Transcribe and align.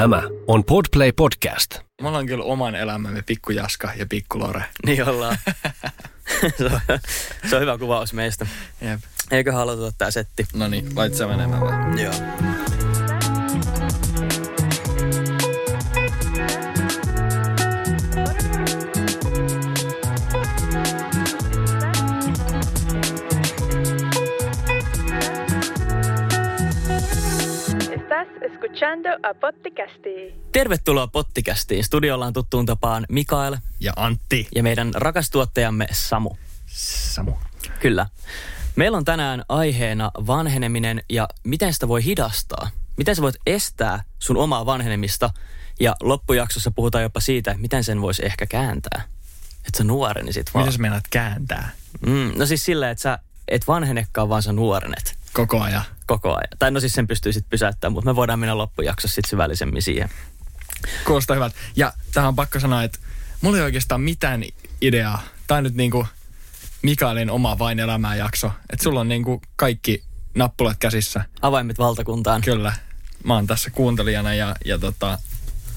Tämä 0.00 0.22
on 0.46 0.64
Podplay 0.64 1.12
Podcast. 1.12 1.78
Me 2.02 2.08
ollaan 2.08 2.26
kyllä 2.26 2.44
oman 2.44 2.74
elämämme 2.74 3.22
pikku 3.22 3.52
Jaska 3.52 3.92
ja 3.96 4.06
pikku 4.06 4.38
Lore. 4.38 4.64
Niin 4.86 5.08
ollaan. 5.08 5.38
se, 6.58 6.64
on, 6.64 6.80
se 7.50 7.56
on 7.56 7.62
hyvä 7.62 7.78
kuvaus 7.78 8.12
meistä. 8.12 8.46
Jep. 8.80 9.00
Eikö 9.30 9.52
haluta 9.52 9.92
tää 9.98 10.10
setti? 10.10 10.46
No 10.54 10.68
niin, 10.68 10.96
lait 10.96 11.14
sä 11.14 11.26
menemään 11.26 11.60
vaan. 11.60 11.98
Joo. 11.98 12.14
Escuchando 28.80 29.28
a 29.28 29.34
Potticasti. 29.34 30.34
Tervetuloa 30.52 31.06
Pottikästiin. 31.06 31.84
Studiolla 31.84 32.26
on 32.26 32.32
tuttuun 32.32 32.66
tapaan 32.66 33.06
Mikael 33.08 33.56
Ja 33.80 33.92
Antti. 33.96 34.48
ja 34.54 34.62
meidän 34.62 34.90
rakas 34.94 35.30
tuottajamme 35.30 35.86
Samu. 35.92 36.30
Samu. 36.66 37.32
Kyllä. 37.80 38.06
Meillä 38.76 38.96
on 38.96 39.04
tänään 39.04 39.44
aiheena 39.48 40.10
vanheneminen 40.26 41.02
ja 41.08 41.28
miten 41.44 41.72
sitä 41.74 41.88
voi 41.88 42.04
hidastaa. 42.04 42.70
Miten 42.96 43.16
sä 43.16 43.22
voit 43.22 43.36
estää 43.46 44.04
sun 44.18 44.36
omaa 44.36 44.66
vanhenemista 44.66 45.30
ja 45.80 45.94
loppujaksossa 46.02 46.70
puhutaan 46.70 47.02
jopa 47.02 47.20
siitä, 47.20 47.54
miten 47.58 47.84
sen 47.84 48.00
voisi 48.00 48.26
ehkä 48.26 48.46
kääntää. 48.46 49.02
Että 49.66 49.78
sä 49.78 49.84
nuorenisit 49.84 50.50
vaan. 50.54 50.64
Mitä 50.64 50.76
sä 50.76 50.80
meinaat 50.82 51.04
kääntää 51.10 51.70
Mm, 52.06 52.32
no 52.36 52.46
siis 52.46 52.64
silleen, 52.64 52.92
että 52.92 53.02
sä 53.02 53.18
et 53.48 53.68
vanhenekaan, 53.68 54.28
vaan 54.28 54.42
sä 54.42 54.52
nuorenet 54.52 55.16
koko 55.32 55.60
ajan? 55.60 55.82
Koko 56.10 56.28
ajan. 56.28 56.48
Tai 56.58 56.70
no 56.70 56.80
siis 56.80 56.92
sen 56.92 57.06
pystyy 57.06 57.32
sitten 57.32 57.50
pysäyttämään, 57.50 57.92
mutta 57.92 58.10
me 58.10 58.16
voidaan 58.16 58.38
mennä 58.38 58.58
loppujaksossa 58.58 59.14
sitten 59.14 59.30
syvällisemmin 59.30 59.82
siihen. 59.82 60.08
Kuulostaa 61.04 61.34
hyvältä. 61.34 61.56
Ja 61.76 61.92
tähän 62.12 62.28
on 62.28 62.36
pakko 62.36 62.60
sanoa, 62.60 62.82
että 62.82 62.98
mulla 63.40 63.56
ei 63.56 63.62
oikeastaan 63.62 64.00
mitään 64.00 64.44
ideaa. 64.80 65.22
On 65.50 65.62
nyt 65.62 65.74
niinku 65.74 66.06
Mikaelin 66.82 67.30
oma 67.30 67.58
vain 67.58 67.78
elämää 67.78 68.16
jakso. 68.16 68.52
Että 68.70 68.82
sulla 68.82 69.00
on 69.00 69.08
niinku 69.08 69.42
kaikki 69.56 70.04
nappulat 70.34 70.76
käsissä. 70.78 71.24
Avaimet 71.42 71.78
valtakuntaan. 71.78 72.42
Kyllä. 72.42 72.72
Mä 73.24 73.34
oon 73.34 73.46
tässä 73.46 73.70
kuuntelijana 73.70 74.34
ja, 74.34 74.56
ja 74.64 74.78
tota, 74.78 75.18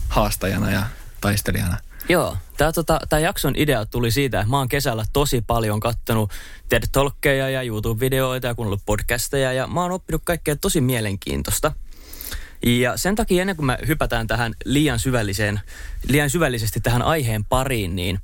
haastajana 0.10 0.72
ja 0.72 0.84
taistelijana. 1.22 1.78
Joo, 2.10 2.38
tämä 2.58 2.72
tota, 2.72 3.20
jakson 3.22 3.54
idea 3.58 3.86
tuli 3.86 4.12
siitä, 4.12 4.40
että 4.40 4.50
mä 4.50 4.58
oon 4.58 4.70
kesällä 4.70 5.06
tosi 5.14 5.42
paljon 5.48 5.80
kattonut 5.80 6.32
TED 6.70 6.84
Talkkeja 6.92 7.50
ja 7.50 7.64
YouTube-videoita 7.64 8.48
ja 8.48 8.56
kuunnellut 8.56 8.86
podcasteja 8.86 9.54
ja 9.54 9.68
mä 9.68 9.82
oon 9.82 9.92
oppinut 9.92 10.22
kaikkea 10.26 10.56
tosi 10.56 10.82
mielenkiintoista. 10.82 11.72
Ja 12.66 12.98
sen 12.98 13.16
takia 13.16 13.42
ennen 13.42 13.56
kuin 13.56 13.66
me 13.66 13.78
hypätään 13.88 14.28
tähän 14.28 14.54
liian, 14.66 15.00
syvälliseen, 15.00 15.62
liian 16.08 16.30
syvällisesti 16.30 16.80
tähän 16.80 17.02
aiheen 17.02 17.46
pariin, 17.46 17.96
niin 17.96 18.20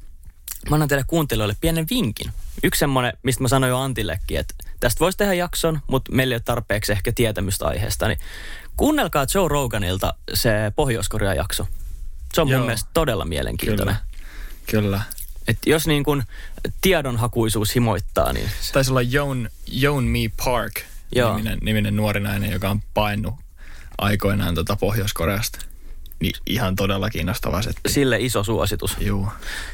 mä 0.69 0.75
annan 0.75 0.89
teille 0.89 1.05
kuuntelijoille 1.07 1.55
pienen 1.61 1.85
vinkin. 1.89 2.31
Yksi 2.63 2.79
semmoinen, 2.79 3.13
mistä 3.23 3.43
mä 3.43 3.47
sanoin 3.47 3.69
jo 3.69 3.77
Antillekin, 3.77 4.39
että 4.39 4.53
tästä 4.79 4.99
voisi 4.99 5.17
tehdä 5.17 5.33
jakson, 5.33 5.79
mutta 5.87 6.11
meillä 6.11 6.33
ei 6.33 6.35
ole 6.35 6.41
tarpeeksi 6.45 6.91
ehkä 6.91 7.11
tietämystä 7.11 7.67
aiheesta, 7.67 8.07
niin 8.07 8.19
kuunnelkaa 8.77 9.25
Joe 9.35 9.47
Roganilta 9.47 10.13
se 10.33 10.51
Pohjois-Korea 10.75 11.33
jakso. 11.33 11.67
Se 12.33 12.41
on 12.41 12.47
Joo. 12.49 12.57
mun 12.59 12.65
mielestä 12.67 12.89
todella 12.93 13.25
mielenkiintoinen. 13.25 13.95
Kyllä. 14.71 14.81
Kyllä. 14.81 15.01
Että 15.47 15.69
jos 15.69 15.87
niin 15.87 16.03
kun 16.03 16.23
tiedonhakuisuus 16.81 17.75
himoittaa, 17.75 18.33
niin 18.33 18.49
se- 18.61 18.73
Taisi 18.73 18.91
olla 18.91 19.01
Joan, 19.01 19.49
Joan 19.67 20.03
Me 20.03 20.19
Park 20.45 20.73
Joo. 21.15 21.35
niminen, 21.35 21.59
niminen 21.61 21.95
nuori 21.95 22.19
nainen, 22.19 22.51
joka 22.51 22.69
on 22.69 22.81
paennut 22.93 23.35
aikoinaan 23.97 24.55
tota 24.55 24.75
Pohjois-Koreasta. 24.75 25.59
Niin 26.19 26.33
ihan 26.47 26.75
todella 26.75 27.09
kiinnostava 27.09 27.61
setti. 27.61 27.89
sille 27.89 28.17
iso 28.19 28.43
suositus. 28.43 28.95
Juu. 28.99 29.27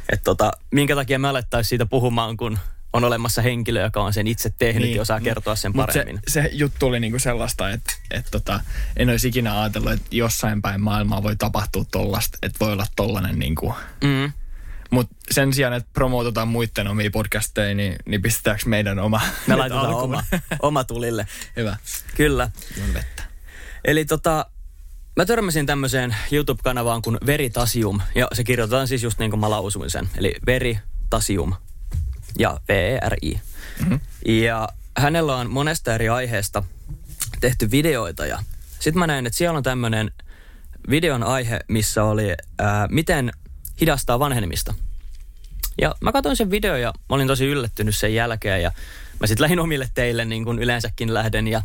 Että 0.10 0.24
tota, 0.24 0.52
minkä 0.72 0.96
takia 0.96 1.20
me 1.20 1.28
alettaisiin 1.28 1.70
siitä 1.70 1.86
puhumaan, 1.86 2.38
kun 2.38 2.60
on 2.96 3.04
olemassa 3.04 3.42
henkilö, 3.42 3.82
joka 3.82 4.04
on 4.04 4.14
sen 4.14 4.28
itse 4.28 4.54
tehnyt 4.58 4.84
niin, 4.84 4.96
ja 4.96 5.02
osaa 5.02 5.22
kertoa 5.22 5.56
sen 5.56 5.74
paremmin. 5.74 6.20
Se, 6.28 6.42
se 6.42 6.50
juttu 6.54 6.86
oli 6.86 7.00
niinku 7.00 7.20
sellaista, 7.20 7.70
että 7.70 7.94
et 8.12 8.26
tota, 8.32 8.60
en 8.98 9.10
olisi 9.10 9.28
ikinä 9.28 9.62
ajatellut, 9.62 9.92
että 9.92 10.08
jossain 10.12 10.62
päin 10.62 10.82
maailmaa 10.82 11.24
voi 11.24 11.36
tapahtua 11.36 11.86
tollasta, 11.92 12.38
että 12.42 12.60
voi 12.60 12.74
olla 12.74 12.86
tollanen 12.96 13.40
niinku. 13.40 13.76
Mm. 14.04 14.32
Mutta 14.92 15.16
sen 15.32 15.54
sijaan, 15.54 15.74
että 15.74 15.90
promootetaan 15.94 16.48
muiden 16.48 16.88
omia 16.88 17.12
podcasteja, 17.12 17.76
niin, 17.76 17.96
niin 18.06 18.22
pistetäänkö 18.22 18.64
meidän 18.66 19.00
oma 19.00 19.22
Me 19.48 19.56
laitetaan 19.56 19.86
alkuun? 19.86 20.04
oma, 20.04 20.24
oma 20.60 20.84
tulille. 20.84 21.28
Hyvä. 21.58 21.78
Kyllä. 22.16 22.50
Juon 22.78 22.94
vettä. 22.94 23.24
Eli 23.86 24.06
tota, 24.06 24.46
mä 25.16 25.26
törmäsin 25.26 25.66
tämmöiseen 25.66 26.16
YouTube-kanavaan 26.32 27.02
kuin 27.02 27.18
Veritasium. 27.26 28.02
Ja 28.16 28.28
se 28.34 28.44
kirjoitetaan 28.44 28.88
siis 28.88 29.04
just 29.04 29.20
niin 29.20 29.32
kuin 29.32 29.40
mä 29.40 29.50
lausuin 29.50 29.90
sen. 29.90 30.10
Eli 30.18 30.36
Veritasium 30.46 31.54
ja 32.40 32.60
V-E-R-I. 32.68 33.40
Mhm. 33.86 33.96
Ja 34.26 34.70
hänellä 34.98 35.36
on 35.36 35.50
monesta 35.50 35.96
eri 35.96 36.10
aiheesta 36.10 36.64
tehty 37.40 37.72
videoita. 37.72 38.26
Ja 38.26 38.40
sitten 38.80 39.00
mä 39.00 39.08
näin, 39.08 39.26
että 39.26 39.38
siellä 39.38 39.58
on 39.58 39.64
tämmöinen 39.64 40.12
videon 40.90 41.24
aihe, 41.24 41.60
missä 41.68 42.04
oli 42.04 42.34
ää, 42.60 42.88
miten 42.92 43.32
hidastaa 43.82 44.20
vanhenemista. 44.20 44.74
Ja 45.82 45.96
mä 46.02 46.12
katsoin 46.12 46.36
sen 46.36 46.52
video 46.52 46.76
ja 46.76 46.94
mä 47.10 47.16
olin 47.16 47.28
tosi 47.28 47.46
yllättynyt 47.46 47.96
sen 47.96 48.14
jälkeen 48.14 48.62
ja 48.62 48.72
mä 49.20 49.28
sitten 49.28 49.42
lähdin 49.42 49.60
omille 49.60 49.90
teille 49.94 50.26
niin 50.26 50.46
kuin 50.46 50.60
yleensäkin 50.60 51.14
lähden 51.14 51.48
ja 51.48 51.62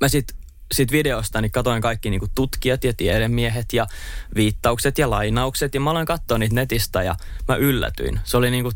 mä 0.00 0.08
sit, 0.08 0.34
sit 0.72 0.92
videosta 0.92 1.40
niin 1.40 1.52
katoin 1.52 1.82
kaikki 1.82 2.10
niin 2.10 2.20
kuin 2.20 2.30
tutkijat 2.34 2.84
ja 2.84 2.92
tiedemiehet 2.92 3.72
ja 3.72 3.86
viittaukset 4.34 4.98
ja 4.98 5.10
lainaukset 5.10 5.74
ja 5.74 5.80
mä 5.80 5.90
aloin 5.90 6.06
katsoa 6.06 6.38
niitä 6.38 6.54
netistä 6.54 7.02
ja 7.02 7.14
mä 7.48 7.56
yllätyin. 7.56 8.20
Se 8.24 8.36
oli 8.36 8.50
niin 8.50 8.62
kuin 8.62 8.74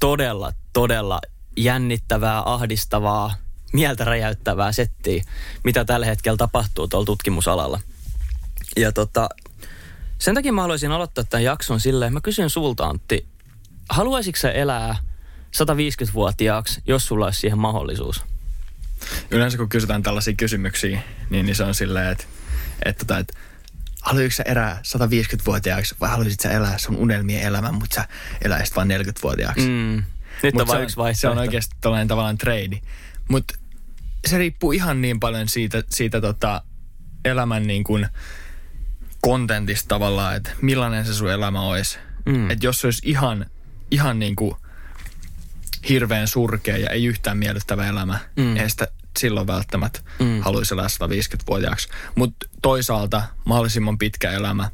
todella, 0.00 0.52
todella 0.72 1.20
jännittävää, 1.56 2.42
ahdistavaa, 2.52 3.34
mieltä 3.72 4.04
räjäyttävää 4.04 4.72
settiä, 4.72 5.24
mitä 5.64 5.84
tällä 5.84 6.06
hetkellä 6.06 6.36
tapahtuu 6.36 6.88
tuolla 6.88 7.06
tutkimusalalla. 7.06 7.80
Ja 8.76 8.92
tota, 8.92 9.28
sen 10.18 10.34
takia 10.34 10.52
mä 10.52 10.62
haluaisin 10.62 10.92
aloittaa 10.92 11.24
tämän 11.24 11.44
jakson 11.44 11.80
silleen, 11.80 12.12
mä 12.12 12.20
kysyn 12.20 12.50
sulta 12.50 12.86
Antti, 12.86 13.26
haluaisitko 13.88 14.40
sä 14.40 14.50
elää 14.50 14.96
150-vuotiaaksi, 15.56 16.80
jos 16.86 17.06
sulla 17.06 17.24
olisi 17.24 17.40
siihen 17.40 17.58
mahdollisuus? 17.58 18.24
Yleensä 19.30 19.58
kun 19.58 19.68
kysytään 19.68 20.02
tällaisia 20.02 20.34
kysymyksiä, 20.34 21.00
niin, 21.30 21.46
niin 21.46 21.56
se 21.56 21.64
on 21.64 21.74
silleen, 21.74 22.12
että, 22.12 22.24
että, 22.84 23.04
tota, 23.04 23.18
että 23.18 23.38
haluaisitko 24.02 24.36
sä 24.36 24.42
elää 24.52 24.82
150-vuotiaaksi 25.36 25.94
vai 26.00 26.10
haluaisit 26.10 26.40
sä 26.40 26.50
elää 26.50 26.78
sun 26.78 26.96
unelmien 26.96 27.42
elämän, 27.42 27.74
mutta 27.74 27.94
sä 27.94 28.08
eläisit 28.42 28.76
vain 28.76 28.88
40-vuotiaaksi? 28.90 29.68
Mm. 29.68 30.02
Nyt 30.42 30.54
Mut 30.54 30.62
on 30.62 30.68
vain 30.68 30.78
se 30.80 30.82
yksi 30.84 30.96
vaihtoehto. 30.96 31.20
Se 31.20 31.28
on 31.28 31.38
oikeasti 31.38 31.76
tällainen 31.80 32.08
tavallaan 32.08 32.38
trade. 32.38 32.80
Mutta 33.28 33.54
se 34.26 34.38
riippuu 34.38 34.72
ihan 34.72 35.00
niin 35.02 35.20
paljon 35.20 35.48
siitä, 35.48 35.82
siitä 35.90 36.20
tota 36.20 36.62
elämän 37.24 37.66
niin 37.66 37.84
kuin 37.84 38.08
kontentista 39.20 39.88
tavallaan, 39.88 40.36
että 40.36 40.50
millainen 40.62 41.06
se 41.06 41.14
sun 41.14 41.30
elämä 41.30 41.60
olisi. 41.60 41.98
Mm. 42.26 42.50
Että 42.50 42.66
jos 42.66 42.80
se 42.80 42.86
olisi 42.86 43.02
ihan, 43.04 43.46
ihan 43.90 44.18
niin 44.18 44.36
kuin 44.36 44.54
hirveän 45.88 46.28
surkea 46.28 46.76
ja 46.76 46.90
ei 46.90 47.04
yhtään 47.04 47.38
miellyttävä 47.38 47.86
elämä, 47.88 48.18
Mm. 48.36 48.42
mm. 48.44 48.56
ei 48.56 48.70
sitä 48.70 48.88
silloin 49.18 49.46
välttämättä 49.46 50.00
Mm. 50.18 50.40
haluaisi 50.40 50.74
elää 50.74 50.86
150-vuotiaaksi. 50.86 51.88
Mutta 52.14 52.46
toisaalta 52.62 53.22
mahdollisimman 53.44 53.98
pitkä 53.98 54.30
elämä, 54.30 54.70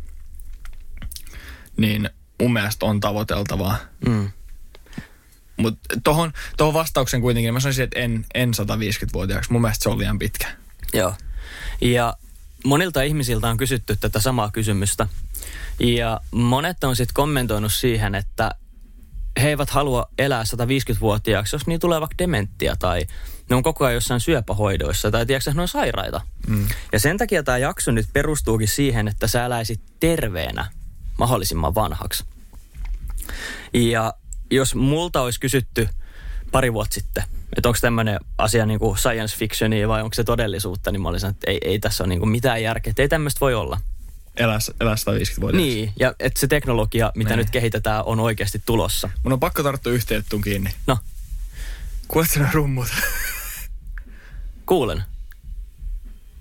niin 1.77 2.11
mun 2.41 2.53
mielestä 2.53 2.87
on 2.87 3.01
tavoiteltavaa. 3.01 3.77
Mm. 4.07 4.31
Mutta 5.57 5.97
tohon, 6.05 6.33
tohon 6.57 6.75
vastauksen 6.75 7.21
kuitenkin 7.21 7.55
mä 7.55 7.61
sanoisin, 7.61 7.85
että 7.85 8.01
en, 8.01 8.27
en 8.35 8.51
150-vuotiaaksi. 8.51 9.53
Mun 9.53 9.63
mielestä 9.63 9.83
se 9.83 9.89
on 9.89 9.99
liian 9.99 10.19
pitkä. 10.19 10.47
Joo. 10.93 11.15
Ja 11.81 12.15
monilta 12.65 13.03
ihmisiltä 13.03 13.49
on 13.49 13.57
kysytty 13.57 13.97
tätä 13.97 14.21
samaa 14.21 14.51
kysymystä. 14.51 15.07
Ja 15.81 16.21
monet 16.31 16.85
on 16.85 16.97
sitten 16.97 17.15
kommentoinut 17.15 17.73
siihen, 17.73 18.15
että 18.15 18.51
he 19.43 19.49
eivät 19.49 19.71
halua 19.71 20.09
elää 20.19 20.43
150-vuotiaaksi, 20.43 21.57
jos 21.57 21.67
niin 21.67 21.81
tulee 21.81 22.01
vaikka 22.01 22.19
dementtiä 22.19 22.77
tai 22.79 23.07
ne 23.51 23.57
on 23.57 23.63
koko 23.63 23.85
ajan 23.85 23.95
jossain 23.95 24.21
syöpähoidoissa 24.21 25.11
tai 25.11 25.27
tiedätkö, 25.27 25.53
ne 25.55 25.63
on 25.63 25.69
sairaita. 25.69 26.21
Mm. 26.47 26.69
Ja 26.93 27.01
sen 27.01 27.19
takia 27.19 27.43
tämä 27.43 27.59
jakso 27.59 27.91
nyt 27.91 28.07
perustuukin 28.13 28.69
siihen, 28.69 29.09
että 29.09 29.27
sä 29.27 29.45
eläisit 29.45 29.81
terveenä 30.01 30.71
mahdollisimman 31.19 31.75
vanhaksi. 31.75 32.25
Ja 33.75 34.15
jos 34.51 34.75
multa 34.75 35.21
olisi 35.21 35.41
kysytty 35.41 35.89
pari 36.53 36.73
vuotta 36.73 36.95
sitten, 36.95 37.25
että 37.57 37.69
onko 37.69 37.79
tämmöinen 37.81 38.21
asia 38.39 38.67
niin 38.67 38.79
kuin 38.79 38.99
science 38.99 39.37
fictionia 39.37 39.89
vai 39.89 40.03
onko 40.03 40.15
se 40.15 40.25
todellisuutta, 40.25 40.93
niin 40.93 41.03
mä 41.03 41.09
olisin, 41.09 41.31
että 41.31 41.51
ei, 41.51 41.59
ei 41.65 41.79
tässä 41.79 42.05
ole 42.05 42.09
niin 42.09 42.19
kuin 42.19 42.31
mitään 42.31 42.63
järkeä, 42.63 42.91
että 42.91 43.03
ei 43.03 43.09
tämmöistä 43.09 43.41
voi 43.41 43.55
olla. 43.55 43.81
Elää, 44.37 44.59
elää 44.81 44.95
150-vuotiaaksi. 44.95 45.57
Niin, 45.57 45.93
ja 46.01 46.15
että 46.19 46.41
se 46.41 46.47
teknologia, 46.47 47.13
mitä 47.15 47.31
Niin. 47.31 47.39
nyt 47.39 47.51
kehitetään, 47.51 48.05
on 48.05 48.21
oikeasti 48.21 48.63
tulossa. 48.67 49.11
Mun 49.23 49.33
on 49.33 49.41
pakko 49.41 49.63
tarttua 49.63 49.93
yhteyttuun 49.93 50.43
kiinni. 50.43 50.71
No, 50.87 50.99
Kuuletko 52.09 52.39
ne 52.41 52.49
rummut? 52.53 52.89
kuulen. 54.67 55.03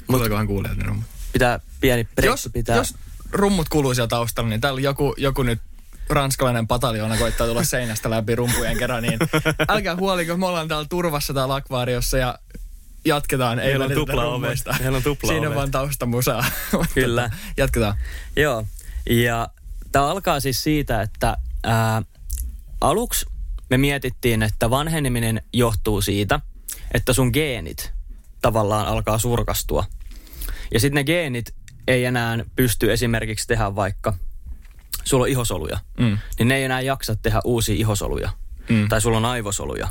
Kuuleekohan 0.08 0.48
kuulijat 0.48 0.78
ne 0.78 0.84
rummut? 0.84 1.06
Pitää 1.34 1.60
pieni 1.82 2.04
breikki 2.04 2.26
Jos, 2.34 2.50
pitää. 2.54 2.76
jos 2.76 2.96
rummut 3.32 3.70
kuuluu 3.70 3.94
siellä 3.94 4.08
taustalla, 4.08 4.50
niin 4.50 4.62
täällä 4.62 4.82
joku, 4.82 5.14
joku 5.18 5.44
nyt 5.44 5.62
ranskalainen 6.10 6.68
pataljoona 6.68 7.18
koittaa 7.18 7.48
tulla 7.48 7.64
seinästä 7.64 8.10
läpi 8.10 8.36
rumpujen 8.36 8.78
kerran, 8.78 9.04
niin 9.04 9.20
älkää 9.70 9.96
huoliko, 9.96 10.38
me 10.38 10.46
ollaan 10.46 10.68
täällä 10.68 10.86
turvassa 10.90 11.34
täällä 11.34 11.56
akvaariossa 11.56 12.18
ja 12.18 12.40
jatketaan. 13.06 13.60
Ei 13.60 13.68
Meillä 13.70 13.86
on 13.86 13.92
tupla 13.92 14.26
ovet. 14.26 14.58
Meillä 14.80 14.98
on 14.98 15.04
tupla 15.04 15.28
Siinä 15.28 15.50
on 15.50 15.56
vaan 15.56 15.72
taustamusaa. 15.72 16.46
Kyllä. 16.94 17.30
jatketaan. 17.58 17.98
Joo, 18.36 18.66
ja 19.10 19.48
tämä 19.92 20.08
alkaa 20.08 20.40
siis 20.40 20.64
siitä, 20.64 21.02
että 21.02 21.38
ää, 21.64 22.02
aluksi 22.82 23.26
me 23.70 23.78
mietittiin, 23.78 24.44
että 24.44 24.70
vanheneminen 24.70 25.42
johtuu 25.54 26.02
siitä, 26.02 26.40
että 26.94 27.14
sun 27.14 27.30
geenit 27.34 27.94
tavallaan 28.42 28.88
alkaa 28.88 29.18
surkastua. 29.18 29.86
Ja 30.74 30.80
sitten 30.80 30.96
ne 30.96 31.04
geenit 31.04 31.54
ei 31.88 32.06
enää 32.06 32.38
pysty 32.56 32.94
esimerkiksi 32.94 33.48
tehdä 33.48 33.76
vaikka, 33.76 34.14
sulla 35.04 35.24
on 35.24 35.30
ihosoluja, 35.30 35.80
Mm. 36.00 36.18
niin 36.40 36.48
ne 36.48 36.56
ei 36.56 36.64
enää 36.64 36.82
jaksa 36.82 37.16
tehdä 37.16 37.42
uusia 37.44 37.76
ihosoluja. 37.76 38.30
Mm. 38.70 38.90
Tai 38.90 39.02
sulla 39.02 39.18
on 39.18 39.26
aivosoluja. 39.26 39.90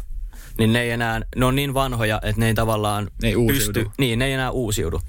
Niin 0.59 0.73
ne 0.73 0.81
ei 0.81 0.91
enää, 0.91 1.21
ne 1.37 1.45
on 1.45 1.55
niin 1.55 1.75
vanhoja, 1.75 2.21
että 2.23 2.41
ne 2.41 2.47
ei 2.47 2.55
tavallaan 2.55 3.11
Ne 3.23 3.29
ei 3.29 3.37
uusiudu. 3.37 3.73
pysty, 3.81 3.91
niin 3.99 4.19
ne 4.19 4.25
ei 4.27 4.33
enää 4.33 4.51
uusiudu. 4.51 5.01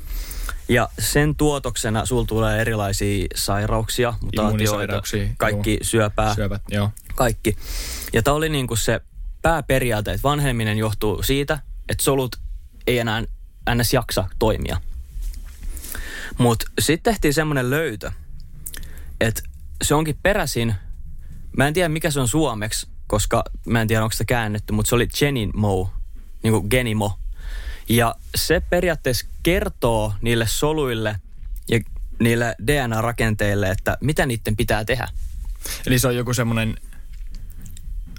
Ja 0.70 0.90
sen 1.00 1.36
tuotoksena 1.36 2.06
sulla 2.06 2.26
tulee 2.26 2.62
erilaisia 2.62 3.28
sairauksia, 3.36 4.14
mutaatioita, 4.22 5.02
kaikki 5.38 5.72
juu. 5.72 5.78
syöpää, 5.82 6.36
Syövät, 6.36 6.62
joo. 6.72 6.90
kaikki. 7.16 7.58
Ja 8.14 8.24
tämä 8.24 8.36
oli 8.36 8.50
niinku 8.50 8.76
se 8.76 9.02
pääperiaate, 9.42 10.12
että 10.12 10.24
vanheneminen 10.24 10.78
johtuu 10.78 11.24
siitä, 11.24 11.60
että 11.90 12.04
solut 12.04 12.36
ei 12.88 13.00
enää 13.00 13.24
ns. 13.76 13.94
jaksa 13.94 14.28
toimia. 14.40 14.82
Mutta 16.38 16.66
sitten 16.80 17.14
tehtiin 17.14 17.34
semmoinen 17.34 17.70
löytö, 17.70 18.12
että 19.22 19.42
se 19.84 19.96
onkin 19.96 20.18
peräisin, 20.24 20.76
mä 21.58 21.68
en 21.68 21.74
tiedä 21.74 21.90
mikä 21.90 22.12
se 22.12 22.20
on 22.20 22.28
suomeksi, 22.28 22.88
koska 23.08 23.44
mä 23.66 23.82
en 23.82 23.88
tiedä 23.88 24.04
onko 24.04 24.12
sitä 24.12 24.26
käännetty, 24.26 24.74
mutta 24.74 24.90
se 24.90 24.96
oli 24.96 25.08
Genimo, 25.08 25.94
niin 26.44 26.54
kuin 26.54 26.68
Genimo. 26.70 27.20
Ja 27.90 28.16
se 28.36 28.60
periaatteessa 28.70 29.28
kertoo 29.44 30.14
niille 30.22 30.48
soluille 30.48 31.16
ja 31.70 31.80
niille 32.20 32.56
DNA-rakenteille, 32.68 33.70
että 33.70 33.98
mitä 34.02 34.26
niiden 34.26 34.56
pitää 34.56 34.86
tehdä. 34.86 35.08
Eli 35.88 36.00
se 36.00 36.08
on 36.08 36.16
joku 36.16 36.34
semmoinen, 36.34 36.76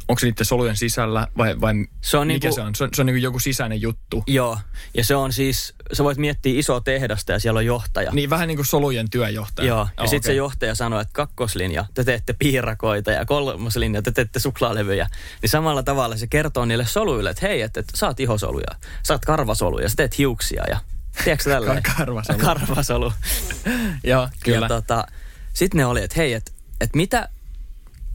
onko 0.09 0.19
se 0.21 0.27
niiden 0.27 0.47
solujen 0.47 0.77
sisällä 0.77 1.27
vai, 1.37 1.61
vai 1.61 1.75
Se 2.01 2.17
on 2.17 2.27
mikä 2.27 2.49
niinku- 2.49 2.55
se 2.55 2.61
on? 2.63 2.75
Se 2.75 2.85
on, 2.85 2.91
se 2.95 3.03
on 3.03 3.07
niinku 3.07 3.23
joku 3.23 3.39
sisäinen 3.39 3.81
juttu. 3.81 4.23
Joo, 4.27 4.59
ja 4.97 5.05
se 5.05 5.15
on 5.17 5.33
siis, 5.33 5.75
sä 5.93 6.05
voit 6.05 6.19
miettiä 6.19 6.59
isoa 6.59 6.81
tehdasta 6.81 7.33
ja 7.33 7.39
siellä 7.39 7.59
on 7.59 7.67
johtaja. 7.67 8.11
Niin 8.13 8.31
vähän 8.31 8.49
niin 8.49 8.57
kuin 8.57 8.67
solujen 8.67 9.11
työjohtaja. 9.11 9.69
Joo, 9.69 9.89
ja 9.97 10.03
Oh, 10.05 10.11
sitten 10.11 10.23
se 10.23 10.31
okei. 10.31 10.37
johtaja 10.37 10.75
sanoo, 10.75 11.01
että 11.01 11.13
kakkoslinja, 11.13 11.85
te 11.95 12.05
teette 12.05 12.33
piirakoita 12.39 13.11
ja 13.11 13.25
kolmoslinja, 13.25 14.03
te 14.03 14.11
teette 14.11 14.39
suklaalevyjä. 14.39 15.09
Niin 15.43 15.51
samalla 15.51 15.83
tavalla 15.83 16.17
se 16.17 16.27
kertoo 16.27 16.65
niille 16.65 16.87
soluille, 16.87 17.31
että 17.31 17.47
hei, 17.47 17.63
että, 17.63 17.81
että 17.81 17.97
sä 17.97 18.07
oot 18.07 18.21
ihosoluja, 18.21 18.67
sä 19.07 19.15
oot 19.15 19.25
karvasoluja, 19.25 19.89
sä 19.89 19.97
teet 19.97 20.19
hiuksia 20.19 20.65
ja 20.69 20.79
tiedätkö? 21.25 21.51
Ka- 21.83 21.95
karvasolu. 21.97 22.39
Karvasolu. 22.47 23.13
Joo, 24.05 24.29
kyllä. 24.45 24.65
Ja 24.65 24.69
tota, 24.69 25.07
sitten 25.53 25.79
ne 25.79 25.87
oli, 25.87 26.03
että 26.03 26.15
hei, 26.17 26.33
että, 26.33 26.53
että 26.81 26.97
mitä 26.97 27.29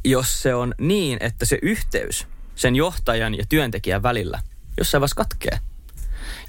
jos 0.05 0.41
se 0.41 0.55
on 0.55 0.73
niin, 0.77 1.17
että 1.21 1.45
se 1.45 1.59
yhteys 1.61 2.27
sen 2.55 2.75
johtajan 2.75 3.35
ja 3.35 3.43
työntekijän 3.49 4.03
välillä 4.03 4.39
jossain 4.77 5.01
vaiheessa 5.01 5.15
katkee. 5.15 5.59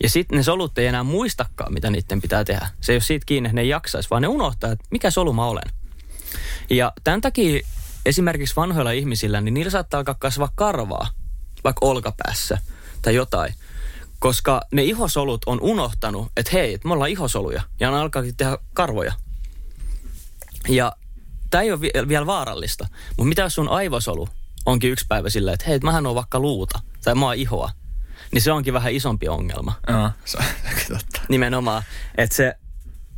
Ja 0.02 0.10
sitten 0.10 0.36
ne 0.36 0.42
solut 0.42 0.78
ei 0.78 0.86
enää 0.86 1.02
muistakaan, 1.02 1.72
mitä 1.72 1.90
niiden 1.90 2.20
pitää 2.20 2.44
tehdä. 2.44 2.68
Se 2.80 2.92
ei 2.92 2.96
ole 2.96 3.02
siitä 3.02 3.26
kiinni, 3.26 3.46
että 3.46 3.54
ne 3.54 3.60
ei 3.60 3.68
jaksaisi, 3.68 4.10
vaan 4.10 4.22
ne 4.22 4.28
unohtaa, 4.28 4.72
että 4.72 4.84
mikä 4.90 5.10
solu 5.10 5.32
mä 5.32 5.46
olen. 5.46 5.70
Ja 6.70 6.92
tämän 7.04 7.20
takia 7.20 7.60
esimerkiksi 8.06 8.56
vanhoilla 8.56 8.90
ihmisillä, 8.90 9.40
niin 9.40 9.54
niillä 9.54 9.70
saattaa 9.70 9.98
alkaa 9.98 10.14
kasvaa 10.14 10.52
karvaa, 10.54 11.08
vaikka 11.64 11.86
olkapäässä 11.86 12.58
tai 13.02 13.14
jotain. 13.14 13.54
Koska 14.18 14.62
ne 14.72 14.82
ihosolut 14.82 15.42
on 15.46 15.60
unohtanut, 15.60 16.32
että 16.36 16.50
hei, 16.52 16.74
että 16.74 16.88
me 16.88 16.94
ollaan 16.94 17.10
ihosoluja 17.10 17.62
ja 17.80 17.90
ne 17.90 17.96
alkaakin 17.96 18.36
tehdä 18.36 18.58
karvoja. 18.74 19.12
Ja 20.68 20.92
tämä 21.50 21.62
ei 21.62 21.72
ole 21.72 21.80
vi- 21.80 22.08
vielä 22.08 22.26
vaarallista, 22.26 22.86
mutta 23.08 23.28
mitä 23.28 23.42
jos 23.42 23.54
sun 23.54 23.68
aivosolu 23.68 24.28
onkin 24.66 24.90
yksi 24.90 25.04
päivä 25.08 25.30
silleen, 25.30 25.54
että 25.54 25.66
hei, 25.66 25.78
mähän 25.78 26.06
on 26.06 26.14
vaikka 26.14 26.40
luuta 26.40 26.80
tai 27.04 27.14
mä 27.14 27.26
oon 27.26 27.34
ihoa, 27.34 27.70
niin 28.32 28.42
se 28.42 28.52
onkin 28.52 28.74
vähän 28.74 28.92
isompi 28.92 29.28
ongelma. 29.28 29.72
Aa, 29.86 30.12
se 30.24 30.38
on 30.38 30.44
totta. 30.88 31.20
Nimenomaan, 31.28 31.82
että 32.18 32.36
se 32.36 32.54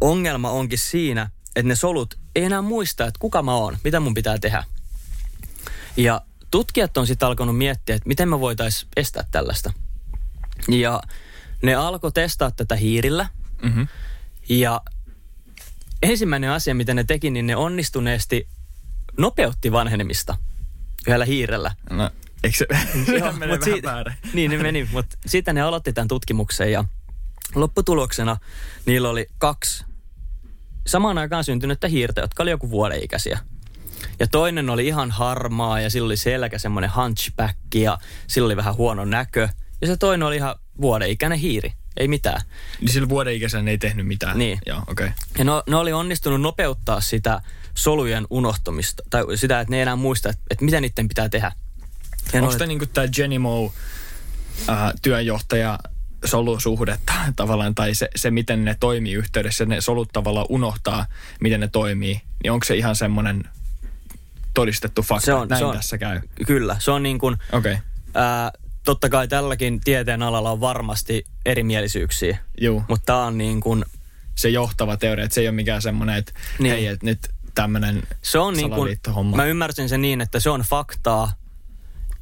ongelma 0.01 0.51
onkin 0.51 0.79
siinä, 0.79 1.31
että 1.57 1.69
ne 1.69 1.75
solut 1.75 2.15
ei 2.37 2.45
enää 2.45 2.63
muista, 2.63 3.07
että 3.07 3.19
kuka 3.19 3.43
mä 3.43 3.55
oon, 3.55 3.79
mitä 3.85 4.01
mun 4.01 4.15
pitää 4.15 4.39
tehdä. 4.39 4.65
Ja 5.97 6.21
tutkijat 6.51 6.97
on 6.97 7.07
sitten 7.07 7.27
alkanut 7.29 7.59
miettiä, 7.59 7.95
että 7.97 8.09
miten 8.09 8.29
me 8.29 8.41
voitaisiin 8.41 8.89
estää 8.97 9.25
tällaista. 9.31 9.73
Ja 10.69 11.03
ne 11.63 11.75
alkoi 11.75 12.13
testaa 12.13 12.51
tätä 12.51 12.77
hiirillä. 12.77 13.29
Mm-hmm. 13.63 13.89
Ja 14.49 14.81
ensimmäinen 16.03 16.51
asia, 16.51 16.75
mitä 16.75 16.95
ne 16.95 17.05
teki, 17.05 17.31
niin 17.31 17.47
ne 17.47 17.57
onnistuneesti 17.57 18.49
nopeutti 19.19 19.73
vanhenemista 19.73 20.37
yhdellä 21.07 21.25
hiirellä. 21.25 21.71
No, 21.91 22.11
eikö 22.45 22.57
se 22.57 22.67
Joo, 23.19 23.33
mut 23.33 23.63
siitä-? 23.63 24.15
Niin, 24.33 24.51
ne 24.51 24.57
meni, 24.57 24.89
mutta 24.93 25.19
sitten 25.27 25.55
ne 25.55 25.61
aloitti 25.61 25.93
tämän 25.93 26.09
tutkimuksen 26.09 26.73
ja 26.73 26.85
lopputuloksena 27.55 28.37
niillä 28.87 29.09
oli 29.09 29.27
kaksi 29.39 29.85
samaan 30.87 31.19
aikaan 31.19 31.45
syntynyttä 31.45 31.89
hiirtä, 31.89 32.21
jotka 32.21 32.43
oli 32.43 32.51
joku 32.51 32.71
vuoden 32.71 33.03
ikäisiä. 33.03 33.39
Ja 34.21 34.27
toinen 34.27 34.71
oli 34.71 34.87
ihan 34.87 35.11
harmaa 35.11 35.81
ja 35.81 35.91
sillä 35.91 36.07
oli 36.07 36.17
selkä 36.17 36.59
semmoinen 36.59 36.91
hunchback 36.97 37.59
ja 37.75 37.99
sillä 38.27 38.47
oli 38.47 38.57
vähän 38.57 38.77
huono 38.77 39.05
näkö. 39.05 39.49
Ja 39.81 39.87
se 39.87 39.97
toinen 39.97 40.27
oli 40.27 40.37
ihan 40.37 40.55
vuoden 40.81 41.11
ikäinen 41.11 41.39
hiiri, 41.39 41.73
ei 41.97 42.09
mitään. 42.09 42.43
Niin 42.81 42.93
sillä 42.93 43.09
vuoden 43.09 43.35
ikäisenä 43.35 43.71
ei 43.71 43.79
tehnyt 43.79 44.07
mitään. 44.07 44.39
Niin. 44.39 44.59
Joo, 44.67 44.79
okei. 44.87 45.07
Okay. 45.07 45.09
Ja 45.39 45.45
ne, 45.45 45.51
ne 45.67 45.77
oli 45.77 45.93
onnistunut 45.93 46.41
nopeuttaa 46.41 47.01
sitä 47.01 47.41
solujen 47.75 48.27
unohtumista, 48.31 49.03
tai 49.11 49.25
sitä, 49.37 49.61
että 49.61 49.71
ne 49.71 49.77
ei 49.77 49.83
enää 49.83 49.97
muista, 49.97 50.29
että, 50.31 50.43
että 50.51 50.65
mitä 50.65 50.81
niiden 50.81 51.09
pitää 51.09 51.29
tehdä. 51.29 51.53
Ja 52.33 52.43
Onko 52.43 52.55
tämä 52.57 52.67
niinku 52.67 52.87
tämä 52.87 53.09
Genimo 53.09 53.73
äh, 54.69 54.93
työnjohtaja 55.03 55.79
solusuhdetta 56.25 57.13
tavallaan, 57.37 57.75
tai 57.75 57.95
se, 57.95 58.09
se, 58.17 58.31
miten 58.31 58.65
ne 58.65 58.77
toimii 58.81 59.13
yhteydessä, 59.13 59.65
ne 59.65 59.81
solut 59.81 60.09
tavallaan 60.13 60.47
unohtaa, 60.49 61.07
miten 61.41 61.61
ne 61.61 61.69
toimii, 61.69 62.21
niin 62.43 62.53
onko 62.53 62.65
se 62.65 62.77
ihan 62.77 62.97
semmoinen 62.97 63.45
todistettu 64.55 65.03
fakta, 65.03 65.25
Se 65.25 65.35
on- 65.35 65.49
näin 65.49 65.59
se 65.59 65.65
on- 65.65 65.77
tässä 65.77 65.99
käy? 65.99 66.21
Kyllä, 66.47 66.77
se 66.79 66.91
on 66.91 67.03
niin 67.03 67.19
kuin, 67.19 67.37
Okei, 67.53 67.73
okay. 67.73 67.85
ää, 68.15 68.53
totta 68.85 69.09
kai 69.09 69.29
tälläkin 69.29 69.81
tieteen 69.81 70.23
alalla 70.23 70.51
on 70.51 70.61
varmasti 70.61 71.25
erimielisyyksiä, 71.47 72.39
juu. 72.61 72.83
mutta 72.89 73.07
tämä 73.07 73.25
on 73.25 73.39
niin 73.39 73.61
kuin, 73.61 73.85
Se 74.35 74.49
johtava 74.49 74.97
teoria, 74.97 75.25
että 75.25 75.35
se 75.35 75.41
ei 75.41 75.49
ole 75.49 75.55
mikään 75.55 75.83
semmoinen, 75.83 76.17
että 76.17 76.33
Niin. 76.59 76.75
hei, 76.75 76.87
että 76.87 77.07
nyt 77.07 77.19
tämmöinen 77.55 78.03
se 78.23 78.39
on 78.39 78.55
niin 78.55 78.71
kuin, 78.71 78.99
mä 79.37 79.45
ymmärsin 79.45 79.89
sen 79.89 80.03
niin, 80.03 80.21
että 80.21 80.41
se 80.41 80.51
on 80.51 80.61
faktaa, 80.61 81.33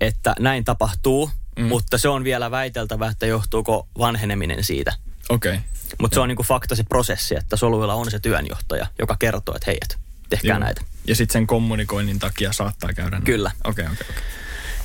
että 0.01 0.35
näin 0.39 0.65
tapahtuu, 0.65 1.31
mm. 1.59 1.65
mutta 1.65 1.99
se 1.99 2.09
on 2.09 2.25
vielä 2.25 2.51
väiteltävä, 2.51 3.09
että 3.09 3.27
johtuuko 3.27 3.89
vanheneminen 3.99 4.65
siitä. 4.65 4.93
Okei. 5.29 5.53
Okay. 5.53 5.63
Mutta 6.01 6.15
se 6.15 6.21
on 6.21 6.29
niin 6.29 6.37
kuin 6.37 6.47
fakta 6.47 6.77
se 6.77 6.83
prosessi, 6.85 7.37
että 7.37 7.57
soluilla 7.57 7.95
on 7.95 8.11
se 8.11 8.19
työnjohtaja, 8.21 8.87
joka 8.99 9.17
kertoo, 9.19 9.55
että 9.57 9.71
hei, 9.71 9.79
et, 9.83 9.99
tehkää 10.29 10.57
Juu. 10.57 10.65
näitä. 10.65 10.81
Ja 11.07 11.15
sitten 11.17 11.33
sen 11.33 11.47
kommunikoinnin 11.47 12.19
takia 12.19 12.53
saattaa 12.53 12.93
käydä 12.93 13.11
näin. 13.11 13.25
Kyllä. 13.25 13.51
Okei, 13.65 13.85
okei, 13.85 14.07
okei. 14.11 14.23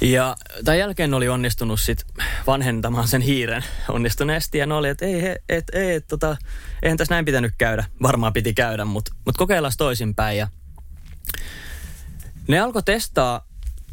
Ja 0.01 0.35
tämän 0.65 0.79
jälkeen 0.79 1.13
oli 1.13 1.29
onnistunut 1.29 1.79
sit 1.79 2.05
vanhentamaan 2.47 3.07
sen 3.07 3.21
hiiren 3.21 3.63
onnistuneesti. 3.89 4.57
Ja 4.57 4.65
ne 4.65 4.73
oli, 4.73 4.89
että 4.89 5.05
ei, 5.05 5.21
he- 5.21 5.41
et, 5.49 5.63
ei, 5.73 5.95
et, 5.95 6.07
tota, 6.07 6.37
eihän 6.83 6.97
tässä 6.97 7.13
näin 7.13 7.25
pitänyt 7.25 7.53
käydä. 7.57 7.85
Varmaan 8.01 8.33
piti 8.33 8.53
käydä, 8.53 8.85
mutta 8.85 9.15
mut 9.25 9.37
kokeillaan 9.37 9.73
toisinpäin. 9.77 10.37
Ja 10.37 10.47
ne 12.47 12.59
alkoi 12.59 12.83
testaa, 12.83 13.47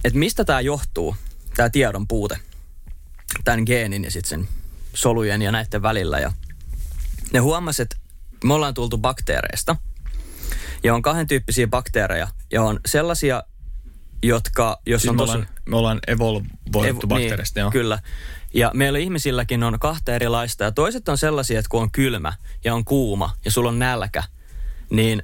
että 0.05 0.19
mistä 0.19 0.45
tämä 0.45 0.61
johtuu, 0.61 1.17
tämä 1.57 1.71
tiedon 1.71 2.09
puute. 2.09 2.39
Tämän 3.45 3.63
geenin 3.67 4.05
ja 4.05 4.11
sitten 4.11 4.29
sen 4.29 4.49
solujen 4.95 5.43
ja 5.43 5.53
näiden 5.53 5.83
välillä. 5.83 6.19
Ja 6.19 6.33
ne 7.33 7.39
huomasivat, 7.39 7.93
että 7.93 7.97
me 8.45 8.55
ollaan 8.55 8.75
tultu 8.75 8.99
bakteereista. 8.99 9.77
Ja 10.85 10.95
on 10.95 11.03
kahden 11.03 11.27
tyyppisiä 11.27 11.67
bakteereja. 11.67 12.29
Ja 12.53 12.63
on 12.63 12.81
sellaisia, 12.87 13.43
jotka, 14.23 14.81
jos 14.87 15.03
Siis 15.03 15.11
on 15.11 15.17
tosi... 15.17 15.39
me 15.67 15.77
ollaan 15.77 16.01
evolvoitu 16.07 17.01
Evo- 17.01 17.07
bakteerista, 17.07 17.61
niin, 17.61 17.63
joo. 17.63 17.71
Kyllä. 17.71 17.99
Ja 18.55 18.71
meillä 18.75 18.99
ihmisilläkin 18.99 19.63
on 19.63 19.79
kahta 19.79 20.15
erilaista. 20.15 20.65
Ja 20.65 20.73
toiset 20.73 21.09
on 21.09 21.19
sellaisia, 21.19 21.59
että 21.59 21.69
kun 21.69 21.83
on 21.83 21.91
kylmä 21.91 22.33
ja 22.65 22.75
on 22.75 22.85
kuuma 22.85 23.31
ja 23.45 23.51
sulla 23.51 23.69
on 23.69 23.79
nälkä, 23.79 24.23
niin 24.91 25.23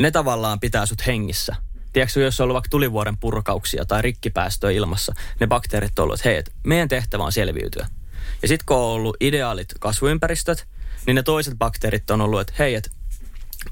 ne 0.00 0.10
tavallaan 0.10 0.60
pitää 0.60 0.86
sut 0.86 1.06
hengissä. 1.06 1.56
Tiedätkö, 1.92 2.20
jos 2.20 2.40
on 2.40 2.44
ollut 2.44 2.54
vaikka 2.54 2.68
tulivuoren 2.68 3.16
purkauksia 3.16 3.84
tai 3.84 4.02
rikkipäästöä 4.02 4.70
ilmassa, 4.70 5.14
ne 5.40 5.46
bakteerit 5.46 5.98
on 5.98 6.02
ollut, 6.02 6.14
että 6.14 6.28
hei, 6.28 6.38
et 6.38 6.52
meidän 6.64 6.88
tehtävä 6.88 7.24
on 7.24 7.32
selviytyä. 7.32 7.86
Ja 8.42 8.48
sitten 8.48 8.66
kun 8.66 8.76
on 8.76 8.82
ollut 8.82 9.16
ideaalit 9.20 9.68
kasvuympäristöt, 9.80 10.66
niin 11.06 11.14
ne 11.14 11.22
toiset 11.22 11.54
bakteerit 11.58 12.10
on 12.10 12.20
ollut, 12.20 12.40
että 12.40 12.52
hei, 12.58 12.74
et 12.74 12.90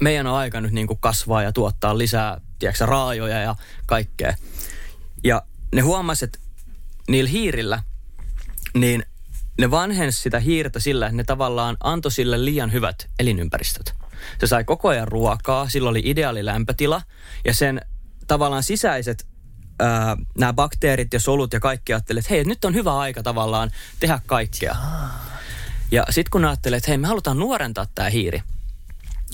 meidän 0.01 0.27
on 0.27 0.35
aika 0.35 0.61
nyt 0.61 0.71
niin 0.71 0.87
kuin 0.87 0.99
kasvaa 0.99 1.43
ja 1.43 1.51
tuottaa 1.51 1.97
lisää, 1.97 2.41
tiedätkö, 2.59 2.85
raajoja 2.85 3.41
ja 3.41 3.55
kaikkea. 3.85 4.35
Ja 5.23 5.41
ne 5.73 5.81
huomasi, 5.81 6.25
että 6.25 6.39
niillä 7.07 7.29
hiirillä, 7.29 7.83
niin 8.73 9.05
ne 9.59 9.71
vanhensi 9.71 10.21
sitä 10.21 10.39
hiirtä 10.39 10.79
sillä, 10.79 11.05
että 11.05 11.17
ne 11.17 11.23
tavallaan 11.23 11.77
antoi 11.83 12.11
sille 12.11 12.45
liian 12.45 12.71
hyvät 12.71 13.09
elinympäristöt. 13.19 13.93
Se 14.39 14.47
sai 14.47 14.63
koko 14.63 14.87
ajan 14.87 15.07
ruokaa, 15.07 15.69
sillä 15.69 15.89
oli 15.89 16.01
ideaali 16.05 16.45
lämpötila 16.45 17.01
ja 17.45 17.53
sen 17.53 17.81
tavallaan 18.27 18.63
sisäiset 18.63 19.27
nämä 20.37 20.53
bakteerit 20.53 21.13
ja 21.13 21.19
solut 21.19 21.53
ja 21.53 21.59
kaikki 21.59 21.93
ajattelee, 21.93 22.19
että 22.19 22.33
hei, 22.33 22.43
nyt 22.43 22.65
on 22.65 22.73
hyvä 22.73 22.97
aika 22.97 23.23
tavallaan 23.23 23.71
tehdä 23.99 24.19
kaikkea. 24.25 24.75
Ja 25.91 26.05
sitten 26.09 26.31
kun 26.31 26.45
ajattelee, 26.45 26.77
että 26.77 26.91
hei, 26.91 26.97
me 26.97 27.07
halutaan 27.07 27.39
nuorentaa 27.39 27.85
tämä 27.95 28.09
hiiri, 28.09 28.43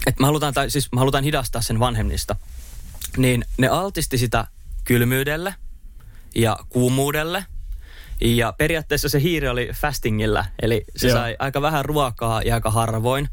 että 0.08 0.22
me 0.22 0.26
halutaan, 0.26 0.54
tai 0.54 0.70
siis 0.70 0.92
me 0.92 1.00
halutaan 1.00 1.24
hidastaa 1.24 1.62
sen 1.62 1.80
vanhemmista, 1.80 2.36
niin 3.18 3.46
ne 3.58 3.68
altisti 3.68 4.18
sitä 4.18 4.48
kylmyydelle 4.84 5.56
ja 6.36 6.58
kuumuudelle. 6.70 7.46
Ja 8.22 8.54
periaatteessa 8.58 9.10
se 9.10 9.22
hiiri 9.22 9.48
oli 9.48 9.70
fastingilla, 9.74 10.46
eli 10.62 10.84
se 10.96 11.08
Joo. 11.08 11.18
sai 11.18 11.36
aika 11.40 11.62
vähän 11.62 11.86
ruokaa 11.86 12.42
ja 12.42 12.54
aika 12.56 12.72
harvoin. 12.72 13.30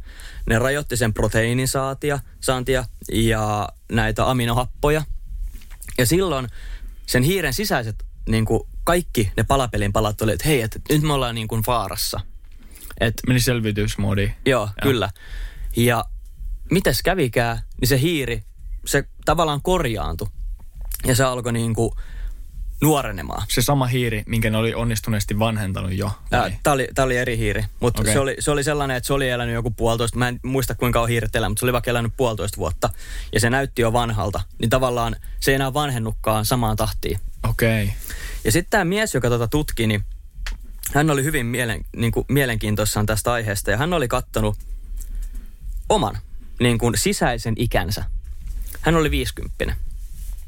Ne 0.47 0.59
rajoitti 0.59 0.97
sen 0.97 1.15
proteiinin 1.15 1.69
saatia, 1.69 2.19
saantia 2.41 2.85
ja 3.13 3.69
näitä 3.93 4.31
aminohappoja. 4.31 5.03
Ja 5.99 6.07
silloin 6.07 6.49
sen 7.07 7.23
hiiren 7.23 7.55
sisäiset, 7.55 8.05
niin 8.29 8.45
kuin 8.45 8.61
kaikki 8.85 9.33
ne 9.37 9.45
palapelin 9.45 9.93
palat 9.93 10.23
oli, 10.23 10.33
että 10.33 10.49
hei, 10.49 10.63
että 10.63 10.79
nyt 10.89 11.03
me 11.03 11.13
ollaan 11.13 11.35
niin 11.35 11.49
kuin 11.49 11.63
vaarassa. 11.67 12.21
Et, 13.01 13.15
Meni 13.27 13.41
selvitysmoodiin. 13.41 14.35
joo, 14.47 14.63
Joo. 14.65 14.73
kyllä. 14.83 15.11
Ja 15.77 16.05
mites 16.71 17.03
kävikään, 17.03 17.61
niin 17.81 17.89
se 17.89 18.01
hiiri, 18.01 18.43
se 18.85 19.05
tavallaan 19.25 19.63
korjaantui. 19.63 20.29
Ja 21.07 21.15
se 21.15 21.25
alkoi 21.25 21.53
niin 21.53 21.75
kuin 21.75 21.91
nuorenemaan. 22.81 23.47
Se 23.49 23.63
sama 23.63 23.87
hiiri, 23.87 24.23
minkä 24.27 24.51
ne 24.51 24.59
oli 24.59 24.75
onnistuneesti 24.75 25.39
vanhentanut 25.39 25.93
jo. 25.93 26.11
Tämä 26.31 26.73
oli, 26.73 26.89
tää 26.95 27.05
oli 27.05 27.17
eri 27.17 27.39
hiiri, 27.39 27.65
mutta 27.81 28.03
okay. 28.03 28.13
se, 28.13 28.19
oli, 28.19 28.37
se 28.39 28.51
oli 28.51 28.65
sellainen, 28.65 28.97
että 28.97 29.07
se 29.07 29.13
oli 29.13 29.29
elänyt 29.29 29.55
joku 29.55 29.71
puolitoista, 29.71 30.19
mä 30.19 30.29
en 30.29 30.41
muista 30.43 30.75
kuinka 30.75 31.01
on 31.01 31.09
hiiret 31.09 31.37
elänyt, 31.37 31.51
mutta 31.51 31.61
se 31.61 31.67
oli 31.67 31.73
vaikka 31.73 31.91
elänyt 31.91 32.13
puolitoista 32.17 32.57
vuotta. 32.57 32.91
Ja 33.33 33.41
se 33.41 33.51
näytti 33.51 33.83
jo 33.83 33.93
vanhalta, 33.93 34.41
niin 34.59 34.71
tavallaan 34.71 35.17
se 35.41 35.51
ei 35.51 35.55
enää 35.55 35.75
vanhennukkaan 35.75 36.45
samaan 36.45 36.77
tahtiin. 36.77 37.21
Okei. 37.49 37.85
Okay. 37.85 37.97
Ja 38.45 38.53
sitten 38.53 38.71
tämä 38.71 38.85
mies, 38.85 39.15
joka 39.15 39.29
tota 39.29 39.49
tutki, 39.49 39.87
niin 39.87 40.05
hän 40.95 41.11
oli 41.11 41.25
hyvin 41.25 41.47
mielen, 41.47 41.85
niin 41.97 42.13
kuin 42.13 42.27
mielenkiintoissaan 42.29 43.07
tästä 43.07 43.33
aiheesta 43.33 43.71
ja 43.71 43.77
hän 43.77 43.93
oli 43.93 44.09
kattonut 44.09 44.59
oman 45.89 46.19
niin 46.61 46.79
kuin 46.79 46.95
sisäisen 46.99 47.55
ikänsä. 47.57 48.05
Hän 48.81 48.97
oli 48.97 49.11
50. 49.11 49.77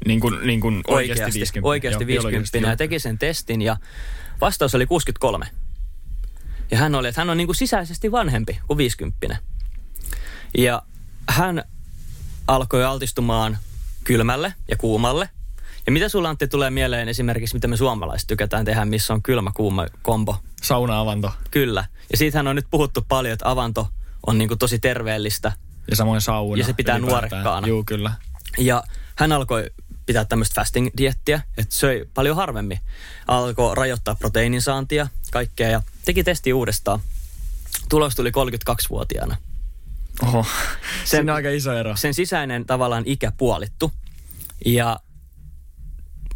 Niin 0.07 0.19
kuin, 0.19 0.47
niin 0.47 0.59
kuin 0.61 0.75
oikeasti, 0.87 1.23
Oikeasti, 1.23 1.39
50. 1.39 1.67
oikeasti 1.67 2.03
Joo, 2.03 2.07
50 2.07 2.29
biologisesti, 2.29 2.57
ja 2.57 2.67
joo. 2.67 2.75
teki 2.75 2.99
sen 2.99 3.17
testin 3.17 3.61
ja 3.61 3.77
vastaus 4.41 4.75
oli 4.75 4.85
63. 4.85 5.47
Ja 6.71 6.77
hän 6.77 6.95
oli, 6.95 7.07
että 7.07 7.21
hän 7.21 7.29
on 7.29 7.37
niin 7.37 7.47
kuin 7.47 7.55
sisäisesti 7.55 8.11
vanhempi 8.11 8.59
kuin 8.67 8.77
50. 8.77 9.37
Ja 10.57 10.81
hän 11.29 11.63
alkoi 12.47 12.83
altistumaan 12.83 13.57
kylmälle 14.03 14.53
ja 14.67 14.77
kuumalle. 14.77 15.29
Ja 15.85 15.91
mitä 15.91 16.09
sulla 16.09 16.29
Antti 16.29 16.47
tulee 16.47 16.69
mieleen 16.69 17.09
esimerkiksi, 17.09 17.55
mitä 17.55 17.67
me 17.67 17.77
suomalaiset 17.77 18.27
tykätään 18.27 18.65
tehdä, 18.65 18.85
missä 18.85 19.13
on 19.13 19.21
kylmä 19.21 19.51
kuuma 19.55 19.85
kombo? 20.01 20.37
Sauna-avanto 20.61 21.31
Kyllä. 21.51 21.85
Ja 22.11 22.17
siitähän 22.17 22.47
on 22.47 22.55
nyt 22.55 22.67
puhuttu 22.71 23.05
paljon, 23.07 23.33
että 23.33 23.49
avanto 23.49 23.87
on 24.27 24.37
niin 24.37 24.47
kuin 24.47 24.57
tosi 24.57 24.79
terveellistä. 24.79 25.51
ja 25.89 25.95
samoin 25.95 26.21
sauna. 26.21 26.57
Ja 26.57 26.65
se 26.65 26.73
pitää 26.73 26.97
ylipäätään. 26.97 27.29
nuorekkaana. 27.29 27.67
Juu, 27.67 27.83
kyllä. 27.83 28.11
Ja 28.57 28.83
hän 29.15 29.31
alkoi 29.31 29.69
pitää 30.09 30.25
tämmöistä 30.25 30.61
fasting-diettiä, 30.61 31.41
että 31.57 31.75
söi 31.75 32.05
paljon 32.13 32.35
harvemmin. 32.35 32.79
Alkoi 33.27 33.75
rajoittaa 33.75 34.15
proteiinin 34.15 34.61
saantia, 34.61 35.07
kaikkea 35.31 35.69
ja 35.69 35.81
teki 36.05 36.23
testi 36.23 36.53
uudestaan. 36.53 36.99
Tulos 37.89 38.15
tuli 38.15 38.29
32-vuotiaana. 38.29 39.37
Oho, 40.23 40.43
Se- 41.03 41.09
siinä 41.09 41.31
on 41.31 41.35
aika 41.35 41.49
iso 41.49 41.73
ero. 41.73 41.95
Sen 41.95 42.13
sisäinen 42.13 42.65
tavallaan 42.65 43.03
ikä 43.05 43.31
puolittu. 43.37 43.91
Ja 44.65 44.99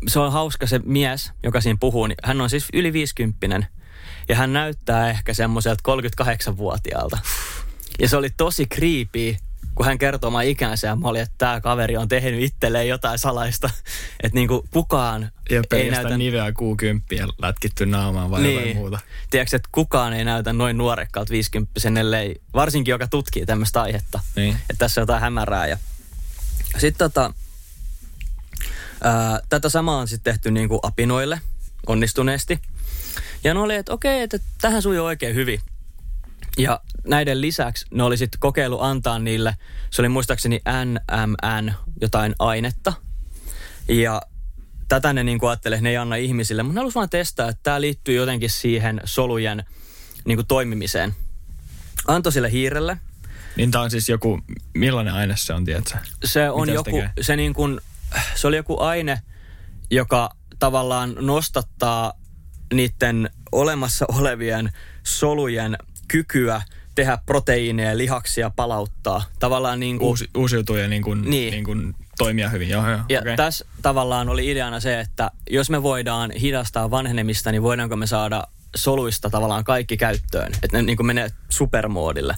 se 0.08 0.20
on 0.20 0.32
hauska 0.32 0.68
se 0.68 0.80
mies, 0.86 1.32
joka 1.44 1.62
siinä 1.62 1.78
puhuu, 1.80 2.08
niin 2.08 2.18
hän 2.24 2.42
on 2.42 2.50
siis 2.50 2.68
yli 2.74 2.94
50 2.94 3.68
ja 4.30 4.36
hän 4.36 4.54
näyttää 4.54 5.10
ehkä 5.10 5.34
semmoiselta 5.34 5.84
38-vuotiaalta. 6.24 7.18
Ja 8.00 8.10
se 8.10 8.18
oli 8.18 8.30
tosi 8.30 8.66
creepy, 8.66 9.36
kun 9.76 9.86
hän 9.86 9.98
kertoi 9.98 10.28
oman 10.28 10.46
ikänsä 10.46 10.88
ja 10.88 10.96
mä 10.96 11.08
olin, 11.08 11.22
että 11.22 11.36
tämä 11.38 11.62
kaveri 11.62 11.98
on 11.98 12.08
tehnyt 12.08 12.42
itselleen 12.42 12.88
jotain 12.88 13.20
salaista. 13.20 13.70
Että 14.24 14.36
niinku 14.36 14.66
kukaan 14.72 15.32
Ja 15.50 15.62
ei 15.72 15.92
näytä... 15.92 16.18
niveä 16.18 16.50
Q10 16.50 17.34
lätkitty 17.42 17.86
naamaan 17.86 18.32
vai 18.32 18.42
niin. 18.42 18.56
jotain 18.56 18.76
muuta. 18.76 19.00
Tiedätkö, 19.30 19.56
että 19.56 19.70
kukaan 19.72 20.14
ei 20.14 20.26
näytä 20.26 20.54
noin 20.54 20.78
nuorekkaalta 20.78 21.32
50 21.32 22.00
ellei, 22.00 22.36
varsinkin 22.54 22.92
joka 22.92 23.08
tutkii 23.08 23.46
tämmöistä 23.46 23.82
aihetta. 23.82 24.20
Niin. 24.36 24.56
Että 24.56 24.76
tässä 24.78 25.02
on 25.02 25.04
jotain 25.04 25.22
hämärää. 25.22 25.68
Ja... 25.68 25.78
Sitten 26.78 27.12
tota, 27.12 27.34
ää, 29.04 29.40
tätä 29.50 29.70
samaa 29.70 29.98
on 29.98 30.08
sitten 30.08 30.34
tehty 30.34 30.52
niin 30.52 30.70
kuin 30.70 30.80
apinoille 30.84 31.42
onnistuneesti. 31.88 32.60
Ja 33.44 33.54
ne 33.54 33.60
oli, 33.60 33.76
että 33.76 33.94
okei, 33.94 34.22
että 34.22 34.40
tähän 34.62 34.82
sujuu 34.82 35.06
oikein 35.06 35.36
hyvin. 35.36 35.60
Ja 36.58 36.80
näiden 37.08 37.42
lisäksi 37.42 37.86
ne 37.92 38.04
oli 38.04 38.18
sitten 38.18 38.40
kokeilu 38.40 38.80
antaa 38.82 39.20
niille, 39.20 39.56
se 39.90 40.02
oli 40.02 40.10
muistaakseni 40.10 40.62
NMN 40.86 41.74
jotain 42.02 42.36
ainetta. 42.40 42.94
Ja 43.90 44.22
tätä 44.88 45.14
ne 45.14 45.24
niin 45.24 45.40
kuin 45.40 45.50
ajattelee, 45.50 45.82
ne 45.82 45.90
ei 45.90 45.98
anna 45.98 46.16
ihmisille, 46.16 46.64
mutta 46.64 46.74
ne 46.74 46.80
halusivat 46.80 46.96
vaan 46.96 47.10
testaa, 47.10 47.50
että 47.50 47.60
tämä 47.64 47.82
liittyy 47.82 48.16
jotenkin 48.16 48.50
siihen 48.50 49.02
solujen 49.06 49.64
niin 50.26 50.38
kuin 50.38 50.48
toimimiseen. 50.48 51.16
Antoi 52.08 52.32
sille 52.32 52.52
hiirelle, 52.52 52.98
Niin 53.56 53.72
tää 53.72 53.82
on 53.82 53.92
siis 53.92 54.10
joku, 54.10 54.40
millainen 54.74 55.14
aine 55.14 55.38
se 55.38 55.54
on, 55.54 55.66
tiedätkö? 55.66 55.98
se 56.26 56.50
on 56.50 56.62
Mitä 56.62 56.72
se 56.72 56.76
joku, 56.76 56.92
tekee? 56.92 57.10
se, 57.22 57.36
niin 57.36 57.54
kuin, 57.54 57.82
se 58.36 58.48
oli 58.48 58.56
joku 58.56 58.80
aine, 58.80 59.22
joka 59.92 60.30
tavallaan 60.60 61.16
nostattaa 61.20 62.14
niiden 62.74 63.30
olemassa 63.52 64.06
olevien 64.10 64.72
solujen 65.04 65.78
kykyä 66.08 66.62
tehdä 66.96 67.18
proteiineja, 67.26 67.98
lihaksia, 67.98 68.50
palauttaa. 68.56 69.24
Tavallaan 69.40 69.80
niin 69.80 69.98
kuin, 70.00 70.08
Uusi, 70.08 70.30
uusiutuu 70.38 70.76
ja 70.76 70.88
niin 70.88 71.02
kuin, 71.02 71.22
Niin. 71.22 71.52
niin. 71.52 71.64
Kuin 71.64 71.96
toimia 72.18 72.50
hyvin. 72.50 72.70
Joo, 72.70 72.90
joo. 72.90 73.00
ja 73.10 73.20
okei. 73.20 73.36
tässä 73.36 73.66
tavallaan 73.82 74.30
oli 74.30 74.52
ideana 74.52 74.80
se, 74.80 75.00
että 75.00 75.32
jos 75.50 75.70
me 75.70 75.84
voidaan 75.84 76.32
hidastaa 76.32 76.92
vanhenemista, 76.92 77.52
niin 77.52 77.64
voidaanko 77.64 77.96
me 77.96 78.08
saada 78.08 78.44
soluista 78.76 79.30
tavallaan 79.30 79.64
kaikki 79.64 79.98
käyttöön. 79.98 80.52
Että 80.64 80.78
ne 80.78 80.82
niin 80.82 80.98
kuin 80.98 81.08
menee 81.08 81.30
supermoodille. 81.50 82.38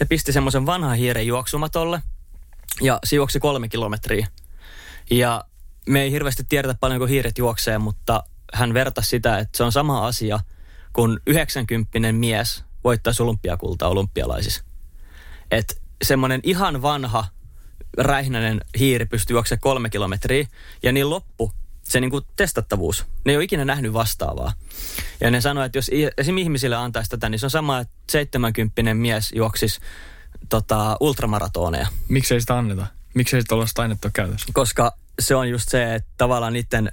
Ne 0.00 0.06
pisti 0.06 0.32
semmoisen 0.32 0.66
vanhan 0.66 0.96
hiiren 0.96 1.26
juoksumatolle 1.26 2.02
ja 2.80 2.98
se 3.04 3.16
juoksi 3.16 3.40
kolme 3.40 3.68
kilometriä. 3.68 4.26
Ja 5.10 5.44
me 5.88 6.02
ei 6.02 6.10
hirveästi 6.10 6.44
tiedetä 6.48 6.74
paljonko 6.80 7.06
hiiret 7.06 7.38
juoksee, 7.38 7.78
mutta 7.78 8.22
hän 8.54 8.74
vertasi 8.74 9.08
sitä, 9.08 9.38
että 9.38 9.56
se 9.56 9.64
on 9.64 9.72
sama 9.72 10.06
asia, 10.06 10.40
kun 10.92 11.20
90 11.26 12.12
mies 12.12 12.64
voittaisi 12.84 13.22
olympiakultaa 13.22 13.88
olympialaisissa. 13.88 14.64
Että 15.50 15.74
semmoinen 16.04 16.40
ihan 16.42 16.82
vanha 16.82 17.24
räihnäinen 17.98 18.60
hiiri 18.78 19.06
pystyy 19.06 19.34
juoksemaan 19.34 19.60
kolme 19.60 19.90
kilometriä 19.90 20.46
ja 20.82 20.92
niin 20.92 21.10
loppu 21.10 21.52
se 21.88 22.00
niinku 22.00 22.20
testattavuus. 22.20 23.06
Ne 23.24 23.32
ei 23.32 23.36
ole 23.36 23.44
ikinä 23.44 23.64
nähnyt 23.64 23.92
vastaavaa. 23.92 24.52
Ja 25.20 25.30
ne 25.30 25.40
sanoi, 25.40 25.66
että 25.66 25.78
jos 25.78 25.90
esim. 26.18 26.38
ihmisille 26.38 26.76
antaisi 26.76 27.10
tätä, 27.10 27.28
niin 27.28 27.38
se 27.38 27.46
on 27.46 27.50
sama, 27.50 27.78
että 27.78 27.94
70 28.10 28.94
mies 28.94 29.32
juoksisi 29.32 29.80
tota, 30.48 30.96
ultramaratoneja. 31.00 31.86
Miksei 32.08 32.40
sitä 32.40 32.58
anneta? 32.58 32.86
Miksei 33.14 33.42
sitä 33.42 33.54
olla 33.54 33.66
sitä 33.66 33.82
ainetta 33.82 34.10
käytössä? 34.14 34.46
Koska 34.52 34.92
se 35.18 35.34
on 35.34 35.48
just 35.48 35.68
se, 35.68 35.94
että 35.94 36.10
tavallaan 36.16 36.52
niiden 36.52 36.92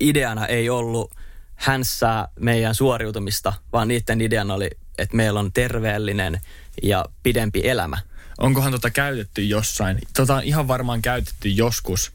ideana 0.00 0.46
ei 0.46 0.70
ollut 0.70 1.14
hänssää 1.56 2.28
meidän 2.40 2.74
suoriutumista, 2.74 3.52
vaan 3.72 3.88
niiden 3.88 4.20
ideana 4.20 4.54
oli, 4.54 4.70
että 4.98 5.16
meillä 5.16 5.40
on 5.40 5.52
terveellinen 5.52 6.40
ja 6.82 7.04
pidempi 7.22 7.68
elämä. 7.68 7.98
Onkohan 8.38 8.72
tota 8.72 8.90
käytetty 8.90 9.44
jossain? 9.44 9.98
Tota 10.16 10.34
on 10.34 10.42
ihan 10.42 10.68
varmaan 10.68 11.02
käytetty 11.02 11.48
joskus. 11.48 12.12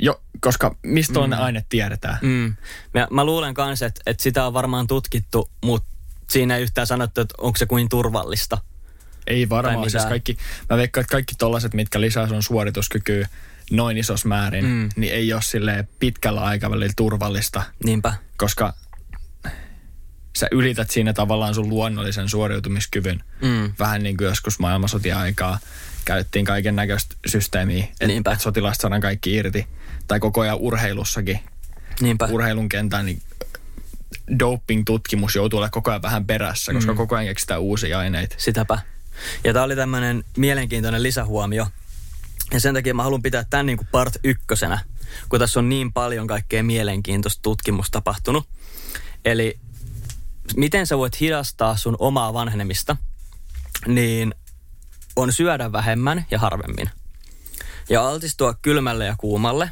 Jo, 0.00 0.20
koska 0.40 0.76
mistä 0.82 1.12
tuollainen 1.12 1.38
aine 1.38 1.64
tiedetään? 1.68 2.18
Mm. 2.22 2.54
Mä, 2.94 3.08
mä 3.10 3.24
luulen 3.24 3.54
kanssa, 3.54 3.86
että, 3.86 4.00
että 4.06 4.22
sitä 4.22 4.46
on 4.46 4.54
varmaan 4.54 4.86
tutkittu, 4.86 5.50
mutta 5.64 5.88
siinä 6.30 6.56
ei 6.56 6.62
yhtään 6.62 6.86
sanottu, 6.86 7.20
että 7.20 7.34
onko 7.38 7.56
se 7.56 7.66
kuin 7.66 7.88
turvallista. 7.88 8.58
Ei 9.26 9.48
varmaan. 9.48 9.90
Siis 9.90 10.04
kaikki, 10.04 10.38
mä 10.70 10.76
veikkaan, 10.76 11.02
että 11.02 11.12
kaikki 11.12 11.34
tollaset, 11.38 11.74
mitkä 11.74 12.00
lisää 12.00 12.28
sun 12.28 12.42
suorituskykyä 12.42 13.28
noin 13.70 13.98
isossa 13.98 14.28
määrin, 14.28 14.64
Mm. 14.64 14.88
niin 14.96 15.12
ei 15.12 15.32
ole 15.32 15.42
silleen 15.42 15.88
pitkällä 15.98 16.40
aikavälillä 16.40 16.92
turvallista, 16.96 17.62
Niinpä. 17.84 18.14
koska 18.36 18.74
sä 20.38 20.48
ylität 20.50 20.90
siinä 20.90 21.12
tavallaan 21.12 21.54
sun 21.54 21.68
luonnollisen 21.68 22.28
suoriutumiskyvyn. 22.28 23.24
Mm. 23.42 23.72
Vähän 23.78 24.02
niin 24.02 24.16
kuin 24.16 24.26
joskus 24.28 24.58
maailmansotien 24.58 25.16
aikaa 25.16 25.58
käytettiin 26.04 26.44
kaiken 26.44 26.76
näköistä 26.76 27.16
systeemiä, 27.26 27.84
että 28.00 28.32
et 28.32 28.40
sotilasta 28.40 28.82
saadaan 28.82 29.00
kaikki 29.00 29.34
irti. 29.34 29.66
Tai 30.08 30.20
koko 30.20 30.40
ajan 30.40 30.56
urheilussakin, 30.56 31.40
Niinpä. 32.00 32.28
urheilun 32.30 32.68
kentän, 32.68 33.06
niin 33.06 33.22
doping-tutkimus 34.38 35.34
joutuu 35.36 35.58
olemaan 35.58 35.70
koko 35.70 35.90
ajan 35.90 36.02
vähän 36.02 36.24
perässä, 36.26 36.72
koska 36.72 36.92
mm. 36.92 36.96
koko 36.96 37.16
ajan 37.16 37.26
keksitään 37.26 37.60
uusia 37.60 37.98
aineita. 37.98 38.34
Sitäpä. 38.38 38.78
Ja 39.44 39.52
tämä 39.52 39.64
oli 39.64 39.76
tämmöinen 39.76 40.24
mielenkiintoinen 40.36 41.02
lisähuomio. 41.02 41.66
Ja 42.52 42.60
sen 42.60 42.74
takia 42.74 42.94
mä 42.94 43.02
haluan 43.02 43.22
pitää 43.22 43.44
tämän 43.50 43.66
niin 43.66 43.76
kuin 43.76 43.88
part 43.92 44.16
ykkösenä, 44.24 44.78
kun 45.28 45.38
tässä 45.38 45.60
on 45.60 45.68
niin 45.68 45.92
paljon 45.92 46.26
kaikkea 46.26 46.62
mielenkiintoista 46.62 47.42
tutkimusta 47.42 47.92
tapahtunut. 47.92 48.48
Eli 49.24 49.60
miten 50.56 50.86
sä 50.86 50.98
voit 50.98 51.20
hidastaa 51.20 51.76
sun 51.76 51.96
omaa 51.98 52.32
vanhenemista, 52.32 52.96
niin 53.86 54.34
on 55.16 55.32
syödä 55.32 55.72
vähemmän 55.72 56.26
ja 56.30 56.38
harvemmin. 56.38 56.90
Ja 57.88 58.08
altistua 58.08 58.54
kylmälle 58.54 59.06
ja 59.06 59.14
kuumalle. 59.18 59.70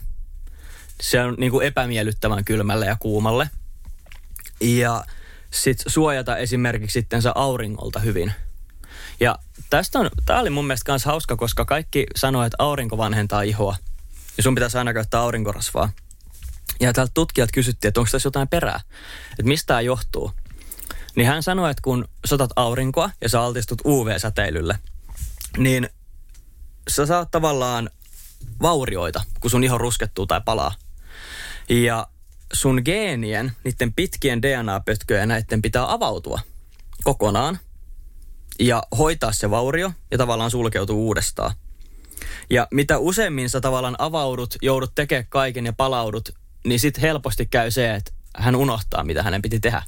Se 1.00 1.20
on 1.20 1.34
niin 1.38 1.52
kuin 1.52 1.66
epämiellyttävän 1.66 2.44
kylmälle 2.44 2.86
ja 2.86 2.96
kuumalle. 3.00 3.50
Ja 4.60 5.04
sit 5.50 5.78
suojata 5.86 6.36
esimerkiksi 6.36 6.92
sitten 6.92 7.22
auringolta 7.34 8.00
hyvin. 8.00 8.32
Ja 9.20 9.38
tästä 9.70 9.98
on, 9.98 10.10
tää 10.24 10.40
oli 10.40 10.50
mun 10.50 10.66
mielestä 10.66 10.92
myös 10.92 11.04
hauska, 11.04 11.36
koska 11.36 11.64
kaikki 11.64 12.06
sanoo, 12.16 12.44
että 12.44 12.56
aurinko 12.58 12.98
vanhentaa 12.98 13.42
ihoa. 13.42 13.76
Ja 14.36 14.42
sun 14.42 14.54
pitäisi 14.54 14.78
aina 14.78 14.94
käyttää 14.94 15.20
aurinkorasvaa. 15.20 15.90
Ja 16.80 16.92
täältä 16.92 17.10
tutkijat 17.14 17.52
kysyttiin, 17.52 17.88
että 17.88 18.00
onko 18.00 18.08
tässä 18.12 18.26
jotain 18.26 18.48
perää, 18.48 18.80
että 19.30 19.42
mistä 19.42 19.66
tämä 19.66 19.80
johtuu. 19.80 20.32
Niin 21.16 21.26
hän 21.26 21.42
sanoi, 21.42 21.70
että 21.70 21.82
kun 21.82 22.08
sotat 22.26 22.50
aurinkoa 22.56 23.10
ja 23.20 23.28
sä 23.28 23.42
altistut 23.42 23.80
UV-säteilylle, 23.86 24.78
niin 25.58 25.88
sä 26.88 27.06
saat 27.06 27.30
tavallaan 27.30 27.90
vaurioita, 28.62 29.22
kun 29.40 29.50
sun 29.50 29.64
iho 29.64 29.78
ruskettuu 29.78 30.26
tai 30.26 30.40
palaa. 30.44 30.74
Ja 31.68 32.06
sun 32.52 32.82
geenien, 32.84 33.52
niiden 33.64 33.92
pitkien 33.92 34.42
DNA-pötköjen 34.42 35.28
näiden 35.28 35.62
pitää 35.62 35.92
avautua 35.92 36.40
kokonaan 37.04 37.58
ja 38.60 38.82
hoitaa 38.98 39.32
se 39.32 39.50
vaurio 39.50 39.92
ja 40.10 40.18
tavallaan 40.18 40.50
sulkeutuu 40.50 41.06
uudestaan. 41.06 41.52
Ja 42.50 42.68
mitä 42.70 42.98
useimmin 42.98 43.50
sä 43.50 43.60
tavallaan 43.60 43.96
avaudut, 43.98 44.54
joudut 44.62 44.94
tekemään 44.94 45.26
kaiken 45.28 45.66
ja 45.66 45.72
palaudut, 45.72 46.28
niin 46.64 46.80
sit 46.80 47.00
helposti 47.00 47.46
käy 47.46 47.70
se, 47.70 47.94
että 47.94 48.12
hän 48.36 48.56
unohtaa, 48.56 49.04
mitä 49.04 49.22
hänen 49.22 49.42
piti 49.42 49.60
tehdä. 49.60 49.82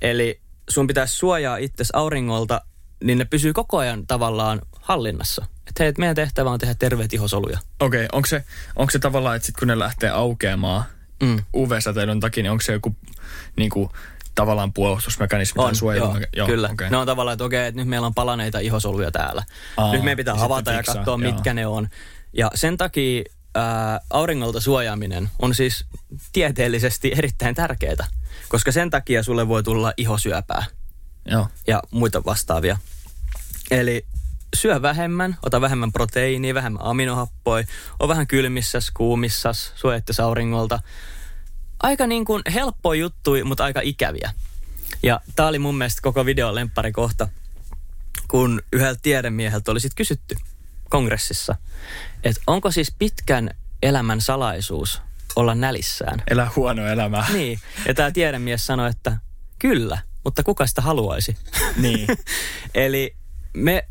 Eli 0.00 0.40
sun 0.70 0.86
pitäisi 0.86 1.16
suojaa 1.16 1.56
itsesi 1.56 1.92
auringolta, 1.94 2.60
niin 3.04 3.18
ne 3.18 3.24
pysyy 3.24 3.52
koko 3.52 3.78
ajan 3.78 4.06
tavallaan 4.06 4.60
hallinnassa. 4.80 5.46
Että 5.68 5.82
hei, 5.82 5.88
et 5.88 5.98
meidän 5.98 6.16
tehtävä 6.16 6.50
on 6.50 6.58
tehdä 6.58 6.74
terveet 6.74 7.12
ihosoluja. 7.12 7.58
Okei, 7.80 8.04
okay, 8.04 8.08
onko 8.12 8.26
se, 8.26 8.44
onko 8.76 8.90
se 8.90 8.98
tavallaan, 8.98 9.36
että 9.36 9.46
sit 9.46 9.56
kun 9.56 9.68
ne 9.68 9.78
lähtee 9.78 10.10
aukeamaan 10.10 10.84
Mm. 11.22 11.38
UV-säteilyn 11.54 12.20
takia, 12.20 12.42
niin 12.42 12.50
onko 12.50 12.62
se 12.62 12.72
joku 12.72 12.96
niin 13.56 13.70
kuin, 13.70 13.90
tavallaan 14.34 14.72
puolustusmekanismi 14.72 15.62
tai 15.62 15.74
suojelu? 15.74 16.14
joo, 16.36 16.46
kyllä. 16.46 16.68
Okay. 16.72 16.90
Ne 16.90 16.96
on 16.96 17.06
tavallaan, 17.06 17.32
että 17.32 17.44
okei, 17.44 17.66
että 17.66 17.80
nyt 17.80 17.88
meillä 17.88 18.06
on 18.06 18.14
palaneita 18.14 18.58
ihosoluja 18.58 19.10
täällä. 19.10 19.44
Aa, 19.76 19.92
nyt 19.92 20.02
meidän 20.02 20.16
pitää 20.16 20.34
ja 20.36 20.44
avata 20.44 20.72
ja 20.72 20.82
katsoa, 20.82 21.04
joo. 21.06 21.18
mitkä 21.18 21.54
ne 21.54 21.66
on. 21.66 21.88
Ja 22.32 22.50
sen 22.54 22.76
takia 22.76 23.22
ää, 23.54 24.00
auringolta 24.10 24.60
suojaaminen 24.60 25.30
on 25.38 25.54
siis 25.54 25.84
tieteellisesti 26.32 27.12
erittäin 27.16 27.54
tärkeää, 27.54 28.06
koska 28.48 28.72
sen 28.72 28.90
takia 28.90 29.22
sulle 29.22 29.48
voi 29.48 29.62
tulla 29.62 29.92
ihosyöpää 29.96 30.64
Joo. 31.24 31.46
ja 31.66 31.82
muita 31.90 32.24
vastaavia. 32.24 32.78
Eli 33.70 34.06
syö 34.56 34.82
vähemmän, 34.82 35.36
ota 35.42 35.60
vähemmän 35.60 35.92
proteiinia, 35.92 36.54
vähemmän 36.54 36.82
aminohappoja, 36.82 37.64
on 37.98 38.08
vähän 38.08 38.26
kylmissas, 38.26 38.90
kuumissas, 38.90 39.72
suojatte 39.74 40.12
auringolta. 40.22 40.80
Aika 41.82 42.06
niin 42.06 42.24
kuin 42.24 42.42
helppo 42.54 42.94
juttu, 42.94 43.30
mutta 43.44 43.64
aika 43.64 43.80
ikäviä. 43.80 44.32
Ja 45.02 45.20
tää 45.36 45.46
oli 45.46 45.58
mun 45.58 45.78
mielestä 45.78 46.02
koko 46.02 46.26
videon 46.26 46.54
lemppari 46.54 46.92
kohta, 46.92 47.28
kun 48.28 48.62
yhdeltä 48.72 49.00
tiedemieheltä 49.02 49.70
oli 49.70 49.80
sit 49.80 49.94
kysytty 49.94 50.36
kongressissa, 50.88 51.56
että 52.24 52.42
onko 52.46 52.70
siis 52.70 52.94
pitkän 52.98 53.50
elämän 53.82 54.20
salaisuus 54.20 55.02
olla 55.36 55.54
nälissään? 55.54 56.22
Elä 56.30 56.50
huono 56.56 56.86
elämää. 56.86 57.26
Niin, 57.32 57.58
ja 57.88 57.94
tämä 57.94 58.10
tiedemies 58.10 58.66
sanoi, 58.66 58.90
että 58.90 59.16
kyllä, 59.58 59.98
mutta 60.24 60.42
kuka 60.42 60.66
sitä 60.66 60.82
haluaisi? 60.82 61.36
niin. 61.76 62.06
Eli 62.74 63.16
me 63.54 63.88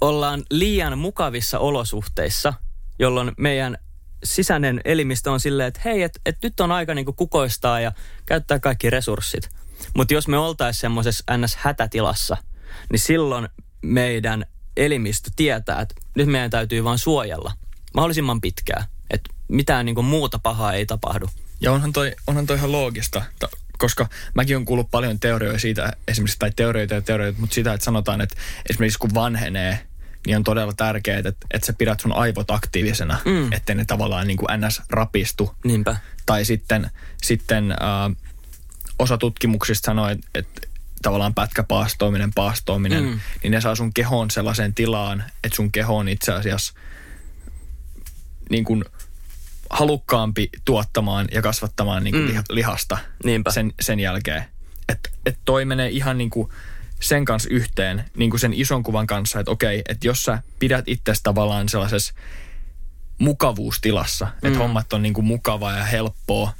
ollaan 0.00 0.42
liian 0.50 0.98
mukavissa 0.98 1.58
olosuhteissa, 1.58 2.54
jolloin 2.98 3.32
meidän 3.38 3.78
sisäinen 4.24 4.80
elimistö 4.84 5.30
on 5.30 5.40
silleen, 5.40 5.68
että 5.68 5.80
hei, 5.84 6.02
että 6.02 6.20
et 6.26 6.36
nyt 6.42 6.60
on 6.60 6.72
aika 6.72 6.94
niinku 6.94 7.12
kukoistaa 7.12 7.80
ja 7.80 7.92
käyttää 8.26 8.58
kaikki 8.58 8.90
resurssit. 8.90 9.48
Mutta 9.94 10.14
jos 10.14 10.28
me 10.28 10.38
oltaisiin 10.38 10.80
semmoisessa 10.80 11.24
ns-hätätilassa, 11.36 12.36
niin 12.90 13.00
silloin 13.00 13.48
meidän 13.82 14.46
elimistö 14.76 15.30
tietää, 15.36 15.80
että 15.80 15.94
nyt 16.14 16.28
meidän 16.28 16.50
täytyy 16.50 16.84
vaan 16.84 16.98
suojella 16.98 17.52
mahdollisimman 17.94 18.40
pitkään. 18.40 18.84
Että 19.10 19.30
mitään 19.48 19.86
niinku 19.86 20.02
muuta 20.02 20.38
pahaa 20.38 20.72
ei 20.72 20.86
tapahdu. 20.86 21.26
Ja 21.60 21.72
onhan 21.72 21.92
toi, 21.92 22.12
onhan 22.26 22.46
toi 22.46 22.56
ihan 22.56 22.72
loogista, 22.72 23.24
ta- 23.38 23.48
koska 23.78 24.08
mäkin 24.34 24.56
on 24.56 24.64
kuullut 24.64 24.90
paljon 24.90 25.20
teorioita 25.20 25.58
siitä, 25.58 25.92
esimerkiksi, 26.08 26.38
tai 26.38 26.50
teorioita 26.56 26.94
ja 26.94 27.02
teorioita, 27.02 27.40
mutta 27.40 27.54
sitä, 27.54 27.72
että 27.72 27.84
sanotaan, 27.84 28.20
että 28.20 28.36
esimerkiksi 28.70 28.98
kun 28.98 29.14
vanhenee, 29.14 29.86
niin 30.26 30.36
on 30.36 30.44
todella 30.44 30.72
tärkeää, 30.72 31.18
että, 31.18 31.46
että 31.50 31.66
sä 31.66 31.72
pidät 31.72 32.00
sun 32.00 32.12
aivot 32.12 32.50
aktiivisena, 32.50 33.18
mm. 33.24 33.52
ettei 33.52 33.74
ne 33.74 33.84
tavallaan 33.84 34.26
niin 34.26 34.36
kuin 34.36 34.48
ns. 34.66 34.82
rapistu. 34.90 35.54
Niinpä. 35.64 35.96
Tai 36.26 36.44
sitten, 36.44 36.90
sitten 37.22 37.72
äh, 37.72 38.16
osa 38.98 39.18
tutkimuksista 39.18 39.86
sanoo, 39.86 40.08
että, 40.08 40.26
että 40.34 40.60
tavallaan 41.02 41.34
pätkäpaastoiminen, 41.34 42.32
paastoiminen, 42.34 43.04
mm. 43.04 43.20
niin 43.42 43.50
ne 43.50 43.60
saa 43.60 43.74
sun 43.74 43.94
kehoon 43.94 44.30
sellaiseen 44.30 44.74
tilaan, 44.74 45.24
että 45.44 45.56
sun 45.56 45.72
keho 45.72 45.96
on 45.96 46.08
itse 46.08 46.32
asiassa 46.32 46.74
niin 48.50 48.64
kuin 48.64 48.84
halukkaampi 49.70 50.50
tuottamaan 50.64 51.28
ja 51.32 51.42
kasvattamaan 51.42 52.04
niin 52.04 52.14
kuin 52.14 52.28
Mm. 52.28 52.36
mm. 52.36 52.44
lihasta 52.48 52.98
Niinpä. 53.24 53.50
sen, 53.50 53.72
sen 53.80 54.00
jälkeen. 54.00 54.44
Että 54.88 55.10
et 55.26 55.38
toi 55.44 55.64
menee 55.64 55.88
ihan 55.88 56.18
niin 56.18 56.30
kuin 56.30 56.48
sen 57.02 57.24
kanssa 57.24 57.48
yhteen, 57.52 58.04
niin 58.16 58.30
kuin 58.30 58.40
sen 58.40 58.54
ison 58.54 58.82
kuvan 58.82 59.06
kanssa, 59.06 59.40
että 59.40 59.50
okei, 59.50 59.82
että 59.88 60.06
jos 60.06 60.22
sä 60.22 60.42
pidät 60.58 60.84
itsestä 60.88 61.22
tavallaan 61.24 61.68
sellaisessa 61.68 62.14
mukavuustilassa, 63.18 64.28
että 64.34 64.48
Mm. 64.48 64.56
hommat 64.56 64.92
on 64.92 65.02
niin 65.02 65.14
kuin 65.14 65.24
mukavaa 65.24 65.76
ja 65.78 65.84
helppoa, 65.84 66.52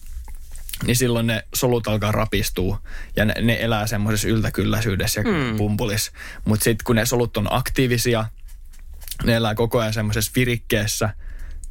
niin 0.87 0.97
silloin 0.97 1.27
ne 1.27 1.45
solut 1.55 1.89
alkaa 1.89 2.13
rapistua 2.13 2.83
ja 3.17 3.25
ne, 3.25 3.35
ne 3.41 3.57
elää 3.61 3.87
semmoisessa 3.87 4.29
yltäkylläisyydessä 4.29 5.21
ja 5.21 5.25
Mm. 5.25 5.57
pumpulissa. 5.57 6.13
Mutta 6.45 6.65
sitten 6.65 6.85
kun 6.85 6.97
ne 6.97 7.07
solut 7.07 7.37
on 7.37 7.49
aktiivisia, 7.51 8.25
ne 9.25 9.35
elää 9.35 9.55
koko 9.55 9.79
ajan 9.81 9.93
semmoisessa 9.93 10.33
virikkeessä, 10.37 11.11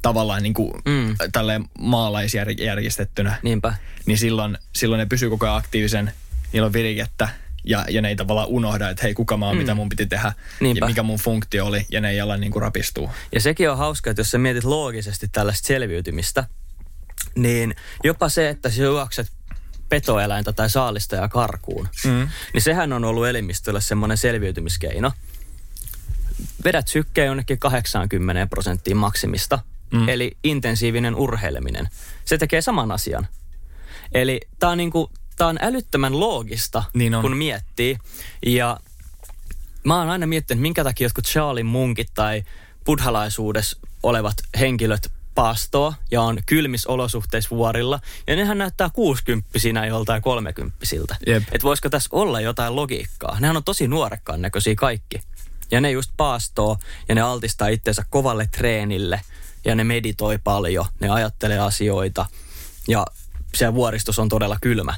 tavallaan 0.02 0.42
niin 0.42 0.54
kuin 0.54 0.72
mm. 0.84 1.16
tälleen 1.32 1.64
maalaisjärjestettynä, 1.78 3.38
Niinpä. 3.42 3.74
niin 4.06 4.18
silloin, 4.18 4.58
silloin 4.72 4.98
ne 4.98 5.06
pysyy 5.06 5.30
koko 5.30 5.46
ajan 5.46 5.56
aktiivisen, 5.58 6.12
niillä 6.52 6.66
on 6.66 6.72
virikettä 6.72 7.28
ja, 7.64 7.84
ja 7.88 8.02
ne 8.02 8.08
ei 8.08 8.16
tavallaan 8.16 8.48
unohda, 8.48 8.90
että 8.90 9.02
hei 9.02 9.14
kuka 9.14 9.36
mä 9.36 9.46
oon, 9.46 9.56
mm. 9.56 9.60
mitä 9.60 9.74
mun 9.74 9.88
piti 9.88 10.06
tehdä 10.06 10.32
Niinpä. 10.60 10.84
ja 10.84 10.88
mikä 10.88 11.02
mun 11.02 11.18
funktio 11.18 11.66
oli 11.66 11.86
ja 11.90 12.00
ne 12.00 12.10
ei 12.10 12.20
ala 12.20 12.36
niin 12.36 12.52
kuin 12.52 12.62
rapistuu. 12.62 13.10
Ja 13.32 13.40
sekin 13.40 13.70
on 13.70 13.78
hauska, 13.78 14.10
että 14.10 14.20
jos 14.20 14.30
sä 14.30 14.38
mietit 14.38 14.64
loogisesti 14.64 15.28
tällaista 15.32 15.66
selviytymistä, 15.66 16.44
niin 17.34 17.74
jopa 18.04 18.28
se, 18.28 18.48
että 18.48 18.70
sä 18.70 18.82
juokset 18.82 19.26
petoeläintä 19.88 20.52
tai 20.52 20.70
saalista 20.70 21.16
ja 21.16 21.28
karkuun, 21.28 21.88
Mm. 22.04 22.28
niin 22.52 22.62
sehän 22.62 22.92
on 22.92 23.04
ollut 23.04 23.26
elimistölle 23.26 23.80
semmoinen 23.80 24.18
selviytymiskeino. 24.18 25.12
Vedät 26.64 26.88
sykkeen 26.88 27.26
jonnekin 27.26 27.58
80 27.58 28.46
prosenttiin 28.46 28.96
maksimista, 28.96 29.58
mm. 29.92 30.08
Eli 30.08 30.36
intensiivinen 30.44 31.14
urheileminen. 31.14 31.88
Se 32.24 32.38
tekee 32.38 32.60
saman 32.60 32.92
asian. 32.92 33.26
Eli 34.12 34.40
tää 34.58 34.70
on, 34.70 34.78
niinku, 34.78 35.10
tää 35.36 35.46
on 35.46 35.58
älyttömän 35.62 36.20
loogista, 36.20 36.82
Niin 36.94 37.14
on. 37.14 37.22
kun 37.22 37.36
miettii. 37.36 37.98
Ja 38.46 38.80
mä 39.84 39.98
oon 39.98 40.10
aina 40.10 40.26
miettinyt, 40.26 40.62
minkä 40.62 40.84
takia 40.84 41.04
jotkut 41.04 41.24
Charlie 41.24 41.62
munkit 41.64 42.08
tai 42.14 42.42
buddhalaisuudessa 42.86 43.78
olevat 44.02 44.36
henkilöt 44.60 45.12
paastoa 45.34 45.94
ja 46.10 46.22
on 46.22 46.38
kylmissä 46.46 46.88
olosuhteissa 46.92 47.50
vuorilla. 47.50 48.00
Ja 48.26 48.36
nehän 48.36 48.58
näyttää 48.58 48.90
60 48.90 49.48
joltain 49.88 50.22
30 50.22 50.76
Jep. 51.26 51.42
Että 51.42 51.62
voisiko 51.62 51.88
tässä 51.90 52.08
olla 52.12 52.40
jotain 52.40 52.76
logiikkaa. 52.76 53.40
Nehän 53.40 53.56
on 53.56 53.64
tosi 53.64 53.88
nuorekkaan 53.88 54.42
näköisiä 54.42 54.74
kaikki. 54.74 55.20
Ja 55.70 55.80
ne 55.80 55.90
just 55.90 56.10
paastoo 56.16 56.76
ja 57.08 57.14
ne 57.14 57.20
altistaa 57.20 57.68
itsensä 57.68 58.04
kovalle 58.10 58.48
treenille 58.52 59.20
ja 59.64 59.74
ne 59.74 59.84
meditoi 59.84 60.38
paljon, 60.44 60.86
ne 61.00 61.08
ajattelee 61.08 61.58
asioita 61.58 62.26
ja 62.88 63.06
siellä 63.54 63.74
vuoristossa 63.74 64.22
on 64.22 64.28
todella 64.28 64.56
kylmä. 64.62 64.94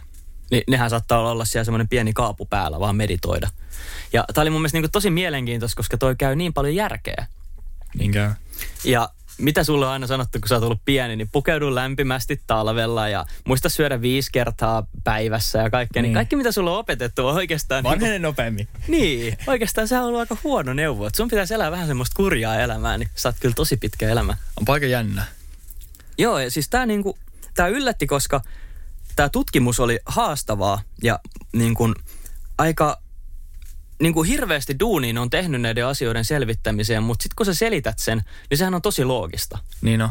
Niin 0.54 0.64
nehän 0.68 0.90
saattaa 0.90 1.30
olla 1.30 1.44
siellä 1.44 1.64
semmoinen 1.64 1.88
pieni 1.88 2.12
kaapu 2.12 2.46
päällä, 2.46 2.80
vaan 2.80 2.96
meditoida. 2.96 3.48
Ja 4.12 4.24
tämä 4.34 4.42
oli 4.42 4.50
mun 4.50 4.60
mielestä 4.60 4.78
niin 4.78 4.90
tosi 4.90 5.10
mielenkiintoista, 5.10 5.76
koska 5.76 5.96
toi 5.98 6.16
käy 6.16 6.36
niin 6.36 6.52
paljon 6.52 6.74
järkeä. 6.74 7.26
Niin 7.98 8.12
käy. 8.12 8.30
Ja 8.84 9.08
mitä 9.38 9.64
sulle 9.64 9.86
on 9.86 9.92
aina 9.92 10.06
sanottu, 10.06 10.38
kun 10.40 10.48
sä 10.48 10.54
oot 10.54 10.64
ollut 10.64 10.80
pieni, 10.84 11.16
niin 11.16 11.28
pukeudu 11.32 11.74
lämpimästi 11.74 12.40
talvella 12.46 13.08
ja 13.08 13.24
muista 13.44 13.68
syödä 13.68 14.00
viisi 14.00 14.30
kertaa 14.32 14.86
päivässä 15.04 15.58
ja 15.58 15.70
kaikkea. 15.70 16.02
Niin, 16.02 16.08
Niin. 16.08 16.14
kaikki, 16.14 16.36
mitä 16.36 16.52
sulle 16.52 16.70
on 16.70 16.78
opetettu, 16.78 17.26
on 17.26 17.34
oikeastaan... 17.34 17.84
Vanhene 17.84 18.18
nopeammin. 18.18 18.68
Niin, 18.88 19.36
oikeastaan 19.46 19.88
se 19.88 19.98
on 19.98 20.04
ollut 20.04 20.20
aika 20.20 20.36
huono 20.44 20.72
neuvo. 20.72 21.10
Sun 21.16 21.28
pitäisi 21.28 21.54
elää 21.54 21.70
vähän 21.70 21.86
semmoista 21.86 22.14
kurjaa 22.16 22.58
elämää, 22.58 22.98
niin 22.98 23.08
sä 23.14 23.28
oot 23.28 23.36
kyllä 23.40 23.54
tosi 23.54 23.76
pitkä 23.76 24.08
elämä. 24.08 24.36
On 24.60 24.74
aika 24.74 24.86
jännä. 24.86 25.24
Joo, 26.18 26.38
ja 26.38 26.50
siis 26.50 26.68
tää 26.68 26.86
niinku, 26.86 27.18
tää 27.54 27.68
yllätti, 27.68 28.06
koska 28.06 28.40
tämä 29.16 29.28
tutkimus 29.28 29.80
oli 29.80 29.98
haastavaa 30.06 30.82
ja 31.02 31.20
niin 31.52 31.74
kuin 31.74 31.94
aika 32.58 32.98
niin 34.02 34.14
kuin 34.14 34.28
hirveästi 34.28 34.78
duuniin 34.80 35.18
on 35.18 35.30
tehnyt 35.30 35.60
näiden 35.60 35.86
asioiden 35.86 36.24
selvittämiseen, 36.24 37.02
mutta 37.02 37.22
sitten 37.22 37.36
kun 37.36 37.46
sä 37.46 37.54
selität 37.54 37.98
sen, 37.98 38.22
niin 38.50 38.58
sehän 38.58 38.74
on 38.74 38.82
tosi 38.82 39.04
loogista. 39.04 39.58
Niin 39.82 40.02
on. 40.02 40.10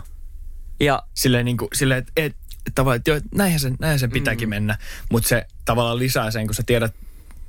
Ja 0.80 1.04
Silleen, 1.14 1.46
niin 1.46 1.58
kuin, 1.58 1.70
silleen 1.74 2.00
että 2.00 2.12
et, 2.16 2.36
tavallaan, 2.76 2.98
että 2.98 3.12
joo, 3.12 3.22
näinhän 3.36 3.60
sen, 3.60 3.76
näinhän 3.80 4.00
sen 4.00 4.12
pitääkin 4.12 4.48
mm. 4.48 4.50
mennä. 4.50 4.78
Mutta 5.12 5.30
se 5.30 5.46
tavallaan 5.66 6.00
lisää 6.00 6.32
sen, 6.32 6.48
kun 6.48 6.56
sä 6.56 6.64
tiedät 6.66 6.96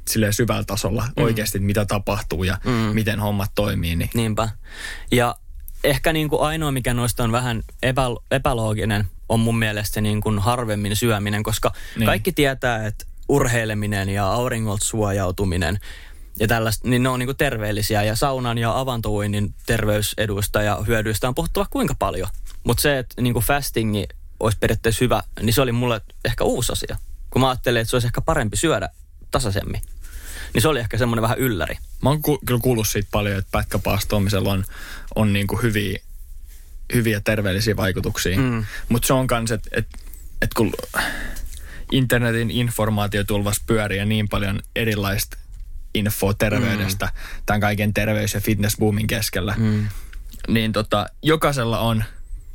silleen 0.08 0.32
syvällä 0.32 0.64
tasolla 0.64 1.08
mm. 1.16 1.24
oikeasti, 1.24 1.58
mitä 1.58 1.84
tapahtuu 1.84 2.44
ja 2.44 2.58
mm. 2.64 2.72
miten 2.72 3.20
hommat 3.20 3.50
toimii. 3.54 3.96
Niin. 3.96 4.10
niinpä. 4.14 4.48
Ja 5.12 5.34
ehkä 5.84 6.12
niin 6.12 6.28
kuin 6.28 6.42
ainoa, 6.42 6.72
mikä 6.72 6.94
noista 6.94 7.24
on 7.24 7.32
vähän 7.32 7.62
epä, 7.82 8.02
epälooginen, 8.30 9.06
on 9.28 9.40
mun 9.40 9.58
mielestä 9.58 10.00
niin 10.00 10.20
kuin 10.20 10.38
harvemmin 10.38 10.96
syöminen, 10.96 11.42
koska 11.42 11.72
Niin. 11.96 12.06
kaikki 12.06 12.32
tietää, 12.32 12.86
että 12.86 13.04
urheileminen 13.28 14.08
ja 14.08 14.26
auringolta 14.26 14.84
suojautuminen 14.84 15.78
ja 16.40 16.48
tällaista, 16.48 16.88
niin 16.88 17.02
ne 17.02 17.08
on 17.08 17.18
niin 17.18 17.26
kuin 17.26 17.36
terveellisiä 17.36 18.02
ja 18.02 18.16
saunan 18.16 18.58
ja 18.58 18.80
avantouinnin 18.80 19.54
terveyseduista 19.66 20.62
ja 20.62 20.78
hyödyistä 20.86 21.28
on 21.28 21.34
puhuttu 21.34 21.60
vaikka 21.60 21.72
kuinka 21.72 21.94
paljon. 21.98 22.28
Mutta 22.64 22.80
se, 22.80 22.98
että 22.98 23.22
niin 23.22 23.32
kuin 23.32 23.44
fastingi 23.44 24.06
olisi 24.40 24.58
periaatteessa 24.60 25.04
hyvä, 25.04 25.22
niin 25.42 25.54
se 25.54 25.60
oli 25.62 25.72
mulle 25.72 26.00
ehkä 26.24 26.44
uusi 26.44 26.72
asia. 26.72 26.96
Kun 27.30 27.40
mä 27.40 27.48
ajattelin, 27.48 27.80
että 27.80 27.90
se 27.90 27.96
olisi 27.96 28.06
ehkä 28.06 28.20
parempi 28.20 28.56
syödä 28.56 28.88
tasaisemmin. 29.30 29.80
Niin 30.54 30.62
se 30.62 30.68
oli 30.68 30.80
ehkä 30.80 30.98
semmoinen 30.98 31.22
vähän 31.22 31.38
ylläri. 31.38 31.78
Mä 32.02 32.08
oon 32.10 32.22
ku, 32.22 32.38
kyllä 32.46 32.60
kuullut 32.60 32.88
siitä 32.88 33.08
paljon, 33.12 33.38
että 33.38 33.50
pätkäpaastoamisella 33.52 34.52
on, 34.52 34.64
on 35.14 35.32
niin 35.32 35.46
kuin 35.46 35.62
hyviä, 35.62 35.98
hyviä 36.94 37.20
terveellisiä 37.20 37.76
vaikutuksia. 37.76 38.38
Mm. 38.38 38.64
Mutta 38.88 39.06
se 39.06 39.12
on 39.12 39.26
kans, 39.26 39.50
että 39.50 39.70
et, 39.72 39.86
et 40.42 40.54
kun 40.54 40.72
internetin 41.92 42.50
informaatiotulvas 42.50 43.60
pyörii 43.66 43.98
ja 43.98 44.04
niin 44.04 44.28
paljon 44.28 44.60
erilaista 44.76 45.36
infoa 45.94 46.34
terveydestä 46.34 47.06
mm. 47.06 47.42
tämän 47.46 47.60
kaiken 47.60 47.94
terveys- 47.94 48.34
ja 48.34 48.40
fitnessboomin 48.40 49.06
keskellä, 49.06 49.54
mm. 49.58 49.88
niin 50.48 50.72
tota, 50.72 51.06
jokaisella 51.22 51.78
on 51.78 52.04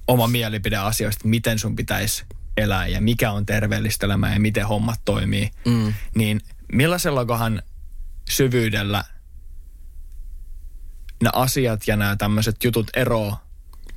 oma 0.08 0.28
mielipide 0.28 0.78
asioista, 0.78 1.28
miten 1.28 1.60
sun 1.60 1.75
pitäisi 1.75 2.23
elää 2.58 2.88
ja 2.88 3.02
mikä 3.02 3.32
on 3.32 3.45
terveellistä 3.45 4.06
elämää 4.06 4.34
ja 4.34 4.39
miten 4.39 4.67
hommat 4.67 4.99
toimii. 5.06 5.52
Mm. 5.65 5.93
Niin 6.15 6.41
millaisellakohan 6.73 7.62
syvyydellä 8.30 9.04
nämä 11.21 11.32
asiat 11.34 11.88
ja 11.88 11.95
nämä 11.95 12.15
tämmöiset 12.15 12.63
jutut 12.63 12.89
eroaa 12.95 13.48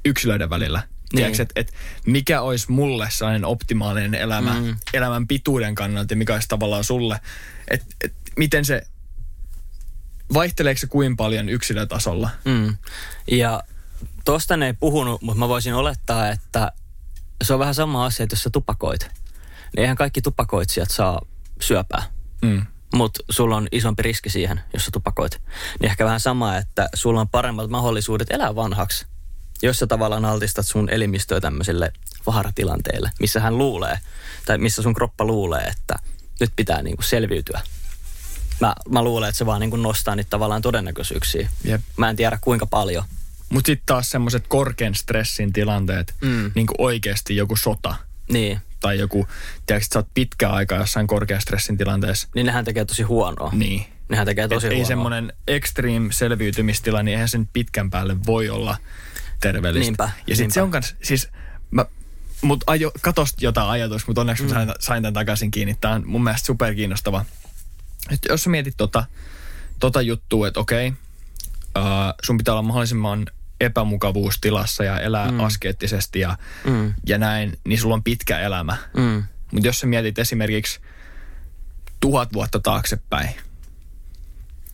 yksilöiden 0.04 0.50
välillä? 0.50 0.78
Niin. 0.78 1.16
Tiedätkö, 1.16 1.42
että 1.42 1.60
et 1.60 1.72
mikä 2.06 2.40
olisi 2.40 2.72
mulle 2.72 3.08
sellainen 3.10 3.44
optimaalinen 3.44 4.14
elämä, 4.14 4.60
Mm. 4.60 4.76
elämän 4.94 5.26
pituuden 5.26 5.74
kannalta 5.74 6.12
ja 6.12 6.16
mikä 6.16 6.34
olisi 6.34 6.48
tavallaan 6.48 6.84
sulle, 6.84 7.20
että 7.68 7.86
et 8.04 8.12
miten 8.36 8.64
se, 8.64 8.82
vaihteleeko 10.34 10.78
se 10.78 10.86
kuin 10.86 11.16
paljon 11.16 11.48
yksilötasolla? 11.48 12.30
Mm. 12.44 12.76
Ja 13.30 13.62
tosta 14.24 14.56
ne 14.56 14.66
ei 14.66 14.72
puhunut, 14.72 15.22
mutta 15.22 15.38
mä 15.38 15.48
voisin 15.48 15.74
olettaa, 15.74 16.28
että 16.28 16.72
se 17.44 17.52
on 17.52 17.58
vähän 17.58 17.74
sama 17.74 18.04
asia, 18.04 18.24
että 18.24 18.34
jos 18.34 18.42
sä 18.42 18.50
tupakoit, 18.50 19.00
niin 19.76 19.80
eihän 19.82 19.96
kaikki 19.96 20.22
tupakoitsijat 20.22 20.90
saa 20.90 21.20
syöpää. 21.60 22.02
Mm. 22.42 22.66
Mutta 22.94 23.20
sulla 23.30 23.56
on 23.56 23.68
isompi 23.72 24.02
riski 24.02 24.30
siihen, 24.30 24.60
jos 24.72 24.84
sä 24.84 24.90
tupakoit. 24.90 25.42
Niin 25.80 25.90
ehkä 25.90 26.04
vähän 26.04 26.20
sama, 26.20 26.56
että 26.56 26.88
sulla 26.94 27.20
on 27.20 27.28
paremmat 27.28 27.70
mahdollisuudet 27.70 28.30
elää 28.30 28.54
vanhaksi, 28.54 29.06
jos 29.62 29.78
sä 29.78 29.86
tavallaan 29.86 30.24
altistat 30.24 30.66
sun 30.66 30.90
elimistöä 30.90 31.40
tämmöisille 31.40 31.92
vaaratilanteille, 32.26 33.10
missä 33.20 33.40
hän 33.40 33.58
luulee, 33.58 33.98
tai 34.46 34.58
missä 34.58 34.82
sun 34.82 34.94
kroppa 34.94 35.24
luulee, 35.24 35.62
että 35.62 35.94
nyt 36.40 36.52
pitää 36.56 36.82
niinku 36.82 37.02
selviytyä. 37.02 37.60
Mä, 38.60 38.74
mä 38.88 39.02
luulen, 39.02 39.28
että 39.28 39.38
se 39.38 39.46
vaan 39.46 39.60
niinku 39.60 39.76
nostaa 39.76 40.16
niitä 40.16 40.30
tavallaan 40.30 40.62
todennäköisyyksiä. 40.62 41.48
Jep. 41.64 41.80
Mä 41.96 42.10
en 42.10 42.16
tiedä 42.16 42.38
kuinka 42.40 42.66
paljon. 42.66 43.04
Mutta 43.48 43.66
sitten 43.66 43.86
taas 43.86 44.10
semmoiset 44.10 44.44
korkean 44.48 44.94
stressin 44.94 45.52
tilanteet, 45.52 46.14
Mm. 46.20 46.50
niin 46.54 46.66
kuin 46.66 46.76
oikeasti 46.78 47.36
joku 47.36 47.56
sota 47.56 47.94
Niin, 48.28 48.60
tai 48.80 48.98
joku, 48.98 49.26
tiedätkö, 49.66 49.84
että 49.84 49.92
sä 49.94 49.98
oot 49.98 50.08
pitkä 50.14 50.50
aika 50.50 50.74
jossain 50.74 51.06
korkean 51.06 51.40
stressin 51.40 51.78
tilanteessa, 51.78 52.28
niin 52.34 52.46
nehän 52.46 52.64
tekee 52.64 52.84
tosi 52.84 53.02
huonoa. 53.02 53.50
niin 53.52 53.86
Nehän 54.08 54.26
tekee 54.26 54.48
tosi 54.48 54.66
Et 54.66 54.70
ei 54.72 54.76
huonoa. 54.78 54.88
semmoinen 54.88 55.32
extreme 55.48 56.12
selviytymistila, 56.12 57.02
niin 57.02 57.12
eihän 57.12 57.28
sen 57.28 57.48
pitkän 57.52 57.90
päälle 57.90 58.16
voi 58.26 58.48
olla 58.50 58.76
terveellistä. 59.42 59.84
Niinpä, 59.84 60.10
ja 60.26 60.36
sitten 60.36 60.50
se 60.50 60.62
on 60.62 60.70
kans, 60.70 60.96
siis 61.02 61.28
mä, 61.70 61.84
mut 62.42 62.64
ajo, 62.66 62.92
katos 63.00 63.34
jotain 63.40 63.68
ajatus, 63.68 64.06
mutta 64.06 64.20
onneksi 64.20 64.42
mm. 64.42 64.48
mä 64.48 64.54
sain, 64.54 64.72
sain 64.80 65.02
tämän 65.02 65.14
takaisin 65.14 65.50
kiinni. 65.50 65.76
Tämä 65.80 65.94
on 65.94 66.02
mun 66.06 66.24
mielestä 66.24 66.46
superkiinnostava. 66.46 67.24
Et 68.10 68.18
jos 68.28 68.42
sä 68.44 68.50
mietit 68.50 68.74
tota, 68.76 69.04
tota 69.80 70.02
juttua, 70.02 70.48
että 70.48 70.60
okei, 70.60 70.88
uh, 70.88 71.84
sun 72.22 72.38
pitää 72.38 72.54
olla 72.54 72.62
mahdollisimman 72.62 73.26
epämukavuustilassa 73.60 74.84
ja 74.84 75.00
elää 75.00 75.30
mm. 75.30 75.40
askeettisesti 75.40 76.20
ja, 76.20 76.36
Mm. 76.64 76.94
ja 77.06 77.18
näin, 77.18 77.58
niin 77.64 77.80
sulla 77.80 77.94
on 77.94 78.04
pitkä 78.04 78.40
elämä. 78.40 78.76
Mm. 78.96 79.24
Mutta 79.52 79.68
jos 79.68 79.80
sä 79.80 79.86
mietit 79.86 80.18
esimerkiksi 80.18 80.80
tuhat 82.00 82.32
vuotta 82.32 82.60
taaksepäin 82.60 83.30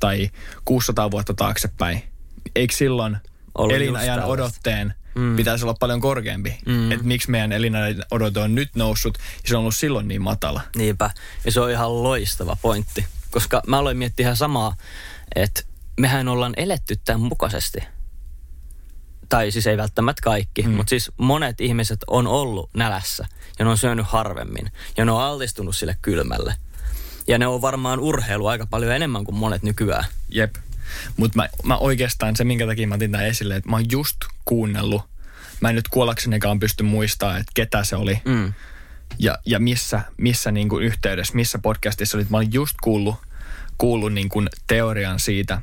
tai 0.00 0.30
600 0.64 1.10
vuotta 1.10 1.34
taaksepäin, 1.34 2.02
eikö 2.56 2.74
silloin 2.74 3.16
Ollut 3.54 3.76
elinajan 3.76 4.24
odotteen 4.24 4.94
mm. 5.14 5.36
pitäisi 5.36 5.64
olla 5.64 5.74
paljon 5.80 6.00
korkeampi? 6.00 6.58
Mm. 6.66 6.92
Että 6.92 7.04
miksi 7.04 7.30
meidän 7.30 7.52
elinajan 7.52 8.04
odote 8.10 8.40
on 8.40 8.54
nyt 8.54 8.70
noussut 8.74 9.18
ja 9.42 9.48
se 9.48 9.56
on 9.56 9.60
ollut 9.60 9.74
silloin 9.74 10.08
niin 10.08 10.22
matala? 10.22 10.60
Niinpä. 10.76 11.10
Ja 11.44 11.52
se 11.52 11.60
on 11.60 11.70
ihan 11.70 12.02
loistava 12.02 12.56
pointti. 12.62 13.06
Koska 13.30 13.62
mä 13.66 13.78
aloin 13.78 13.96
miettiä 13.96 14.24
ihan 14.24 14.36
samaa, 14.36 14.76
että 15.34 15.62
mehän 16.00 16.28
ollaan 16.28 16.54
eletty 16.56 16.96
tämän 17.04 17.20
mukaisesti. 17.20 17.78
Tai 19.28 19.50
siis 19.50 19.66
ei 19.66 19.76
välttämättä 19.76 20.22
kaikki, 20.22 20.62
mm. 20.62 20.70
mutta 20.70 20.90
siis 20.90 21.10
monet 21.16 21.60
ihmiset 21.60 22.00
on 22.06 22.26
ollut 22.26 22.70
nälässä 22.74 23.26
ja 23.58 23.64
ne 23.64 23.70
on 23.70 23.78
syönyt 23.78 24.06
harvemmin 24.08 24.72
ja 24.96 25.04
ne 25.04 25.12
on 25.12 25.22
altistunut 25.22 25.76
sille 25.76 25.96
kylmälle. 26.02 26.54
Ja 27.28 27.38
ne 27.38 27.46
on 27.46 27.62
varmaan 27.62 28.00
urheilu 28.00 28.46
aika 28.46 28.66
paljon 28.66 28.92
enemmän 28.92 29.24
kuin 29.24 29.36
monet 29.36 29.62
nykyään. 29.62 30.04
Jep. 30.28 30.54
Mutta 31.16 31.36
mä, 31.36 31.48
mä 31.64 31.76
oikeastaan 31.76 32.36
se, 32.36 32.44
minkä 32.44 32.66
takia 32.66 32.88
mä 32.88 32.94
otin 32.94 33.12
tämän 33.12 33.26
esille, 33.26 33.56
että 33.56 33.70
mä 33.70 33.76
oon 33.76 33.90
just 33.90 34.16
kuunnellut, 34.44 35.02
mä 35.60 35.68
en 35.68 35.74
nyt 35.74 35.88
kuollaksenikaan 35.88 36.58
pysty 36.58 36.82
muistamaan, 36.82 37.40
että 37.40 37.52
ketä 37.54 37.84
se 37.84 37.96
oli 37.96 38.20
Mm. 38.24 38.52
ja, 39.18 39.38
ja 39.46 39.58
missä, 39.58 40.00
missä 40.16 40.50
niin 40.50 40.68
kuin 40.68 40.84
yhteydessä, 40.84 41.34
missä 41.34 41.58
podcastissa 41.58 42.16
olit. 42.16 42.30
Mä 42.30 42.36
olin 42.36 42.52
just 42.52 42.74
kuullut, 42.82 43.16
kuullut 43.78 44.12
niin 44.12 44.28
kuin 44.28 44.48
teorian 44.66 45.18
siitä, 45.20 45.62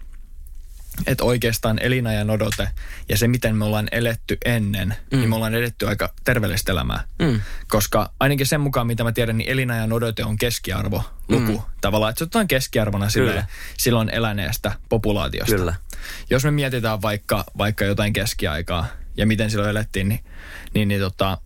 että 1.07 1.23
oikeastaan 1.23 1.79
elinajan 1.81 2.29
odote 2.29 2.69
ja 3.09 3.17
se, 3.17 3.27
miten 3.27 3.55
me 3.55 3.65
ollaan 3.65 3.87
eletty 3.91 4.37
ennen, 4.45 4.95
mm. 5.11 5.17
niin 5.17 5.29
me 5.29 5.35
ollaan 5.35 5.55
eletty 5.55 5.87
aika 5.87 6.13
terveellistä 6.23 6.71
elämää. 6.71 7.03
Mm. 7.19 7.41
Koska 7.67 8.11
ainakin 8.19 8.45
sen 8.45 8.61
mukaan, 8.61 8.87
mitä 8.87 9.03
mä 9.03 9.11
tiedän, 9.11 9.37
niin 9.37 9.49
elinajan 9.49 9.93
odote 9.93 10.25
on 10.25 10.37
keskiarvo 10.37 11.03
luku. 11.27 11.51
Mm. 11.51 11.63
Tavallaan, 11.81 12.09
että 12.09 12.17
se 12.17 12.23
otetaan 12.23 12.47
keskiarvona 12.47 13.09
sille, 13.09 13.45
silloin 13.77 14.09
eläneestä 14.09 14.71
populaatiosta. 14.89 15.55
Kyllä. 15.55 15.75
Jos 16.29 16.43
me 16.43 16.51
mietitään 16.51 17.01
vaikka, 17.01 17.43
vaikka 17.57 17.85
jotain 17.85 18.13
keskiaikaa 18.13 18.87
ja 19.17 19.25
miten 19.25 19.49
silloin 19.51 19.69
elettiin, 19.69 20.09
niin, 20.09 20.23
niin, 20.73 20.87
niin 20.87 21.01
tota, 21.01 21.37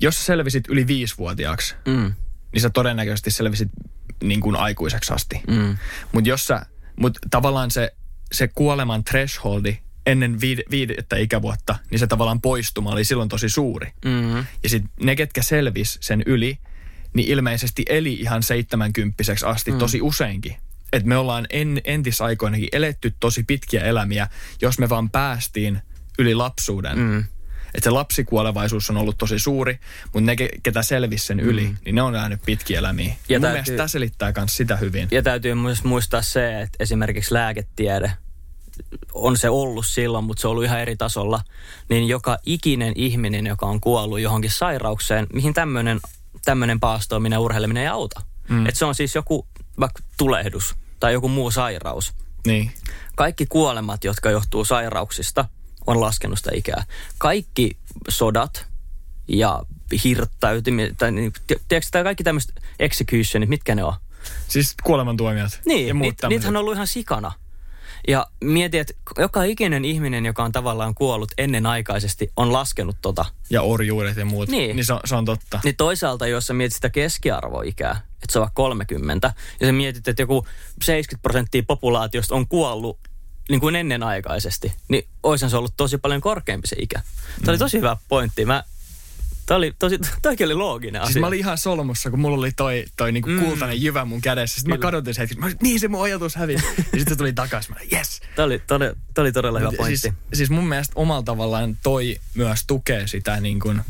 jos 0.00 0.26
selvisit 0.26 0.64
yli 0.68 0.86
viisivuotiaaksi, 0.86 1.74
Mm. 1.86 2.14
niin 2.52 2.62
sä 2.62 2.70
todennäköisesti 2.70 3.30
selvisit 3.30 3.68
niin 4.22 4.40
kuin 4.40 4.56
aikuiseksi 4.56 5.12
asti. 5.12 5.40
Mm. 5.48 5.76
Mutta 6.12 6.30
jos 6.30 6.46
sä, 6.46 6.66
mut 7.00 7.18
tavallaan 7.30 7.70
se, 7.70 7.92
se 8.32 8.48
kuoleman 8.48 9.04
thresholdi 9.04 9.78
ennen 10.06 10.40
viide, 10.40 10.62
viidettä 10.70 11.16
ikävuotta, 11.16 11.76
niin 11.90 11.98
se 11.98 12.06
tavallaan 12.06 12.40
poistuma 12.40 12.90
oli 12.90 13.04
silloin 13.04 13.28
tosi 13.28 13.48
suuri. 13.48 13.92
Mm. 14.04 14.36
Ja 14.36 14.68
sitten 14.68 14.90
ne, 15.00 15.16
ketkä 15.16 15.42
selvis 15.42 15.98
sen 16.00 16.22
yli, 16.26 16.58
niin 17.14 17.28
ilmeisesti 17.28 17.84
eli 17.88 18.14
ihan 18.14 18.42
seitsemänkymppiseksi 18.42 19.46
asti 19.46 19.72
mm. 19.72 19.78
tosi 19.78 20.02
useinkin. 20.02 20.56
Et 20.92 21.04
me 21.04 21.16
ollaan 21.16 21.46
en, 21.50 21.80
entisaikoinakin 21.84 22.68
eletty 22.72 23.14
tosi 23.20 23.42
pitkiä 23.42 23.84
elämiä, 23.84 24.28
jos 24.62 24.78
me 24.78 24.88
vaan 24.88 25.10
päästiin 25.10 25.82
yli 26.18 26.34
lapsuuden. 26.34 26.98
Mm. 26.98 27.24
Että 27.74 27.84
se 27.84 27.90
lapsikuolevaisuus 27.90 28.90
on 28.90 28.96
ollut 28.96 29.18
tosi 29.18 29.38
suuri, 29.38 29.78
mutta 30.04 30.20
ne, 30.20 30.34
ke- 30.34 30.58
ketä 30.62 30.82
selvisi 30.82 31.26
sen 31.26 31.40
yli, 31.40 31.64
mm. 31.64 31.76
niin 31.84 31.94
ne 31.94 32.02
on 32.02 32.14
elänyt 32.14 32.40
pitkiä 32.46 32.78
elämiä. 32.78 33.06
Ja 33.06 33.14
Ja 33.28 33.38
Mun 33.38 33.42
täytyy- 33.42 33.52
mielestä 33.54 33.76
tämä 33.76 33.88
selittää 33.88 34.32
myös 34.36 34.56
sitä 34.56 34.76
hyvin. 34.76 35.08
Ja 35.10 35.22
täytyy 35.22 35.54
myös 35.54 35.84
muistaa 35.84 36.22
se, 36.22 36.60
että 36.60 36.76
esimerkiksi 36.80 37.34
lääketiede 37.34 38.12
on 39.12 39.36
se 39.38 39.48
ollut 39.50 39.86
silloin, 39.86 40.24
mutta 40.24 40.40
se 40.40 40.46
on 40.46 40.50
ollut 40.50 40.64
ihan 40.64 40.80
eri 40.80 40.96
tasolla, 40.96 41.40
niin 41.88 42.08
joka 42.08 42.38
ikinen 42.46 42.92
ihminen, 42.96 43.46
joka 43.46 43.66
on 43.66 43.80
kuollut 43.80 44.20
johonkin 44.20 44.50
sairaukseen, 44.50 45.26
mihin 45.32 45.54
tämmöinen 45.54 46.00
tämmöinen 46.44 46.80
paastoaminen 46.80 47.36
ja 47.36 47.40
urheileminen 47.40 47.82
ei 47.82 47.88
auta. 47.88 48.20
Mm. 48.48 48.66
Et 48.66 48.76
se 48.76 48.84
on 48.84 48.94
siis 48.94 49.14
joku 49.14 49.46
vaikka 49.80 50.02
tulehdus 50.16 50.74
tai 51.00 51.12
joku 51.12 51.28
muu 51.28 51.50
sairaus. 51.50 52.12
Niin. 52.46 52.72
Kaikki 53.14 53.46
kuolemat, 53.46 54.04
jotka 54.04 54.30
johtuu 54.30 54.64
sairauksista, 54.64 55.44
on 55.86 56.00
laskenut 56.00 56.38
sitä 56.38 56.50
ikää. 56.54 56.84
Kaikki 57.18 57.76
sodat 58.08 58.66
ja 59.28 59.62
hirttäytyminen, 60.04 60.96
tai 60.96 61.12
niin, 61.12 61.32
tiedätkö, 61.46 61.90
tai 61.90 62.04
kaikki 62.04 62.24
tämmöiset 62.24 62.62
executionit, 62.78 63.48
mitkä 63.48 63.74
ne 63.74 63.84
on? 63.84 63.94
Siis 64.48 64.74
kuolemantuomiot 64.82 65.60
Niin, 65.66 65.88
ja 65.88 65.94
muut 65.94 66.14
niit, 66.28 66.44
on 66.44 66.56
ollut 66.56 66.74
ihan 66.74 66.86
sikana. 66.86 67.32
Ja 68.08 68.26
mieti, 68.40 68.78
että 68.78 68.94
joka 69.18 69.42
ikinen 69.42 69.84
ihminen, 69.84 70.26
joka 70.26 70.44
on 70.44 70.52
tavallaan 70.52 70.94
kuollut 70.94 71.32
ennenaikaisesti, 71.38 72.32
on 72.36 72.52
laskenut 72.52 72.96
tota. 73.02 73.24
Ja 73.50 73.62
orjuudet 73.62 74.16
ja 74.16 74.24
muut. 74.24 74.48
Niin. 74.48 74.76
niin 74.76 74.84
se, 74.84 74.92
on, 74.92 75.00
se 75.04 75.14
on 75.14 75.24
totta. 75.24 75.60
Niin 75.64 75.76
toisaalta, 75.76 76.26
jos 76.26 76.46
sä 76.46 76.54
mietit 76.54 76.74
sitä 76.74 76.90
keskiarvoikää, 76.90 78.00
että 78.14 78.32
se 78.32 78.38
on 78.38 78.40
vaikka 78.40 78.62
30, 78.62 79.32
ja 79.60 79.66
sä 79.66 79.72
mietit, 79.72 80.08
että 80.08 80.22
joku 80.22 80.46
70 80.82 81.22
prosenttia 81.22 81.62
populaatiosta 81.66 82.34
on 82.34 82.48
kuollut 82.48 82.98
niin 83.50 83.60
kuin 83.60 83.76
ennenaikaisesti, 83.76 84.72
niin 84.88 85.06
oishan 85.22 85.50
se 85.50 85.56
ollut 85.56 85.74
tosi 85.76 85.98
paljon 85.98 86.20
korkeampi 86.20 86.66
se 86.68 86.76
ikä. 86.78 87.02
Tämä 87.40 87.50
oli 87.52 87.56
Mm. 87.56 87.58
tosi 87.58 87.76
hyvä 87.76 87.96
pointti. 88.08 88.44
Mä, 88.44 88.64
toi 89.46 89.56
oli 89.56 89.74
tosi, 89.78 89.98
toikin 90.22 90.44
oli 90.46 90.54
looginen 90.54 91.02
asia. 91.02 91.12
Siis 91.12 91.20
mä 91.20 91.26
olin 91.26 91.38
ihan 91.38 91.58
solmussa, 91.58 92.10
kun 92.10 92.20
mulla 92.20 92.36
oli 92.38 92.52
toi, 92.52 92.84
toi 92.96 93.12
niinku 93.12 93.28
Mm. 93.28 93.40
kultainen 93.40 93.82
jyvä 93.82 94.04
mun 94.04 94.20
kädessä. 94.20 94.54
Sitten 94.56 94.70
mä 94.70 94.76
Kyllä. 94.76 94.86
kadotin 94.86 95.14
sen 95.14 95.22
hetken. 95.22 95.38
Mä 95.40 95.46
olin, 95.46 95.56
niin 95.62 95.80
se 95.80 95.88
mun 95.88 96.02
ajatus 96.04 96.36
hävisi. 96.36 96.64
ja 96.76 96.82
sitten 96.82 97.08
se 97.08 97.16
tuli 97.16 97.32
takaisin. 97.32 97.70
Mä 97.74 97.76
olin, 97.80 97.88
yes. 97.92 98.20
Tämä 98.36 98.46
oli, 98.46 98.58
todella, 98.58 98.96
tämä 99.14 99.22
oli 99.22 99.32
todella 99.32 99.58
hyvä 99.58 99.70
pointti. 99.76 99.98
Siis, 99.98 100.14
siis 100.34 100.50
mun 100.50 100.68
mielestä 100.68 100.92
omalla 100.96 101.22
tavallaan 101.22 101.76
toi 101.82 102.16
myös 102.34 102.64
tukee 102.66 103.06
sitä 103.06 103.40
niin 103.40 103.60
kuin, 103.60 103.80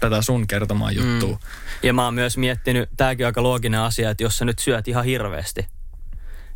tätä 0.00 0.22
sun 0.22 0.46
kertomaa 0.46 0.92
juttua. 0.92 1.32
Mm. 1.32 1.38
Ja 1.82 1.92
mä 1.92 2.04
oon 2.04 2.14
myös 2.14 2.36
miettinyt, 2.36 2.88
tämäkin 2.96 3.26
on 3.26 3.28
aika 3.28 3.42
looginen 3.42 3.80
asia, 3.80 4.10
että 4.10 4.22
jos 4.22 4.38
sä 4.38 4.44
nyt 4.44 4.58
syöt 4.58 4.88
ihan 4.88 5.04
hirveästi, 5.04 5.66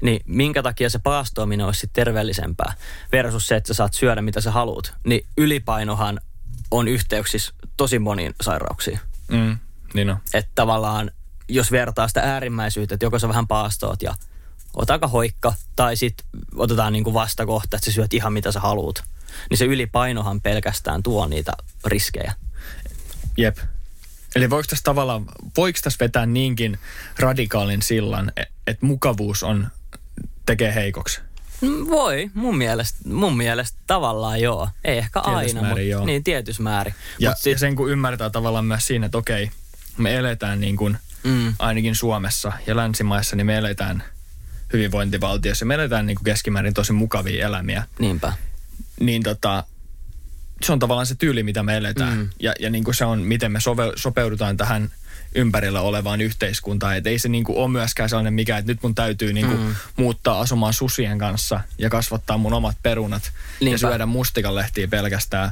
niin 0.03 0.21
minkä 0.27 0.63
takia 0.63 0.91
se 0.91 0.99
paastoaminen 0.99 1.67
olisi 1.67 1.81
sit 1.81 1.93
terveellisempää 1.93 2.75
versus 3.13 3.47
se, 3.47 3.57
että 3.57 3.69
sä 3.69 3.75
saat 3.75 3.95
syödä 3.95 4.23
mitä 4.23 4.41
sä 4.41 4.51
haluat. 4.51 4.95
Niin 5.05 5.27
ylipainohan 5.37 6.21
on 6.71 6.89
yhteyksissä 6.89 7.55
tosi 7.77 7.99
moniin 7.99 8.35
sairauksiin. 8.43 9.01
Mm. 9.29 9.59
Niin 9.95 10.11
on. 10.11 10.17
Että 10.35 10.53
tavallaan, 10.55 11.11
jos 11.49 11.73
vertaa 11.73 12.09
sitä 12.09 12.21
äärimmäisyyttä, 12.21 12.95
että 12.95 13.07
joko 13.07 13.19
sä 13.19 13.29
vähän 13.29 13.47
paastoot 13.47 14.03
ja 14.03 14.15
oot 14.77 14.91
aika 14.91 15.09
hoikka, 15.09 15.55
tai 15.77 15.97
sitten 15.97 16.27
otetaan 16.55 16.93
niinku 16.93 17.15
vastakohta, 17.15 17.77
että 17.77 17.85
sä 17.85 17.93
syöt 17.93 18.15
ihan 18.15 18.33
mitä 18.33 18.53
sä 18.53 18.61
haluat, 18.61 19.05
niin 19.51 19.59
se 19.59 19.65
ylipainohan 19.65 20.41
pelkästään 20.41 21.03
tuo 21.03 21.27
niitä 21.27 21.53
riskejä. 21.87 22.33
Jep. 23.37 23.59
Eli 24.37 24.51
voiko 24.51 24.67
tässä 24.71 24.85
tavallaan, 24.85 25.25
voiko 25.57 25.79
tässä 25.83 25.97
vetää 26.01 26.27
niinkin 26.27 26.79
radikaalin 27.19 27.83
sillan, 27.83 28.33
e- 28.37 28.43
että 28.67 28.87
mukavuus 28.87 29.43
on, 29.43 29.69
tekee 30.47 30.75
heikoksi? 30.75 31.21
Voi, 31.89 32.31
mun 32.35 32.57
mielestä, 32.59 32.99
mun 33.05 33.37
mielestä 33.37 33.79
tavallaan 33.87 34.41
joo. 34.41 34.69
Ei 34.85 34.99
ehkä 34.99 35.21
Tietyssä 35.21 35.59
aina, 35.59 35.69
mutta 35.69 35.81
joo. 35.81 36.07
niin 36.07 36.25
tietyssä 36.25 36.63
määrin. 36.63 36.95
Ja, 37.19 37.31
Mut 37.31 37.39
sit... 37.39 37.53
ja 37.53 37.59
sen 37.59 37.77
kun 37.77 37.91
ymmärtää 37.91 38.31
tavallaan 38.31 38.65
myös 38.65 38.87
siinä, 38.87 39.07
että 39.07 39.19
okei, 39.19 39.51
me 39.97 40.17
eletään 40.17 40.61
niin 40.61 40.77
kuin, 40.77 40.99
mm, 41.25 41.55
ainakin 41.59 41.95
Suomessa 41.95 42.53
ja 42.67 42.77
länsimaissa, 42.77 43.37
niin 43.37 43.47
me 43.47 43.57
eletään 43.57 44.05
hyvinvointivaltiossa. 44.73 45.65
Me 45.65 45.75
eletään 45.75 46.07
niin 46.07 46.17
kuin 46.17 46.25
keskimäärin 46.25 46.75
tosi 46.75 46.93
mukavia 46.93 47.47
elämiä. 47.47 47.85
niinpä. 47.99 48.33
Niin 49.01 49.23
tota, 49.23 49.65
se 50.63 50.73
on 50.73 50.79
tavallaan 50.79 51.07
se 51.07 51.15
tyyli, 51.15 51.43
mitä 51.43 51.63
me 51.63 51.77
eletään. 51.77 52.19
Mm. 52.19 52.29
Ja, 52.41 52.53
ja 52.61 52.71
niin 52.71 52.85
kuin 52.85 52.95
se 52.95 53.05
on, 53.05 53.21
miten 53.21 53.53
me 53.53 53.61
sove, 53.61 53.93
sopeudutaan 53.97 54.57
tähän 54.57 54.93
ympärillä 55.35 55.81
olevaan 55.81 56.21
yhteiskuntaan. 56.21 56.97
Että 56.97 57.11
ei 57.11 57.19
se 57.19 57.29
niin 57.29 57.45
kuin 57.45 57.59
ole 57.59 57.69
myöskään 57.71 58.09
sellainen 58.09 58.35
mikä, 58.35 58.59
että 58.59 58.73
nyt 58.73 58.83
mun 58.83 58.95
täytyy 58.95 59.33
niin 59.33 59.47
kuin 59.47 59.61
Mm. 59.61 59.75
muuttaa 59.97 60.41
asumaan 60.41 60.73
susien 60.73 61.19
kanssa 61.19 61.61
ja 61.79 61.91
kasvattaa 61.91 62.39
mun 62.39 62.53
omat 62.53 62.77
perunat 62.83 63.33
Niinpä. 63.61 63.75
ja 63.75 63.79
syödä 63.79 64.07
mustikanlehtiä 64.07 64.89
pelkästään 64.89 65.51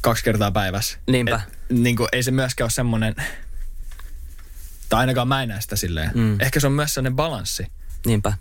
kaksi 0.00 0.24
kertaa 0.24 0.50
päivässä. 0.50 0.98
Niinpä. 1.06 1.34
Et, 1.70 1.76
niin 1.78 1.96
kuin, 1.96 2.08
ei 2.12 2.22
se 2.22 2.30
myöskään 2.30 2.64
ole 2.64 2.70
semmoinen, 2.70 3.14
tai 4.88 5.00
ainakaan 5.00 5.28
mä 5.28 5.42
en 5.42 5.48
näe 5.48 5.60
sitä 5.60 5.76
silleen. 5.76 6.10
Mm. 6.14 6.40
Ehkä 6.40 6.60
se 6.60 6.66
on 6.66 6.72
myös 6.72 6.94
sellainen 6.94 7.16
balanssi. 7.16 7.66
Niinpä. 8.06 8.32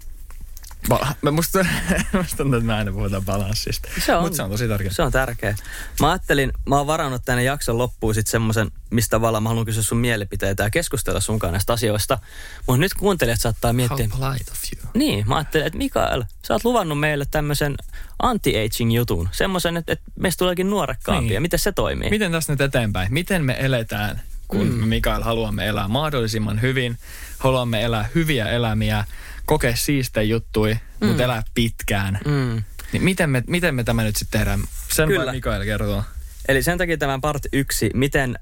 Mä 1.21 1.31
musta, 1.31 1.65
musta 2.13 2.37
tuntuu, 2.37 2.57
että 2.57 2.67
me 2.67 2.73
aina 2.73 2.91
puhutaan 2.91 3.25
balanssista. 3.25 3.89
Se 4.05 4.15
on- 4.15 4.23
Mutta 4.23 4.35
se 4.35 4.43
on 4.43 4.49
tosi 4.51 4.67
tärkeää. 4.67 4.93
Se 4.93 5.01
on 5.01 5.11
tärkeä. 5.11 5.55
Mä 5.99 6.09
ajattelin, 6.11 6.51
mä 6.69 6.77
oon 6.77 6.87
varannut 6.87 7.21
tänne 7.25 7.43
jakson 7.43 7.77
loppuun 7.77 8.13
sitten 8.15 8.31
semmoisen, 8.31 8.71
mistä 8.89 9.09
tavallaan 9.09 9.43
mä 9.43 9.49
haluan 9.49 9.65
kysyä 9.65 9.83
sun 9.83 9.97
mielipiteitä 9.97 10.63
ja 10.63 10.69
keskustella 10.69 11.19
sun 11.19 11.39
kanssa 11.39 11.51
näistä 11.51 11.73
asioista. 11.73 12.19
Mutta 12.67 12.79
nyt 12.79 12.93
kuuntelijat 12.93 13.41
saattaa 13.41 13.73
miettiä, 13.73 14.09
polite 14.19 14.51
of 14.51 14.57
you. 14.75 14.91
niin, 14.93 15.27
mä 15.27 15.35
ajattelin, 15.35 15.67
että 15.67 15.77
Mikael, 15.77 16.23
sä 16.47 16.53
oot 16.53 16.63
luvannut 16.63 16.99
meille 16.99 17.25
tämmöisen 17.31 17.75
anti-aging 18.23 18.95
jutun. 18.95 19.29
Semmoisen, 19.31 19.77
että, 19.77 19.93
että 19.93 20.05
meistä 20.19 20.39
tuleekin 20.39 20.69
nuorekkaampia. 20.69 21.29
Niin. 21.29 21.41
Miten 21.41 21.59
se 21.59 21.71
toimii? 21.71 22.09
Miten 22.09 22.31
tästä 22.31 22.53
nyt 22.53 22.61
eteenpäin? 22.61 23.13
Miten 23.13 23.45
me 23.45 23.55
eletään, 23.59 24.21
kun 24.47 24.67
mm. 24.67 24.73
me 24.73 24.85
Mikael 24.85 25.23
haluamme 25.23 25.67
elää 25.67 25.87
mahdollisimman 25.87 26.61
hyvin, 26.61 26.97
haluamme 27.37 27.83
elää 27.83 28.09
hyviä 28.15 28.49
elämiä, 28.49 29.05
kokea 29.51 29.75
siistejä 29.75 30.23
juttui, 30.23 30.73
mm. 30.73 31.07
mutta 31.07 31.23
elää 31.23 31.43
pitkään. 31.53 32.19
Mm. 32.25 32.63
Niin 32.91 33.03
miten 33.03 33.29
me, 33.29 33.43
miten 33.47 33.75
me 33.75 33.83
tämä 33.83 34.03
nyt 34.03 34.15
sitten 34.15 34.39
tehdään? 34.39 34.59
Sen 34.93 35.07
Kyllä. 35.07 35.31
Mikael 35.31 35.63
kertoa. 35.63 36.03
Eli 36.47 36.63
sen 36.63 36.77
takia 36.77 36.97
tämä 36.97 37.19
part 37.21 37.43
yksi, 37.53 37.89
miten 37.93 38.39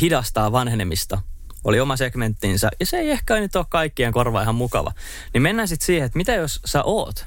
hidastaa 0.00 0.52
vanhenemista, 0.52 1.22
oli 1.64 1.80
oma 1.80 1.96
segmenttinsä. 1.96 2.70
Ja 2.80 2.86
se 2.86 2.96
ei 2.96 3.10
ehkä 3.10 3.40
nyt 3.40 3.56
ole 3.56 3.66
kaikkien 3.68 4.12
korva 4.12 4.42
ihan 4.42 4.54
mukava. 4.54 4.92
Niin 5.34 5.42
mennään 5.42 5.68
sitten 5.68 5.86
siihen, 5.86 6.06
että 6.06 6.16
mitä 6.16 6.32
jos 6.32 6.60
sä 6.64 6.82
oot 6.82 7.26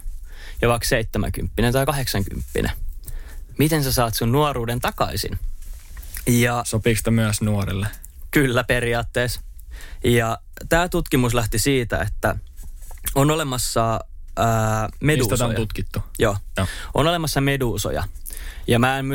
jo 0.62 0.70
vaikka 0.70 0.88
70 0.88 1.72
tai 1.72 1.86
80 1.86 2.72
Miten 3.58 3.84
sä 3.84 3.92
saat 3.92 4.14
sun 4.14 4.32
nuoruuden 4.32 4.80
takaisin? 4.80 5.40
Ja 6.28 6.64
Sopiiko 6.66 6.98
sitä 6.98 7.12
myös 7.12 7.42
nuorille? 7.42 7.88
Kyllä 8.32 8.64
periaatteessa. 8.64 9.42
Ja 10.04 10.38
tämä 10.70 10.90
tutkimus 10.90 11.34
lähti 11.34 11.60
siitä, 11.60 12.02
että 12.02 12.36
on 13.16 13.32
olemassa 13.32 14.00
ää, 14.38 14.90
Mistä 15.02 15.36
tämä 15.38 15.46
on 15.46 15.52
meduusoja. 15.52 15.56
tutkittu? 15.56 16.00
Joo. 16.20 16.38
Joo. 16.58 16.68
On 16.94 17.08
olemassa 17.08 17.42
meduusoja. 17.42 18.04
Ja 18.68 18.80
mä 18.80 19.00
en 19.00 19.06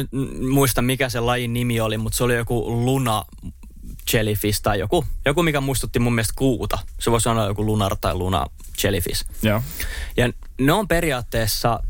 muista, 0.50 0.82
mikä 0.82 1.08
se 1.08 1.20
lajin 1.20 1.52
nimi 1.52 1.80
oli, 1.80 1.98
mutta 1.98 2.16
se 2.16 2.24
oli 2.24 2.36
joku 2.36 2.84
luna 2.84 3.24
jellyfish 4.12 4.62
tai 4.62 4.78
joku, 4.78 5.04
joku, 5.24 5.42
mikä 5.42 5.60
muistutti 5.60 5.98
mun 5.98 6.14
mielestä 6.14 6.34
kuuta. 6.36 6.78
Se 7.00 7.10
voisi 7.10 7.28
olla 7.28 7.46
joku 7.46 7.66
lunar 7.66 7.96
tai 8.00 8.14
luna 8.14 8.46
jellyfish. 8.84 9.24
Joo. 9.42 9.62
Ja 10.16 10.32
ne 10.60 10.72
on 10.72 10.88
periaatteessa, 10.88 11.80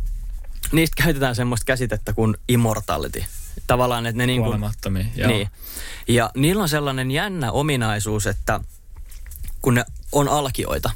niistä 0.72 1.02
käytetään 1.02 1.34
semmoista 1.34 1.64
käsitettä 1.64 2.12
kuin 2.12 2.36
immortality. 2.48 3.24
Tavallaan, 3.66 4.06
että 4.06 4.16
ne 4.18 4.26
niin 4.26 4.42
kuin. 4.42 4.62
Joo. 5.16 5.28
niin. 5.28 5.48
Ja 6.08 6.30
niillä 6.36 6.62
on 6.62 6.68
sellainen 6.68 7.10
jännä 7.10 7.52
ominaisuus, 7.52 8.26
että 8.26 8.60
kun 9.62 9.74
ne 9.74 9.84
on 10.12 10.28
alkioita, 10.28 10.90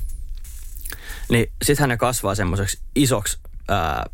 niin 1.33 1.53
sittenhän 1.65 1.89
ne 1.89 1.97
kasvaa 1.97 2.35
semmoiseksi 2.35 2.79
isoksi 2.95 3.39
ää, 3.69 4.07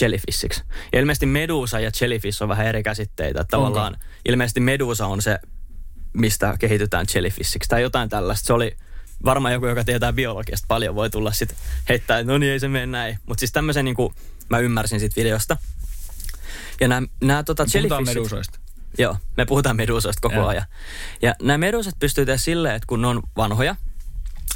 jellyfishiksi. 0.00 0.62
Ja 0.92 1.00
ilmeisesti 1.00 1.26
medusa 1.26 1.80
ja 1.80 1.90
jellyfish 2.00 2.42
on 2.42 2.48
vähän 2.48 2.66
eri 2.66 2.82
käsitteitä. 2.82 3.40
Että 3.40 3.56
Onko? 3.58 3.68
Tavallaan 3.68 3.96
ilmeisesti 4.24 4.60
medusa 4.60 5.06
on 5.06 5.22
se, 5.22 5.38
mistä 6.12 6.56
kehitytään 6.58 7.06
jellyfishiksi 7.14 7.68
tai 7.68 7.82
jotain 7.82 8.08
tällaista. 8.08 8.46
Se 8.46 8.52
oli 8.52 8.76
varmaan 9.24 9.54
joku, 9.54 9.66
joka 9.66 9.84
tietää 9.84 10.12
biologiasta 10.12 10.66
paljon, 10.68 10.94
voi 10.94 11.10
tulla 11.10 11.32
sitten 11.32 11.58
heittää, 11.88 12.18
että 12.18 12.32
no 12.32 12.38
niin, 12.38 12.52
ei 12.52 12.60
se 12.60 12.68
mene 12.68 12.86
näin. 12.86 13.18
Mutta 13.26 13.40
siis 13.40 13.52
tämmöisen 13.52 13.84
niin 13.84 13.94
kuin 13.96 14.14
mä 14.50 14.58
ymmärsin 14.58 15.00
siitä 15.00 15.16
videosta. 15.16 15.56
Ja 16.80 16.88
nämä, 16.88 17.06
nämä 17.20 17.42
tota, 17.42 17.66
Puhutaan 17.72 18.04
medusoista. 18.04 18.58
Joo, 18.98 19.16
me 19.36 19.46
puhutaan 19.46 19.76
meduusoista 19.76 20.20
koko 20.20 20.34
Joo. 20.34 20.46
ajan. 20.46 20.64
Ja 21.22 21.34
nämä 21.42 21.58
medusat 21.58 21.94
pystyy 21.98 22.26
tehdä 22.26 22.38
silleen, 22.38 22.74
että 22.74 22.86
kun 22.86 23.02
ne 23.02 23.06
on 23.08 23.22
vanhoja, 23.36 23.76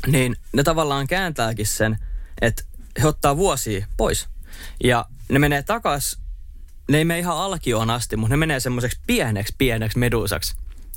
niin 0.06 0.36
ne 0.52 0.62
tavallaan 0.62 1.06
kääntääkin 1.06 1.66
sen, 1.66 1.98
että 2.40 2.62
he 3.02 3.08
ottaa 3.08 3.36
vuosia 3.36 3.86
pois. 3.96 4.28
Ja 4.84 5.04
ne 5.28 5.38
menee 5.38 5.62
takas, 5.62 6.18
ne 6.88 6.98
ei 6.98 7.04
mene 7.04 7.18
ihan 7.18 7.36
alkioon 7.36 7.90
asti, 7.90 8.16
mutta 8.16 8.32
ne 8.32 8.36
menee 8.36 8.60
semmoiseksi 8.60 9.00
pieneksi 9.06 9.54
pieneksi 9.58 9.98
medusaksi. 9.98 10.54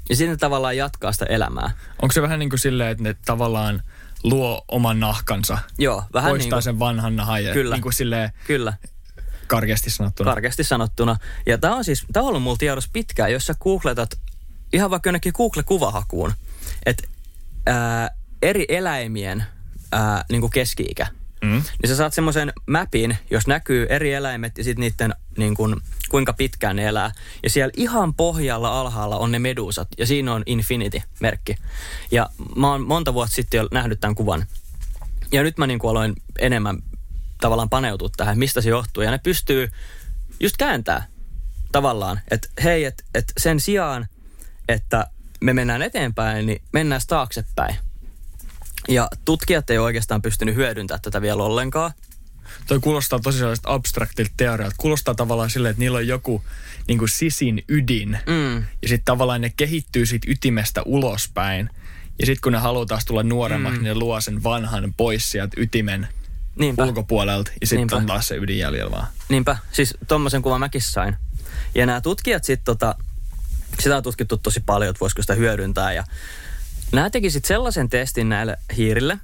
Ja 0.09 0.15
sitten 0.15 0.33
ne 0.33 0.37
tavallaan 0.37 0.77
jatkaa 0.77 1.11
sitä 1.11 1.25
elämää. 1.25 1.71
Onko 2.01 2.11
se 2.11 2.21
vähän 2.21 2.39
niin 2.39 2.49
kuin 2.49 2.59
silleen, 2.59 2.91
että 2.91 3.03
ne 3.03 3.15
tavallaan 3.25 3.83
luo 4.23 4.65
oman 4.67 4.99
nahkansa, 4.99 5.57
Joo, 5.77 6.03
vähän 6.13 6.29
poistaa 6.31 6.45
niin 6.45 6.51
kuin, 6.51 6.63
sen 6.63 6.79
vanhan 6.79 7.15
nahan 7.15 7.43
ja 7.43 7.53
Kyllä. 7.53 7.75
niin 7.75 7.81
kuin 7.81 7.93
silleen 7.93 8.31
kyllä, 8.47 8.73
karkeasti 9.47 9.89
sanottuna. 9.89 10.31
karkeasti 10.31 10.63
sanottuna. 10.63 11.17
Ja 11.45 11.57
tämä 11.57 11.75
on 11.75 11.83
siis, 11.83 12.05
tämä 12.13 12.23
on 12.23 12.29
ollut 12.29 12.43
mulla 12.43 12.57
tiedossa 12.57 12.89
pitkään, 12.93 13.31
jos 13.31 13.45
sä 13.45 13.53
googletat 13.59 14.19
ihan 14.73 14.89
vaikka 14.89 15.07
jonnekin 15.07 15.33
Google-kuvahakuun, 15.37 16.33
että 16.85 17.07
eri 18.41 18.65
eläimien 18.69 19.43
ää, 19.91 20.25
niin 20.29 20.41
kuin 20.41 20.51
keski-ikä 20.51 21.07
Mm. 21.41 21.49
niin 21.81 21.87
sä 21.87 21.95
saat 21.95 22.13
semmoisen 22.13 22.53
mapin, 22.67 23.17
jos 23.31 23.47
näkyy 23.47 23.87
eri 23.89 24.13
eläimet 24.13 24.57
ja 24.57 24.63
sitten 24.63 24.81
niiden 24.81 25.13
niin 25.37 25.55
kun, 25.55 25.81
kuinka 26.09 26.33
pitkään 26.33 26.75
ne 26.75 26.87
elää. 26.87 27.11
Ja 27.43 27.49
siellä 27.49 27.71
ihan 27.77 28.13
pohjalla 28.13 28.79
alhaalla 28.79 29.17
on 29.17 29.31
ne 29.31 29.39
medusat 29.39 29.87
ja 29.97 30.05
siinä 30.05 30.33
on 30.33 30.43
Infinity-merkki. 30.45 31.55
Ja 32.11 32.29
mä 32.55 32.71
oon 32.71 32.81
monta 32.81 33.13
vuotta 33.13 33.35
sitten 33.35 33.57
jo 33.57 33.67
nähnyt 33.71 33.99
tämän 33.99 34.15
kuvan. 34.15 34.45
Ja 35.31 35.43
nyt 35.43 35.57
mä 35.57 35.67
niin 35.67 35.79
aloin 35.89 36.15
enemmän 36.39 36.77
tavallaan 37.41 37.69
paneutua 37.69 38.09
tähän, 38.17 38.39
mistä 38.39 38.61
se 38.61 38.69
johtuu. 38.69 39.03
Ja 39.03 39.11
ne 39.11 39.17
pystyy 39.17 39.69
just 40.39 40.57
kääntää 40.57 41.07
tavallaan, 41.71 42.19
että 42.31 42.47
hei, 42.63 42.85
että 42.85 43.03
et 43.15 43.33
sen 43.37 43.59
sijaan, 43.59 44.07
että 44.69 45.07
me 45.41 45.53
mennään 45.53 45.81
eteenpäin, 45.81 46.45
niin 46.45 46.61
mennään 46.73 47.01
taaksepäin. 47.07 47.75
Ja 48.87 49.07
tutkijat 49.25 49.69
ei 49.69 49.77
oikeastaan 49.77 50.21
pystynyt 50.21 50.55
hyödyntämään 50.55 51.01
tätä 51.01 51.21
vielä 51.21 51.43
ollenkaan. 51.43 51.91
Toi 52.67 52.79
kuulostaa 52.79 53.19
tosi 53.19 53.37
sellaiset 53.37 53.65
abstraktilta 53.67 54.31
teorialta. 54.37 54.75
Kuulostaa 54.77 55.15
tavallaan 55.15 55.49
silleen, 55.49 55.71
että 55.71 55.79
niillä 55.79 55.97
on 55.97 56.07
joku 56.07 56.43
niin 56.87 56.97
kuin 56.97 57.09
sisin 57.09 57.63
ydin. 57.67 58.17
Mm. 58.27 58.55
Ja 58.55 58.87
sitten 58.87 59.05
tavallaan 59.05 59.41
ne 59.41 59.53
kehittyy 59.57 60.05
siitä 60.05 60.27
ytimestä 60.31 60.81
ulospäin. 60.85 61.69
Ja 62.19 62.25
sitten 62.25 62.41
kun 62.41 62.51
ne 62.51 62.57
haluaa 62.57 62.85
taas 62.85 63.05
tulla 63.05 63.23
nuoremmaksi, 63.23 63.79
mm. 63.79 63.83
niin 63.83 63.93
ne 63.93 63.99
luo 63.99 64.21
sen 64.21 64.43
vanhan 64.43 64.93
pois 64.97 65.31
sieltä 65.31 65.61
ytimen 65.61 66.07
Niinpä. 66.55 66.83
ulkopuolelta. 66.83 67.51
Ja 67.61 67.67
sitten 67.67 67.97
on 67.97 68.05
taas 68.05 68.27
se 68.27 68.35
ydin 68.35 68.57
jäljellä 68.57 68.91
vaan. 68.91 69.07
Niinpä, 69.29 69.57
siis 69.71 69.97
tommosen 70.07 70.41
kuvan 70.41 70.59
mäkin 70.59 70.81
sain. 70.81 71.15
Ja 71.75 71.85
nämä 71.85 72.01
tutkijat 72.01 72.43
sitten 72.43 72.65
tota, 72.65 72.95
sitä 73.79 73.97
on 73.97 74.03
tutkittu 74.03 74.37
tosi 74.37 74.59
paljon, 74.59 74.89
että 74.89 74.99
voisiko 74.99 75.21
sitä 75.21 75.33
hyödyntää. 75.33 75.93
Ja 75.93 76.03
nämä 76.91 77.09
teki 77.09 77.29
sitten 77.29 77.47
sellaisen 77.47 77.89
testin 77.89 78.29
näille 78.29 78.57
hiirille. 78.77 79.17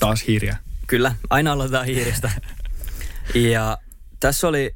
Taas 0.00 0.24
hiiriä. 0.26 0.56
Kyllä, 0.86 1.14
aina 1.30 1.52
aloitetaan 1.52 1.86
hiiristä. 1.86 2.30
ja 3.34 3.78
tässä 4.20 4.48
oli 4.48 4.74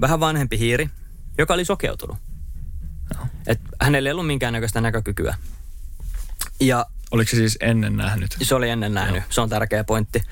vähän 0.00 0.20
vanhempi 0.20 0.58
hiiri, 0.58 0.90
joka 1.38 1.54
oli 1.54 1.64
sokeutunut. 1.64 2.16
Joo. 3.14 3.26
Et 3.46 3.60
hänellä 3.80 4.08
ei 4.08 4.12
ollut 4.12 4.26
minkäännäköistä 4.26 4.80
näkökykyä. 4.80 5.34
Ja 6.60 6.86
Oliko 7.10 7.30
se 7.30 7.36
siis 7.36 7.58
ennen 7.60 7.96
nähnyt? 7.96 8.36
se 8.42 8.54
oli 8.54 8.68
ennen 8.70 8.94
nähnyt, 8.94 9.22
se 9.30 9.40
on 9.40 9.48
tärkeä 9.48 9.84
pointti. 9.84 10.22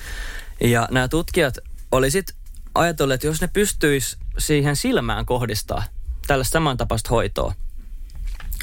Ja 0.61 0.88
nämä 0.90 1.09
tutkijat 1.09 1.59
oli 1.93 2.11
sitten 2.11 2.37
ajatelleet, 2.75 3.19
että 3.19 3.27
jos 3.27 3.40
ne 3.40 3.49
pystyis 3.49 4.19
siihen 4.38 4.77
silmään 4.77 5.27
kohdistaa 5.27 5.85
tällaista 6.27 6.53
samantapaista 6.53 7.09
hoitoa, 7.11 7.55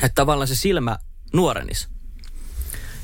että 0.04 0.16
tavallaan 0.16 0.48
se 0.48 0.56
silmä 0.56 0.98
nuorenis. 1.34 1.90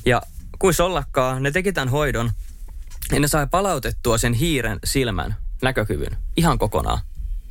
Ja 0.07 0.21
kuis 0.59 0.79
ollakaan, 0.79 1.43
ne 1.43 1.51
teki 1.51 1.73
tämän 1.73 1.89
hoidon, 1.89 2.31
ja 3.11 3.19
ne 3.19 3.27
sai 3.27 3.47
palautettua 3.51 4.17
sen 4.17 4.33
hiiren 4.33 4.79
silmän 4.83 5.35
näkökyvyn 5.61 6.17
ihan 6.37 6.57
kokonaan. 6.57 6.99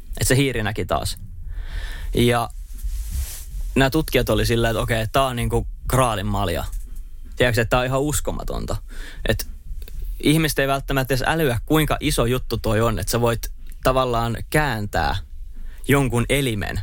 Että 0.09 0.25
se 0.25 0.37
hiiri 0.37 0.63
näki 0.63 0.85
taas. 0.85 1.19
Ja 2.15 2.51
nämä 3.75 3.91
tutkijat 3.91 4.29
oli 4.29 4.47
silleen, 4.47 4.71
että 4.71 4.81
okei, 4.81 5.07
tämä 5.13 5.27
on 5.27 5.37
niinku 5.37 5.67
kraalin 5.89 6.27
malja. 6.27 6.65
Tiedätkö, 7.37 7.61
että 7.61 7.71
tämä 7.71 7.81
on 7.81 7.87
ihan 7.87 8.01
uskomatonta. 8.01 8.77
Että 9.29 9.45
ihmiset 10.21 10.59
ei 10.59 10.69
välttämättä 10.69 11.15
edes 11.15 11.25
älyä, 11.27 11.61
kuinka 11.67 11.97
iso 12.01 12.27
juttu 12.27 12.59
toi 12.59 12.81
on, 12.81 12.99
että 12.99 13.11
sä 13.11 13.21
voit 13.21 13.53
tavallaan 13.85 14.37
kääntää 14.51 15.17
jonkun 15.89 16.27
elimen 16.29 16.81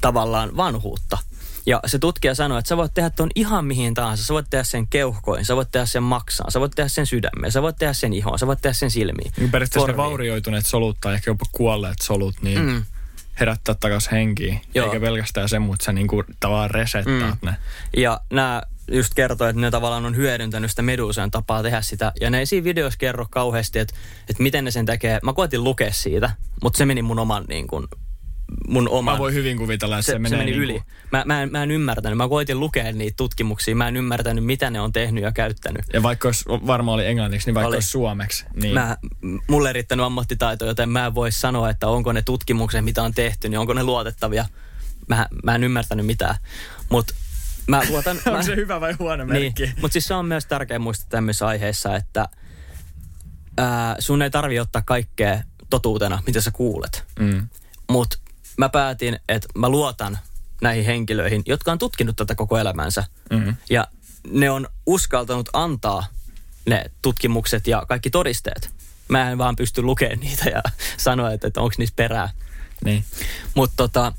tavallaan 0.00 0.56
vanhuutta. 0.56 1.18
Ja 1.66 1.80
se 1.86 1.98
tutkija 1.98 2.34
sanoi, 2.34 2.58
että 2.58 2.68
sä 2.68 2.76
voit 2.76 2.94
tehdä 2.94 3.10
tuon 3.10 3.30
ihan 3.34 3.64
mihin 3.64 3.94
tahansa. 3.94 4.24
Sä 4.24 4.34
voit 4.34 4.46
tehdä 4.50 4.64
sen 4.64 4.86
keuhkoin, 4.86 5.44
sä 5.44 5.56
voit 5.56 5.68
tehdä 5.72 5.86
sen 5.86 6.02
maksaan, 6.02 6.52
sä 6.52 6.60
voit 6.60 6.72
tehdä 6.76 6.88
sen 6.88 7.06
sydämeen, 7.06 7.52
sä 7.52 7.62
voit 7.62 7.76
tehdä 7.76 7.92
sen 7.92 8.12
ihoon, 8.12 8.38
sä 8.38 8.46
voit 8.46 8.62
tehdä 8.62 8.74
sen 8.74 8.90
silmiin. 8.90 9.32
Niin 9.36 9.50
periaatteessa 9.50 9.86
ne 9.90 9.96
vaurioituneet 9.96 10.66
solut 10.66 10.96
tai 11.00 11.14
ehkä 11.14 11.30
jopa 11.30 11.44
kuolleet 11.52 11.98
solut, 12.02 12.34
niin 12.42 12.58
Mm. 12.58 12.84
herättää 13.40 13.74
takaisin 13.74 14.10
henkiä. 14.10 14.60
Joo. 14.74 14.86
Eikä 14.86 15.00
pelkästään 15.00 15.48
se, 15.48 15.58
mutta 15.58 15.84
sä 15.84 15.92
niinku 15.92 16.24
tavallaan 16.40 16.70
resettaat 16.70 17.42
mm. 17.42 17.48
ne. 17.48 17.56
Ja 17.96 18.20
nämä 18.30 18.62
just 18.90 19.14
kertoo, 19.14 19.46
että 19.48 19.60
ne 19.60 19.70
tavallaan 19.70 20.06
on 20.06 20.16
hyödyntänyt 20.16 20.70
sitä 20.70 20.82
medusan 20.82 21.30
tapaa 21.30 21.62
tehdä 21.62 21.82
sitä. 21.82 22.12
Ja 22.20 22.30
ne 22.30 22.38
ei 22.38 22.46
siinä 22.46 22.64
videossa 22.64 22.98
kerro 22.98 23.26
kauheasti, 23.30 23.78
että, 23.78 23.94
että 24.28 24.42
miten 24.42 24.64
ne 24.64 24.70
sen 24.70 24.86
tekee. 24.86 25.18
Mä 25.22 25.32
koitin 25.32 25.64
lukea 25.64 25.92
siitä, 25.92 26.30
mutta 26.62 26.78
se 26.78 26.86
meni 26.86 27.02
mun 27.02 27.18
oman 27.18 27.44
niin 27.48 27.66
kuin, 27.66 27.86
mun 28.68 28.88
oman... 28.88 29.14
Mä 29.14 29.18
voin 29.18 29.34
hyvin 29.34 29.58
kuvitella, 29.58 29.98
että 29.98 30.06
se, 30.06 30.12
se, 30.12 30.12
se 30.12 30.18
menee 30.18 30.38
meni 30.38 30.50
niinku, 30.50 30.64
yli. 30.64 30.82
Mä, 31.12 31.22
mä, 31.26 31.42
en, 31.42 31.52
mä 31.52 31.62
en 31.62 31.70
ymmärtänyt. 31.70 32.16
Mä 32.16 32.28
koitin 32.28 32.60
lukea 32.60 32.92
niitä 32.92 33.16
tutkimuksia. 33.16 33.76
Mä 33.76 33.88
en 33.88 33.96
ymmärtänyt, 33.96 34.44
mitä 34.44 34.70
ne 34.70 34.80
on 34.80 34.92
tehnyt 34.92 35.24
ja 35.24 35.32
käyttänyt. 35.32 35.84
Ja 35.92 36.02
vaikka 36.02 36.28
olisi, 36.28 36.44
varmaan 36.48 36.94
oli 36.94 37.06
englanniksi, 37.06 37.48
niin 37.48 37.54
vaikka 37.54 37.68
Oli. 37.68 37.76
olisi 37.76 37.88
suomeksi. 37.88 38.44
Niin 38.62 38.74
Mä, 38.74 38.96
mulle 39.48 39.68
ei 39.68 39.72
riittänyt 39.72 40.06
ammattitaito, 40.06 40.66
joten 40.66 40.88
mä 40.88 41.06
en 41.06 41.14
voi 41.14 41.32
sanoa, 41.32 41.70
että 41.70 41.88
onko 41.88 42.12
ne 42.12 42.22
tutkimukset, 42.22 42.84
mitä 42.84 43.02
on 43.02 43.14
tehty, 43.14 43.48
niin 43.48 43.58
onko 43.58 43.72
ne 43.72 43.82
luotettavia. 43.82 44.46
Mä, 45.08 45.28
mä 45.42 45.54
en 45.54 45.64
ymmärtänyt 45.64 46.06
mitään. 46.06 46.36
Mutta 46.88 47.14
mä 47.68 47.82
luotan... 47.88 48.16
mä, 48.26 48.32
Onko 48.32 48.42
se 48.42 48.56
hyvä 48.56 48.80
vai 48.80 48.92
huono 48.98 49.26
merkki? 49.26 49.62
Niin, 49.62 49.74
mutta 49.80 49.92
siis 49.92 50.06
se 50.06 50.14
on 50.14 50.26
myös 50.26 50.46
tärkeä 50.46 50.78
muistaa 50.78 51.08
tämmöisissä 51.10 51.46
aiheissa, 51.46 51.96
että 51.96 52.28
ää, 53.56 53.96
sun 53.98 54.22
ei 54.22 54.30
tarvi 54.30 54.60
ottaa 54.60 54.82
kaikkea 54.86 55.42
totuutena, 55.70 56.22
mitä 56.26 56.40
sä 56.40 56.50
kuulet. 56.50 57.04
Mm. 57.18 57.48
Mutta 57.90 58.18
mä 58.56 58.68
päätin, 58.68 59.18
että 59.28 59.48
mä 59.54 59.68
luotan 59.68 60.18
näihin 60.60 60.84
henkilöihin, 60.84 61.42
jotka 61.46 61.72
on 61.72 61.78
tutkinut 61.78 62.16
tätä 62.16 62.34
koko 62.34 62.58
elämänsä. 62.58 63.04
Mm. 63.30 63.56
Ja 63.70 63.88
ne 64.30 64.50
on 64.50 64.68
uskaltanut 64.86 65.48
antaa 65.52 66.06
ne 66.66 66.84
tutkimukset 67.02 67.66
ja 67.66 67.84
kaikki 67.88 68.10
todisteet. 68.10 68.70
Mä 69.08 69.30
en 69.30 69.38
vaan 69.38 69.56
pysty 69.56 69.82
lukemaan 69.82 70.20
niitä 70.20 70.50
ja 70.50 70.62
sanoa, 70.96 71.32
että, 71.32 71.46
että 71.46 71.60
onko 71.60 71.74
niissä 71.78 71.94
perää. 71.96 72.30
Niin. 72.84 73.04
Mutta 73.54 73.74
tota, 73.76 74.12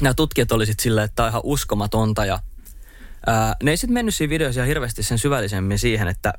nämä 0.00 0.14
tutkijat 0.14 0.52
oli 0.52 0.66
sitten 0.66 0.82
silleen, 0.82 1.04
että 1.04 1.16
tämä 1.16 1.26
on 1.26 1.30
ihan 1.30 1.42
uskomatonta. 1.44 2.24
Ja, 2.24 2.38
ää, 3.26 3.56
ne 3.62 3.70
ei 3.70 3.76
sitten 3.76 3.94
mennyt 3.94 4.14
siinä 4.14 4.30
videossa 4.30 4.60
ihan 4.60 4.68
hirveästi 4.68 5.02
sen 5.02 5.18
syvällisemmin 5.18 5.78
siihen, 5.78 6.08
että 6.08 6.32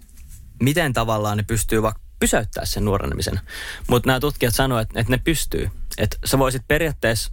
miten 0.60 0.94
tavallaan 0.94 1.38
ne 1.38 1.44
pystyy 1.44 1.82
vaikka 1.82 2.02
pysäyttää 2.20 2.66
sen 2.66 2.86
nuorenemisen. 2.86 3.40
Mutta 3.88 4.08
nämä 4.08 4.20
tutkijat 4.20 4.56
sanoivat, 4.56 4.90
että, 4.90 5.00
että 5.00 5.12
ne 5.12 5.18
pystyy. 5.18 5.70
Että 5.98 6.18
sä 6.26 6.40
voisit 6.40 6.62
periaatteessa 6.68 7.32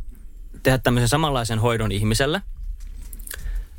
tehdä 0.62 0.78
tämmöisen 0.78 1.08
samanlaisen 1.08 1.58
hoidon 1.58 1.92
ihmiselle, 1.92 2.42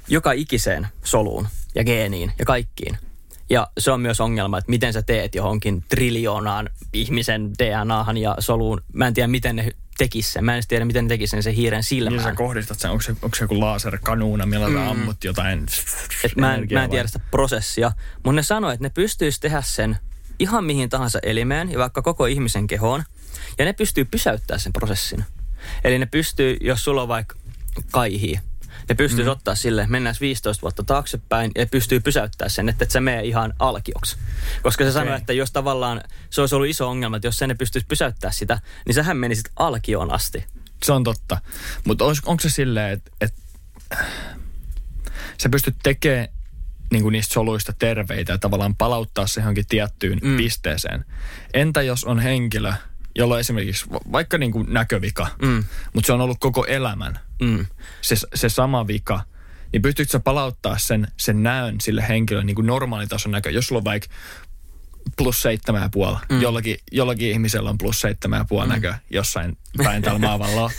joka 0.08 0.32
ikiseen 0.32 0.88
soluun 1.04 1.48
ja 1.76 1.84
geeniin 1.84 2.32
ja 2.40 2.46
kaikkiin. 2.46 2.98
Ja 3.50 3.68
se 3.78 3.92
on 3.92 4.02
myös 4.02 4.22
ongelma, 4.22 4.58
että 4.58 4.70
miten 4.70 4.94
sä 4.94 5.02
teet 5.02 5.36
johonkin 5.36 5.84
triljoonaan 5.90 6.70
ihmisen 6.94 7.52
DNAhan 7.54 8.18
ja 8.18 8.36
soluun. 8.40 8.82
Mä 8.94 9.08
en 9.08 9.14
tiedä, 9.14 9.28
miten 9.28 9.56
ne 9.56 9.72
tekis 9.98 10.34
sen. 10.34 10.46
Mä 10.46 10.56
en 10.56 10.64
tiedä, 10.68 10.86
miten 10.86 11.06
ne 11.06 11.10
tekis 11.10 11.30
sen, 11.30 11.44
sen 11.44 11.54
hiiren 11.54 11.84
silmään. 11.84 12.14
Niin 12.14 12.24
sä 12.24 12.36
kohdistat 12.36 12.80
sen, 12.80 12.92
onko 12.92 13.02
se, 13.02 13.16
onko 13.22 13.36
se 13.36 13.44
joku 13.44 13.60
laserkanuuna, 13.60 14.46
millä 14.46 14.68
mm. 14.68 14.74
sä 14.74 14.90
ammut 14.90 15.24
jotain 15.24 15.66
Et 16.24 16.36
mä, 16.36 16.56
en, 16.56 16.68
mä 16.72 16.84
en 16.84 16.90
tiedä 16.90 17.08
sitä 17.08 17.20
prosessia, 17.32 17.92
mutta 18.14 18.32
ne 18.32 18.44
sanoi, 18.44 18.74
että 18.74 18.86
ne 18.86 18.90
pystyisi 18.90 19.40
tehdä 19.40 19.62
sen 19.62 19.98
ihan 20.40 20.64
mihin 20.64 20.90
tahansa 20.90 21.20
elimeen 21.24 21.72
ja 21.72 21.80
vaikka 21.80 22.02
koko 22.02 22.26
ihmisen 22.26 22.68
kehoon. 22.68 23.04
Ja 23.58 23.66
ne 23.66 23.74
pystyy 23.74 24.06
pysäyttämään 24.06 24.60
sen 24.60 24.74
prosessin. 24.74 25.26
Eli 25.84 26.00
ne 26.00 26.06
pystyy, 26.06 26.58
jos 26.62 26.84
sulla 26.84 27.02
on 27.02 27.08
vaikka 27.08 27.36
kaihii, 27.92 28.40
ne 28.90 28.96
pystyy 28.96 29.24
mm. 29.24 29.30
ottaa 29.30 29.56
sille, 29.56 29.88
mennään 29.88 30.16
15 30.22 30.62
vuotta 30.62 30.84
taaksepäin 30.84 31.52
ja 31.56 31.66
pystyy 31.66 32.00
pysäyttämään 32.00 32.50
sen, 32.50 32.70
että 32.70 32.84
et 32.84 32.92
sä 32.92 33.02
mene 33.02 33.24
ihan 33.24 33.54
alkioksi. 33.60 34.18
Koska 34.62 34.84
se 34.84 34.90
okay. 34.90 35.02
sanoi, 35.02 35.18
että 35.18 35.34
jos 35.34 35.52
tavallaan 35.52 36.02
se 36.30 36.42
olisi 36.42 36.56
ollut 36.56 36.70
iso 36.70 36.90
ongelma, 36.90 37.16
että 37.16 37.28
jos 37.28 37.38
sen 37.38 37.50
ne 37.50 37.56
pystyisi 37.56 37.88
pysäyttämään 37.88 38.34
sitä, 38.34 38.62
niin 38.86 38.96
sähän 38.96 39.18
menisit 39.18 39.50
alkioon 39.56 40.14
asti. 40.14 40.46
Se 40.84 40.92
on 40.92 41.04
totta. 41.04 41.38
Mutta 41.86 42.06
onko 42.06 42.40
se 42.42 42.50
silleen, 42.50 42.94
että 42.94 43.12
et, 43.22 43.34
sä 45.38 45.50
pystyt 45.50 45.76
tekemään 45.84 46.28
niin 46.92 47.12
niistä 47.12 47.34
soluista 47.34 47.74
terveitä 47.80 48.32
ja 48.32 48.38
tavallaan 48.38 48.76
palauttaa 48.76 49.28
se 49.28 49.42
johonkin 49.42 49.66
tiettyyn 49.70 50.20
mm. 50.22 50.38
pisteeseen. 50.38 51.06
Entä 51.54 51.82
jos 51.82 52.04
on 52.04 52.20
henkilö, 52.20 52.74
jolla 53.16 53.34
on 53.34 53.40
esimerkiksi 53.40 53.90
va- 53.92 54.00
vaikka 54.12 54.38
niin 54.38 54.52
kuin 54.52 54.74
näkövika, 54.74 55.28
Mm. 55.42 55.64
mutta 55.94 56.08
se 56.08 56.14
on 56.14 56.22
ollut 56.22 56.38
koko 56.40 56.66
elämän 56.66 57.20
Mm. 57.42 57.66
se, 58.02 58.16
se 58.36 58.50
sama 58.50 58.88
vika, 58.88 59.22
niin 59.74 59.82
pystytkö 59.82 60.12
sä 60.12 60.20
palauttaa 60.20 60.78
sen, 60.78 61.08
sen 61.18 61.44
näön 61.44 61.76
sille 61.82 62.06
henkilölle 62.08 62.46
niin 62.46 62.56
kuin 62.56 62.68
normaalitason 62.68 63.32
näkö? 63.32 63.52
Jos 63.52 63.68
sulla 63.68 63.80
on 63.80 63.86
vaikka 63.86 64.08
plus 65.18 65.42
seitsemän 65.42 65.82
ja 65.82 65.90
puoli, 65.90 66.18
mm. 66.30 66.42
jollakin, 66.42 66.78
jollakin 66.92 67.32
ihmisellä 67.32 67.70
on 67.70 67.78
plus 67.78 68.02
seitsemän 68.02 68.38
ja 68.40 68.46
puoli 68.46 68.66
mm. 68.68 68.74
näkö 68.74 68.94
jossain 69.10 69.58
päin 69.84 70.02
tällä 70.02 70.20
maavalla. 70.20 70.72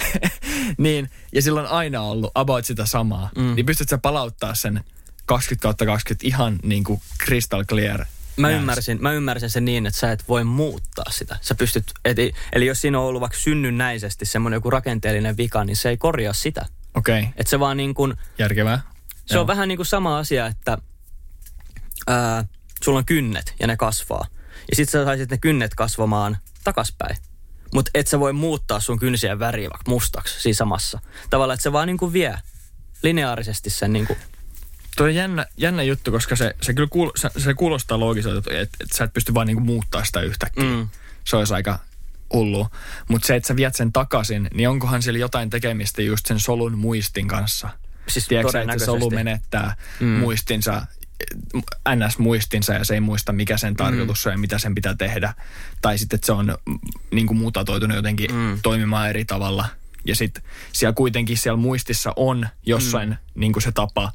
niin, 0.78 1.10
ja 1.32 1.42
sillä 1.42 1.60
on 1.60 1.66
aina 1.66 2.00
ollut 2.00 2.30
about 2.34 2.64
sitä 2.64 2.86
samaa. 2.86 3.30
Mm. 3.36 3.42
Mm. 3.42 3.54
Niin 3.54 3.66
pystytkö 3.66 3.90
sä 3.90 3.98
palauttaa 3.98 4.54
sen 4.54 4.84
20 5.26 5.62
kautta 5.62 5.86
20 5.86 6.26
ihan 6.26 6.58
niin 6.62 6.84
kuin 6.84 7.00
crystal 7.24 7.64
clear 7.64 8.04
Mä 8.38 8.50
ymmärsin, 8.50 8.98
mä 9.02 9.12
ymmärsin 9.12 9.50
sen 9.50 9.64
niin, 9.64 9.86
että 9.86 10.00
sä 10.00 10.12
et 10.12 10.28
voi 10.28 10.44
muuttaa 10.44 11.04
sitä. 11.10 11.38
Sä 11.40 11.54
pystyt, 11.54 11.92
eli, 12.04 12.32
eli 12.52 12.66
jos 12.66 12.80
siinä 12.80 13.00
on 13.00 13.04
ollut 13.04 13.20
vaikka 13.20 13.38
synnynnäisesti 13.38 14.26
semmoinen 14.26 14.56
joku 14.56 14.70
rakenteellinen 14.70 15.36
vika, 15.36 15.64
niin 15.64 15.76
se 15.76 15.88
ei 15.88 15.96
korjaa 15.96 16.32
sitä. 16.32 16.66
Okei, 16.94 17.20
okay. 17.20 17.32
Että 17.36 17.50
se 17.50 17.60
vaan 17.60 17.76
niin 17.76 17.94
kuin, 17.94 18.14
järkevää. 18.38 18.80
se 19.26 19.38
on 19.38 19.46
vähän 19.46 19.68
niin 19.68 19.78
kuin 19.78 19.86
sama 19.86 20.18
asia, 20.18 20.46
että 20.46 20.78
ää, 22.06 22.44
sulla 22.84 22.98
on 22.98 23.04
kynnet 23.04 23.54
ja 23.60 23.66
ne 23.66 23.76
kasvaa. 23.76 24.26
Ja 24.70 24.76
sit 24.76 24.88
sä 24.88 25.04
saisit 25.04 25.30
ne 25.30 25.38
kynnet 25.38 25.74
kasvamaan 25.74 26.36
takaspäin. 26.64 27.16
Mutta 27.74 27.90
et 27.94 28.06
sä 28.06 28.20
voi 28.20 28.32
muuttaa 28.32 28.80
sun 28.80 28.98
kynsien 28.98 29.38
väriä 29.38 29.70
vaikka 29.70 29.90
mustaksi 29.90 30.40
siinä 30.40 30.54
samassa. 30.54 31.00
Tavallaan, 31.30 31.54
että 31.54 31.62
se 31.62 31.72
vaan 31.72 31.86
niinku 31.86 32.12
vie 32.12 32.34
lineaarisesti 33.02 33.70
sen 33.70 33.92
niinku, 33.92 34.16
Tuo 34.98 35.06
on 35.06 35.14
jännä, 35.14 35.46
jännä 35.56 35.82
juttu, 35.82 36.10
koska 36.10 36.36
se, 36.36 36.54
se 36.62 36.74
kyllä 36.74 36.88
kuul, 36.88 37.10
se, 37.16 37.30
se 37.36 37.54
kuulostaa 37.54 38.00
loogiselta, 38.00 38.38
että, 38.38 38.76
että 38.80 38.96
sä 38.96 39.04
et 39.04 39.12
pysty 39.12 39.34
vaan 39.34 39.46
niinku 39.46 39.62
muuttaa 39.62 40.04
sitä 40.04 40.20
yhtäkkiä. 40.20 40.64
Mm. 40.64 40.88
Se 41.24 41.36
olisi 41.36 41.54
aika 41.54 41.78
hullu. 42.32 42.66
Mutta 43.08 43.26
se, 43.26 43.36
että 43.36 43.46
sä 43.46 43.56
viet 43.56 43.74
sen 43.76 43.92
takaisin, 43.92 44.48
niin 44.54 44.68
onkohan 44.68 45.02
sillä 45.02 45.18
jotain 45.18 45.50
tekemistä 45.50 46.02
just 46.02 46.26
sen 46.26 46.40
solun 46.40 46.78
muistin 46.78 47.28
kanssa? 47.28 47.68
Siis 48.08 48.28
Tiedätkö, 48.28 48.60
että 48.62 48.78
se 48.78 48.84
solu 48.84 49.10
menettää 49.10 49.76
Mm. 50.00 50.06
mm. 50.06 50.12
muistinsa, 50.12 50.86
NS-muistinsa 51.94 52.72
ja 52.74 52.84
se 52.84 52.94
ei 52.94 53.00
muista, 53.00 53.32
mikä 53.32 53.56
sen 53.56 53.76
tarkoitus 53.76 54.26
on 54.26 54.32
ja 54.32 54.38
mitä 54.38 54.58
sen 54.58 54.74
pitää 54.74 54.94
tehdä. 54.94 55.34
Tai 55.82 55.98
sitten, 55.98 56.16
että 56.16 56.26
se 56.26 56.32
on 56.32 56.58
mm, 56.66 56.78
niin 57.10 57.26
kuin 57.26 57.38
mutatoitunut 57.38 57.96
jotenkin 57.96 58.30
Mm. 58.30 58.36
mm. 58.36 58.58
toimimaan 58.62 59.08
eri 59.08 59.24
tavalla. 59.24 59.66
Ja 60.04 60.14
sitten 60.16 60.42
siellä 60.72 60.94
kuitenkin 60.94 61.36
siellä 61.36 61.56
muistissa 61.56 62.12
on 62.16 62.48
jossain 62.66 63.08
mm. 63.08 63.16
niin 63.34 63.52
kuin 63.52 63.62
se 63.62 63.72
tapa 63.72 64.12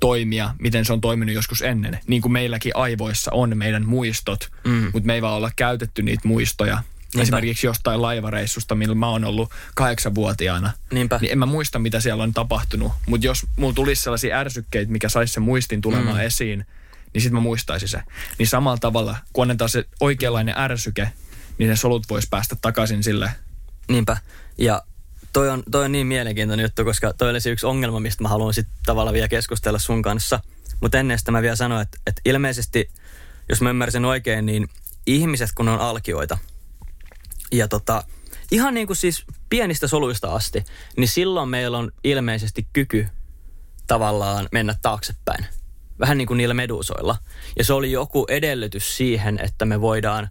toimia, 0.00 0.54
miten 0.58 0.84
se 0.84 0.92
on 0.92 1.00
toiminut 1.00 1.34
joskus 1.34 1.62
ennen. 1.62 1.98
Niin 2.06 2.22
kuin 2.22 2.32
meilläkin 2.32 2.76
aivoissa 2.76 3.30
on 3.34 3.56
meidän 3.56 3.86
muistot, 3.86 4.48
Mm. 4.64 4.90
mutta 4.92 5.06
me 5.06 5.14
ei 5.14 5.22
vaan 5.22 5.34
olla 5.36 5.50
käytetty 5.56 6.02
niitä 6.02 6.28
muistoja. 6.28 6.74
Niinpä. 7.14 7.22
Esimerkiksi 7.22 7.66
jostain 7.66 8.02
laivareissusta, 8.02 8.74
millä 8.74 8.94
mä 8.94 9.08
oon 9.08 9.24
ollut 9.24 9.50
kahdeksanvuotiaana. 9.74 10.72
Niinpä. 10.92 11.18
Niin 11.22 11.32
en 11.32 11.38
mä 11.38 11.46
muista, 11.46 11.78
mitä 11.78 12.00
siellä 12.00 12.22
on 12.22 12.34
tapahtunut. 12.34 12.92
Mutta 13.06 13.26
jos 13.26 13.46
mulla 13.56 13.74
tulisi 13.74 14.02
sellaisia 14.02 14.36
ärsykkeitä, 14.38 14.92
mikä 14.92 15.08
saisi 15.08 15.32
sen 15.32 15.42
muistin 15.42 15.80
tulemaan 15.80 16.16
Mm. 16.16 16.20
mm. 16.20 16.26
esiin, 16.26 16.66
niin 17.14 17.22
sitten 17.22 17.34
mä 17.34 17.40
muistaisin 17.40 17.88
se. 17.88 18.02
Niin 18.38 18.46
samalla 18.48 18.78
tavalla, 18.78 19.16
kun 19.32 19.42
annetaan 19.42 19.68
se 19.68 19.84
oikeanlainen 20.00 20.54
ärsyke, 20.58 21.12
niin 21.58 21.68
ne 21.70 21.76
solut 21.76 22.08
vois 22.10 22.26
päästä 22.30 22.56
takaisin 22.62 23.02
sille. 23.02 23.30
Niinpä. 23.88 24.16
Ja 24.58 24.82
toi 25.32 25.48
on, 25.48 25.62
toi 25.70 25.84
on 25.84 25.92
niin 25.92 26.06
mielenkiintoinen 26.06 26.64
juttu, 26.64 26.84
koska 26.84 27.12
toi 27.12 27.30
oli 27.30 27.40
se 27.40 27.50
yksi 27.50 27.66
ongelma, 27.66 28.00
mistä 28.00 28.22
mä 28.22 28.28
haluan 28.28 28.54
sitten 28.54 28.74
tavallaan 28.86 29.14
vielä 29.14 29.28
keskustella 29.28 29.78
sun 29.78 30.02
kanssa. 30.02 30.40
Mutta 30.80 30.98
ennen 30.98 31.18
sitä 31.18 31.30
mä 31.30 31.42
vielä 31.42 31.56
sanoin, 31.56 31.82
että, 31.82 31.98
että 32.06 32.22
ilmeisesti, 32.24 32.90
jos 33.48 33.60
mä 33.60 33.70
ymmärsin 33.70 34.04
oikein, 34.04 34.46
niin 34.46 34.68
ihmiset 35.06 35.50
kun 35.54 35.68
on 35.68 35.80
alkioita, 35.80 36.38
ja 37.52 37.68
tota, 37.68 38.04
ihan 38.50 38.74
niin 38.74 38.86
kuin 38.86 38.96
siis 38.96 39.24
pienistä 39.50 39.88
soluista 39.88 40.34
asti, 40.34 40.64
niin 40.96 41.08
silloin 41.08 41.48
meillä 41.48 41.78
on 41.78 41.92
ilmeisesti 42.04 42.66
kyky 42.72 43.06
tavallaan 43.86 44.48
mennä 44.52 44.74
taaksepäin. 44.82 45.46
Vähän 46.00 46.18
niin 46.18 46.28
kuin 46.28 46.38
niillä 46.38 46.54
medusoilla. 46.54 47.16
Ja 47.58 47.64
se 47.64 47.72
oli 47.72 47.92
joku 47.92 48.26
edellytys 48.28 48.96
siihen, 48.96 49.38
että 49.42 49.64
me 49.64 49.80
voidaan, 49.80 50.28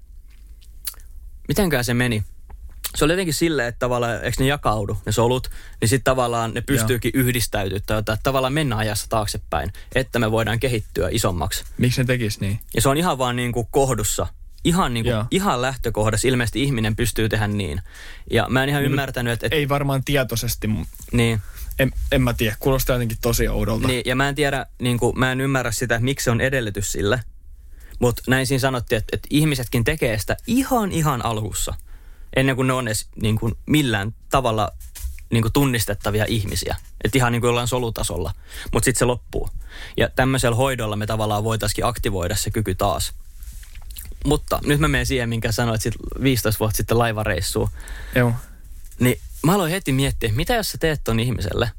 mitenkään 1.48 1.84
se 1.84 1.94
meni? 1.94 2.24
Se 2.96 3.06
oli 3.06 3.14
jotenkin 3.14 3.34
silleen, 3.34 3.68
että 3.68 3.80
tavallaan, 3.80 4.24
eikö 4.24 4.36
ne 4.40 4.48
jakaudu, 4.48 4.98
ne 5.06 5.12
solut, 5.12 5.50
niin 5.82 5.90
sitten 5.90 6.04
tavallaan 6.04 6.54
ne 6.54 6.62
pystyykin 6.62 7.12
yhdistäytyä 7.14 7.80
tai 7.86 7.98
jotain, 7.98 8.14
että 8.14 8.24
tavallaan 8.24 8.54
mennä 8.54 8.78
ajassa 8.78 9.06
taaksepäin, 9.10 9.74
että 9.96 10.20
me 10.20 10.32
voidaan 10.32 10.60
kehittyä 10.60 11.10
isommaksi. 11.12 11.64
Miksi 11.78 12.02
ne 12.02 12.06
tekis 12.06 12.40
niin? 12.40 12.60
Ja 12.76 12.82
se 12.82 12.90
on 12.90 12.98
ihan 12.98 13.18
vaan 13.18 13.36
niin 13.36 13.52
kuin 13.52 13.68
kohdussa. 13.72 14.28
Ihan, 14.64 14.94
niin 14.94 15.04
kuin, 15.04 15.12
Joo. 15.12 15.26
ihan 15.32 15.62
lähtökohdassa 15.62 16.28
ilmeisesti 16.28 16.64
ihminen 16.64 16.96
pystyy 16.96 17.30
tehdä 17.30 17.48
niin. 17.48 17.82
Ja 18.32 18.46
mä 18.50 18.64
en 18.64 18.70
ihan 18.70 18.84
ymmärtänyt, 18.84 19.34
että... 19.34 19.46
että 19.46 19.56
Ei 19.56 19.70
varmaan 19.70 20.04
tietoisesti, 20.04 20.70
niin, 21.12 21.42
en, 21.80 21.92
en 22.12 22.22
mä 22.22 22.34
tiedä. 22.34 22.56
Kuulostaa 22.60 22.96
jotenkin 22.96 23.18
tosi 23.22 23.48
oudolta. 23.48 23.88
niin, 23.88 24.02
ja 24.06 24.16
mä 24.16 24.30
en 24.30 24.36
tiedä, 24.36 24.66
niin 24.82 25.00
kuin, 25.00 25.20
mä 25.20 25.32
en 25.32 25.42
ymmärrä 25.42 25.72
sitä, 25.72 25.96
että 25.96 26.06
miksi 26.06 26.24
se 26.24 26.32
on 26.32 26.42
edellytys 26.42 26.92
sille. 26.92 27.20
Mutta 28.00 28.24
näin 28.28 28.48
siinä 28.48 28.60
sanottiin, 28.60 28.98
että, 28.98 29.16
että 29.16 29.28
ihmisetkin 29.32 29.84
tekee 29.84 30.18
sitä 30.18 30.38
ihan 30.48 30.92
ihan 30.92 31.26
alussa. 31.26 31.74
Ennen 32.36 32.56
kuin 32.56 32.68
ne 32.68 32.74
on 32.74 32.88
edes 32.88 33.08
niin 33.22 33.40
kuin 33.40 33.56
millään 33.66 34.16
tavalla 34.30 34.72
niin 35.30 35.42
kuin 35.42 35.54
tunnistettavia 35.54 36.26
ihmisiä. 36.28 36.76
Että 37.04 37.18
ihan 37.18 37.32
niin 37.32 37.42
kuin 37.42 37.48
jollain 37.48 37.68
solutasolla. 37.68 38.34
Mutta 38.74 38.86
sitten 38.86 39.00
se 39.00 39.06
loppuu. 39.06 39.50
Ja 39.98 40.10
tämmöisellä 40.16 40.56
hoidolla 40.56 40.96
me 40.96 41.06
tavallaan 41.06 41.44
voitaisiin 41.44 41.86
aktivoida 41.86 42.36
se 42.36 42.52
kyky 42.52 42.76
taas. 42.76 43.14
Mutta 44.26 44.60
nyt 44.66 44.80
mä 44.80 44.88
menen 44.88 45.06
siihen, 45.06 45.30
minkä 45.30 45.52
sanoit 45.52 45.82
sit 45.82 45.94
15 46.24 46.60
vuotta 46.60 46.78
sitten 46.78 47.00
laivareissuun. 47.00 47.70
Joo. 48.16 48.34
Niin 49.00 49.20
mä 49.44 49.56
aloin 49.56 49.72
heti 49.72 49.92
miettiä, 49.92 50.32
mitä 50.32 50.56
jos 50.56 50.72
sä 50.72 50.78
teet 50.78 51.02
ton 51.04 51.20
ihmiselle 51.20 51.72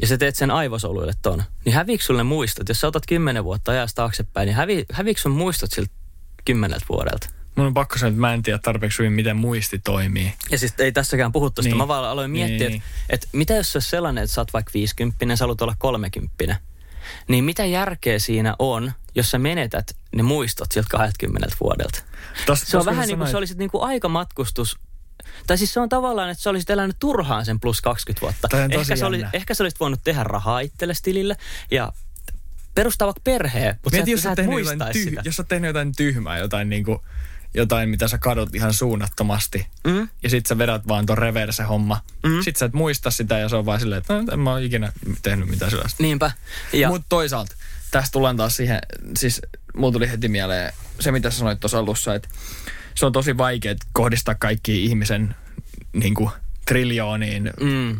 ja 0.00 0.06
sä 0.06 0.18
teet 0.18 0.36
sen 0.36 0.50
aivosoluille 0.50 1.12
ton, 1.22 1.42
niin 1.64 1.74
häviikö 1.74 2.04
sulle 2.04 2.22
muistot? 2.22 2.68
Jos 2.68 2.80
sä 2.80 2.86
otat 2.86 3.06
kymmenen 3.06 3.44
vuotta 3.44 3.72
ajasta 3.72 3.96
taaksepäin, 3.96 4.46
niin 4.46 4.56
hävi, 4.56 4.84
häviikö 4.92 5.20
sun 5.20 5.32
muistot 5.32 5.70
siltä 5.70 5.92
kymmeneltä 6.44 6.86
vuodelta? 6.88 7.28
Mun 7.56 7.66
on 7.66 7.74
pakko 7.74 7.98
sanoa, 7.98 8.08
että 8.08 8.20
mä 8.20 8.34
en 8.34 8.42
tiedä 8.42 8.58
tarpeeksi 8.58 8.98
hyvin, 8.98 9.12
miten 9.12 9.36
muisti 9.36 9.78
toimii. 9.78 10.32
Ja 10.50 10.58
siis 10.58 10.74
ei 10.78 10.92
tässäkään 10.92 11.32
puhuttu 11.32 11.62
sitä, 11.62 11.70
Niin. 11.74 11.78
mä 11.78 11.88
vaan 11.88 12.04
aloin 12.04 12.30
miettiä, 12.30 12.68
Niin. 12.68 12.82
että, 12.82 13.06
että 13.08 13.28
mitä 13.32 13.54
jos 13.54 13.72
se 13.72 13.80
sellainen, 13.80 14.24
että 14.24 14.34
sä 14.34 14.40
oot 14.40 14.52
vaikka 14.52 14.70
50, 14.74 15.36
sä 15.36 15.42
haluat 15.42 15.62
olla 15.62 15.74
30, 15.78 16.56
niin 17.28 17.44
mitä 17.44 17.64
järkeä 17.64 18.18
siinä 18.18 18.54
on, 18.58 18.92
jos 19.14 19.30
sä 19.30 19.38
menetät 19.38 19.96
ne 20.14 20.22
muistot 20.22 20.72
siltä 20.72 20.88
20 20.90 21.56
vuodelta? 21.60 22.02
Tos, 22.46 22.60
Se 22.60 22.76
on 22.78 22.84
vähän 22.84 23.04
sä 23.04 23.06
niin 23.06 23.18
kuin 23.18 23.30
se 23.30 23.36
olisit 23.36 23.58
niin 23.58 23.70
kuin 23.70 23.84
aikamatkustus. 23.84 24.78
Tai 25.46 25.58
siis 25.58 25.74
se 25.74 25.80
on 25.80 25.88
tavallaan, 25.88 26.30
että 26.30 26.42
sä 26.42 26.50
olisit 26.50 26.70
elänyt 26.70 26.96
turhaan 26.98 27.44
sen 27.44 27.60
plus 27.60 27.80
20 27.80 28.20
vuotta. 28.20 28.48
Ehkä, 28.80 28.96
sä 28.96 29.06
oli, 29.06 29.16
jännä. 29.16 29.30
ehkä 29.32 29.54
sä 29.54 29.64
olisit 29.64 29.80
voinut 29.80 30.00
tehdä 30.04 30.24
rahaa 30.24 30.60
itsellesi 30.60 31.02
tilille 31.02 31.36
ja 31.70 31.92
perustaa 32.74 33.06
vaikka 33.06 33.20
perheen, 33.24 33.74
mutta 33.84 33.90
sä, 33.90 33.96
Mieti, 33.96 34.10
et- 34.10 34.14
jos 34.14 34.22
sä 34.22 34.34
sä, 34.36 34.42
et 34.42 34.48
muistaisi 34.48 35.00
tyh- 35.00 35.08
sitä. 35.10 35.22
jos 35.24 35.36
sä 35.36 35.42
oot 35.42 35.48
tehnyt 35.48 35.68
jotain 35.68 35.92
tyhmää, 35.96 36.38
jotain, 36.38 36.68
niinku, 36.68 37.04
jotain 37.54 37.88
mitä 37.88 38.08
sä 38.08 38.18
kadot 38.18 38.54
ihan 38.54 38.74
suunnattomasti, 38.74 39.66
Mm? 39.86 40.08
ja 40.22 40.30
sit 40.30 40.46
sä 40.46 40.58
vedät 40.58 40.88
vaan 40.88 41.06
ton 41.06 41.18
reverse-homma. 41.18 42.00
Mm. 42.26 42.42
Sit 42.42 42.56
sä 42.56 42.66
et 42.66 42.72
muista 42.72 43.10
sitä, 43.10 43.38
ja 43.38 43.48
se 43.48 43.56
on 43.56 43.66
vaan 43.66 43.80
silleen, 43.80 43.98
että 43.98 44.14
no, 44.14 44.24
en 44.32 44.40
mä 44.40 44.50
oo 44.50 44.56
ikinä 44.56 44.92
tehnyt 45.22 45.48
mitään 45.48 45.70
sellaista. 45.70 46.02
Niinpä. 46.02 46.30
Ja, 46.72 46.88
Mutta 46.88 47.06
toisaalta, 47.08 47.54
tästä 47.90 48.12
tullaan 48.12 48.36
taas 48.36 48.56
siihen, 48.56 48.78
siis 49.18 49.40
mulla 49.76 49.92
tuli 49.92 50.10
heti 50.10 50.28
mieleen 50.28 50.72
se, 51.00 51.12
mitä 51.12 51.30
sä 51.30 51.38
sanoit 51.38 51.60
tuossa 51.60 51.78
alussa, 51.78 52.14
että 52.14 52.28
se 52.94 53.06
on 53.06 53.12
tosi 53.12 53.36
vaikea 53.38 53.74
kohdistaa 53.92 54.34
kaikki 54.34 54.84
ihmisen 54.84 55.34
niin 55.92 56.14
kuin, 56.14 56.30
triljooniin, 56.66 57.50
mm, 57.60 57.98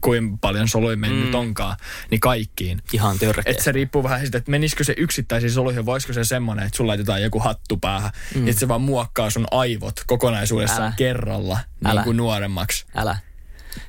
kuinka 0.00 0.38
paljon 0.40 0.68
soluja 0.68 0.96
me 0.96 1.08
Mm. 1.08 1.14
nyt 1.14 1.34
onkaan, 1.34 1.76
niin 2.10 2.20
kaikkiin. 2.20 2.82
ihan 2.92 3.18
törkeä. 3.18 3.42
Että 3.46 3.62
se 3.62 3.72
riippuu 3.72 4.02
vähän 4.02 4.20
siitä, 4.20 4.38
että 4.38 4.50
menisikö 4.50 4.84
se 4.84 4.94
yksittäisiin 4.96 5.52
soluihin, 5.52 5.86
voisiko 5.86 6.12
se 6.12 6.24
semmoinen, 6.24 6.66
että 6.66 6.76
sulla 6.76 6.88
laitetaan 6.90 7.22
joku 7.22 7.38
hattu 7.40 7.76
päähän, 7.76 8.10
mm. 8.34 8.48
että 8.48 8.60
se 8.60 8.68
vaan 8.68 8.80
muokkaa 8.80 9.30
sun 9.30 9.46
aivot 9.50 9.94
kokonaisuudessaan 10.06 10.82
Älä. 10.82 10.92
kerralla 10.96 11.58
Älä. 11.84 11.94
niin 12.00 12.04
kuin 12.04 12.16
nuoremmaksi. 12.16 12.86
Älä. 12.96 13.16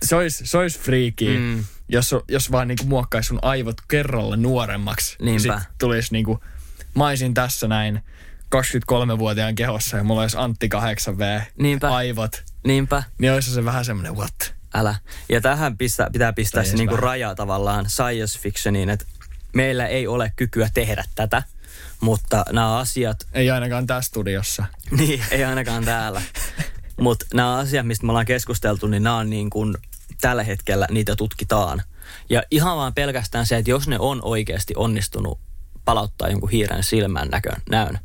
Se 0.03 0.15
olisi, 0.15 0.45
se 0.45 0.57
olisi 0.57 0.79
friikiä, 0.79 1.39
Mm. 1.39 1.63
jos, 1.89 2.15
jos 2.27 2.51
vaan 2.51 2.67
niin 2.67 2.77
kuin 2.77 2.89
muokkaisi 2.89 3.27
sun 3.27 3.39
aivot 3.41 3.75
kerralla 3.87 4.35
nuoremmaksi. 4.35 5.15
Niinpä. 5.21 5.39
Sitten 5.41 5.61
tulisi 5.79 6.13
niin 6.13 6.25
kuin, 6.25 6.39
mä 6.95 7.07
olisin 7.07 7.33
tässä 7.33 7.67
näin 7.67 8.01
23-vuotiaan 8.55 9.55
kehossa 9.55 9.97
ja 9.97 10.03
mulla 10.03 10.21
olisi 10.21 10.37
Antti 10.39 10.67
8V 10.67 11.41
Niinpä. 11.59 11.95
aivot. 11.95 12.43
Niinpä. 12.67 13.03
Niin 13.17 13.33
olisi 13.33 13.51
se 13.53 13.65
vähän 13.65 13.85
semmoinen 13.85 14.15
what? 14.15 14.53
Älä. 14.73 14.95
Ja 15.29 15.41
tähän 15.41 15.77
pistä, 15.77 16.09
pitää 16.13 16.33
pistää 16.33 16.63
se 16.63 16.75
niinku 16.75 16.97
raja 16.97 17.35
tavallaan 17.35 17.89
science 17.89 18.39
fictioniin, 18.39 18.89
että 18.89 19.05
meillä 19.53 19.87
ei 19.87 20.07
ole 20.07 20.31
kykyä 20.35 20.69
tehdä 20.73 21.03
tätä, 21.15 21.43
mutta 22.01 22.45
nämä 22.51 22.77
asiat, 22.77 23.27
Ei 23.33 23.51
ainakaan 23.51 23.87
tässä 23.87 24.07
studiossa. 24.07 24.65
niin 24.97 25.23
ei 25.31 25.43
ainakaan 25.43 25.85
täällä, 25.85 26.21
mutta 26.99 27.25
nämä 27.33 27.57
asiat, 27.57 27.87
mistä 27.87 28.05
me 28.05 28.11
ollaan 28.11 28.25
keskusteltu, 28.25 28.87
niin 28.87 29.03
nämä 29.03 29.15
on 29.15 29.29
niin 29.29 29.49
kuin 29.49 29.75
tällä 30.21 30.43
hetkellä 30.43 30.87
niitä 30.91 31.15
tutkitaan. 31.15 31.81
Ja 32.29 32.43
ihan 32.51 32.77
vaan 32.77 32.93
pelkästään 32.93 33.45
se, 33.45 33.57
että 33.57 33.71
jos 33.71 33.87
ne 33.87 33.99
on 33.99 34.19
oikeasti 34.23 34.73
onnistunut 34.77 35.39
palauttaa 35.85 36.29
jonkun 36.29 36.49
hiiren 36.49 36.83
silmän 36.83 37.27
näkön, 37.27 37.61
näön, 37.69 37.99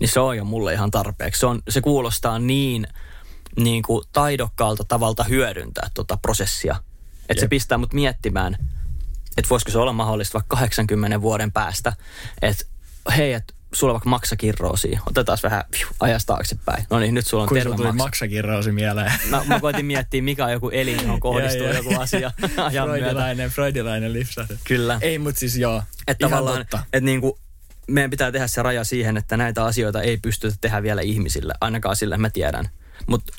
niin 0.00 0.08
se 0.08 0.20
on 0.20 0.36
jo 0.36 0.44
mulle 0.44 0.72
ihan 0.72 0.90
tarpeeksi. 0.90 1.40
Se, 1.40 1.46
on, 1.46 1.62
se 1.68 1.80
kuulostaa 1.80 2.38
niin, 2.38 2.86
niin 3.58 3.82
kuin 3.82 4.04
taidokkaalta 4.12 4.84
tavalta 4.84 5.24
hyödyntää 5.24 5.90
tuota 5.94 6.16
prosessia, 6.16 6.76
että 7.28 7.40
se 7.40 7.48
pistää 7.48 7.78
mut 7.78 7.92
miettimään, 7.92 8.56
että 9.36 9.48
voisiko 9.50 9.70
se 9.70 9.78
olla 9.78 9.92
mahdollista 9.92 10.34
vaikka 10.34 10.56
80 10.56 11.20
vuoden 11.20 11.52
päästä, 11.52 11.92
että 12.42 12.64
hei, 13.16 13.32
että 13.32 13.54
sulla 13.74 13.90
on 13.90 13.94
vaikka 13.94 14.08
maksakirroosia, 14.08 15.00
otetaan 15.06 15.38
vähän 15.42 15.64
piu, 15.70 15.86
ajasta 16.00 16.34
taaksepäin. 16.34 16.86
No 16.90 16.98
niin, 16.98 17.14
nyt 17.14 17.26
sulla 17.26 17.42
on 17.42 17.48
Kun 17.48 17.58
terve 17.58 17.76
maksa. 17.76 17.92
maksakirrausi 17.92 18.72
mieleen. 18.72 19.12
Mä, 19.30 19.44
mä 19.46 19.60
koitin 19.60 19.86
miettiä, 19.86 20.22
mikä 20.22 20.44
on 20.44 20.52
joku 20.52 20.70
elin, 20.70 21.02
johon 21.02 21.20
kohdistuu 21.30 21.66
joo. 21.66 21.74
joku 21.74 22.00
asia. 22.00 22.30
Freudilainen, 22.84 23.50
freudilainen 23.50 24.12
lipsahde. 24.12 24.58
Kyllä. 24.64 24.98
Ei, 25.00 25.18
mutta 25.18 25.38
siis 25.38 25.56
joo. 25.56 25.82
Että 26.06 26.28
tavallaan, 26.28 26.60
että 26.60 27.00
niin 27.00 27.20
kuin, 27.20 27.32
meidän 27.88 28.10
pitää 28.10 28.32
tehdä 28.32 28.46
se 28.46 28.62
raja 28.62 28.84
siihen, 28.84 29.16
että 29.16 29.36
näitä 29.36 29.64
asioita 29.64 30.02
ei 30.02 30.16
pystytä 30.16 30.56
tehdä 30.60 30.82
vielä 30.82 31.00
ihmisille, 31.00 31.54
ainakaan 31.60 31.96
sille 31.96 32.16
mä 32.16 32.30
tiedän. 32.30 32.68
Mutta 33.06 33.32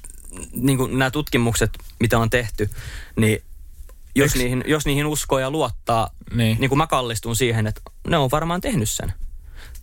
niin 0.53 0.77
kuin 0.77 0.99
nämä 0.99 1.11
tutkimukset, 1.11 1.69
mitä 1.99 2.17
on 2.19 2.29
tehty, 2.29 2.69
niin 3.15 3.43
jos, 4.15 4.31
Eiks- 4.31 4.37
niihin, 4.37 4.63
jos 4.67 4.85
niihin 4.85 5.05
uskoo 5.05 5.39
ja 5.39 5.51
luottaa, 5.51 6.09
Niin. 6.33 6.57
niin 6.59 6.69
kuin 6.69 6.77
mä 6.77 6.87
kallistun 6.87 7.35
siihen, 7.35 7.67
että 7.67 7.81
ne 8.07 8.17
on 8.17 8.31
varmaan 8.31 8.61
tehnyt 8.61 8.89
sen. 8.89 9.13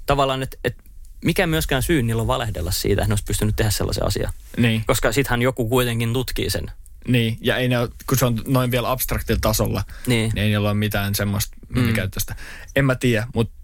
Tavallaan, 0.06 0.42
että, 0.42 0.56
että 0.64 0.82
mikä 1.24 1.46
myöskään 1.46 1.82
syy 1.82 2.02
niillä 2.02 2.20
on 2.22 2.26
valehdella 2.28 2.70
siitä, 2.70 3.02
että 3.02 3.08
ne 3.08 3.12
olisi 3.12 3.24
pystynyt 3.24 3.56
tehdä 3.56 3.70
sellaisen 3.70 4.06
asian. 4.06 4.32
Niin, 4.56 4.84
Koska 4.86 5.12
sittenhän 5.12 5.42
joku 5.42 5.68
kuitenkin 5.68 6.12
tutkii 6.12 6.50
sen. 6.50 6.70
niin. 7.08 7.38
Ja 7.40 7.56
ei 7.56 7.68
ne 7.68 7.78
ole, 7.78 7.88
kun 8.08 8.18
se 8.18 8.26
on 8.26 8.42
noin 8.46 8.70
vielä 8.70 8.90
abstraktilla 8.90 9.38
tasolla, 9.40 9.84
Niin. 10.06 10.30
niin 10.34 10.38
ei 10.42 10.48
niillä 10.48 10.68
ole 10.68 10.74
mitään 10.78 11.14
semmoista 11.14 11.56
mm. 11.68 11.92
käyttästä. 11.92 12.36
En 12.76 12.84
mä 12.84 12.94
tiedä, 12.94 13.26
mutta 13.34 13.54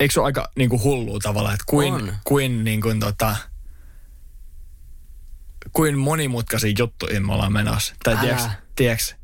eikö 0.00 0.12
se 0.14 0.20
ole 0.20 0.26
aika 0.26 0.50
niin 0.56 0.70
kuin 0.70 0.82
hullua 0.82 1.18
tavallaan, 1.22 1.54
että 1.54 1.64
kuin, 1.68 1.92
On. 1.94 2.12
kuin, 2.24 2.64
niin 2.64 2.80
kuin, 2.80 3.00
tota, 3.00 3.36
kuin 5.72 5.98
monimutkaisia 5.98 6.74
juttuja 6.78 7.20
me 7.20 7.32
ollaan 7.32 7.52
menossa. 7.52 7.94
Tai 8.04 8.16
tiedätkö, 8.16 8.48
tiedätkö, 8.76 9.14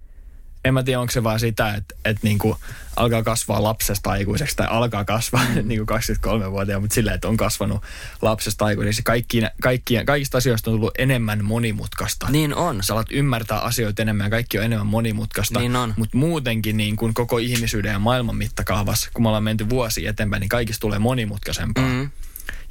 en 0.64 0.74
mä 0.74 0.82
tiedä, 0.82 1.00
onko 1.00 1.10
se 1.10 1.24
vaan 1.24 1.40
sitä, 1.40 1.74
että, 1.74 1.94
että 2.04 2.20
niin 2.26 2.38
kuin 2.38 2.56
alkaa 2.96 3.22
kasvaa 3.22 3.62
lapsesta 3.62 4.10
aikuiseksi 4.10 4.56
tai 4.56 4.66
alkaa 4.70 5.04
kasvaa 5.04 5.44
mm. 5.44 5.54
niin 5.68 5.86
kuin 5.86 6.00
23-vuotiaana, 6.00 6.80
mutta 6.80 6.94
silleen, 6.94 7.14
että 7.14 7.28
on 7.28 7.36
kasvanut 7.36 7.82
lapsesta 8.22 8.64
aikuiseksi. 8.64 9.02
Kaikki, 9.02 9.42
kaikki, 9.62 9.94
kaikista 10.04 10.38
asioista 10.38 10.70
on 10.70 10.76
tullut 10.76 10.94
enemmän 10.98 11.44
monimutkaista. 11.44 12.26
Niin 12.30 12.54
on. 12.54 12.82
Sä 12.82 12.92
alat 12.92 13.06
ymmärtää 13.10 13.58
asioita 13.58 14.02
enemmän 14.02 14.26
ja 14.26 14.30
kaikki 14.30 14.58
on 14.58 14.64
enemmän 14.64 14.86
monimutkaista. 14.86 15.60
Niin 15.60 15.76
on. 15.76 15.94
Mutta 15.96 16.16
muutenkin 16.16 16.76
niin 16.76 16.96
kuin 16.96 17.14
koko 17.14 17.38
ihmisyyden 17.38 17.92
ja 17.92 17.98
maailman 17.98 18.36
mittakaavassa, 18.36 19.10
kun 19.14 19.22
me 19.22 19.28
ollaan 19.28 19.44
menty 19.44 19.70
vuosi 19.70 20.06
eteenpäin, 20.06 20.40
niin 20.40 20.48
kaikista 20.48 20.80
tulee 20.80 20.98
monimutkaisempaa. 20.98 21.88
Mm. 21.88 22.10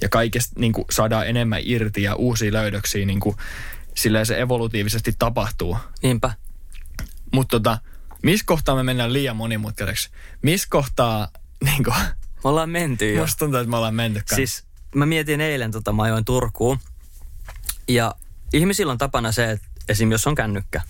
Ja 0.02 0.10
kaikesta 0.10 0.60
niin 0.60 0.74
kuin 0.74 0.86
saadaan 0.91 1.28
enemmän 1.28 1.62
irti 1.64 2.04
ja 2.04 2.16
uusia 2.16 2.54
löydöksiä, 2.54 3.06
niin 3.06 3.20
kuin, 3.20 3.36
silleen 3.95 4.26
se 4.26 4.41
evolutiivisesti 4.41 5.16
tapahtuu. 5.20 5.78
Niinpä. 6.02 6.34
Mutta 7.32 7.60
tota, 7.60 7.78
missä 8.24 8.45
kohtaa 8.45 8.76
me 8.76 8.84
mennään 8.84 9.14
liian 9.14 9.36
monimutkaiseksi? 9.36 10.10
Missä 10.41 10.68
kohtaa, 10.72 11.28
niin 11.66 11.84
kuin, 11.84 11.95
Me 12.43 12.50
ollaan 12.50 12.70
menty 12.70 13.14
jo. 13.14 13.22
musta 13.22 13.39
tuntuu, 13.39 13.60
että 13.60 13.70
me 13.70 13.78
ollaan 13.78 13.95
menty 13.95 14.20
kanssa. 14.20 14.36
Siis 14.36 14.64
mä 14.95 15.06
mietin 15.06 15.41
eilen, 15.41 15.72
tota, 15.72 15.91
mä 15.93 16.04
ajoin 16.04 16.26
Turkuun. 16.26 16.80
Ja 17.88 18.16
ihmisillä 18.54 18.91
on 18.91 18.98
tapana 18.98 19.32
se, 19.32 19.52
että 19.52 19.68
esim. 19.89 20.12
jos 20.12 20.28
on 20.28 20.36
kännykkä, 20.36 20.82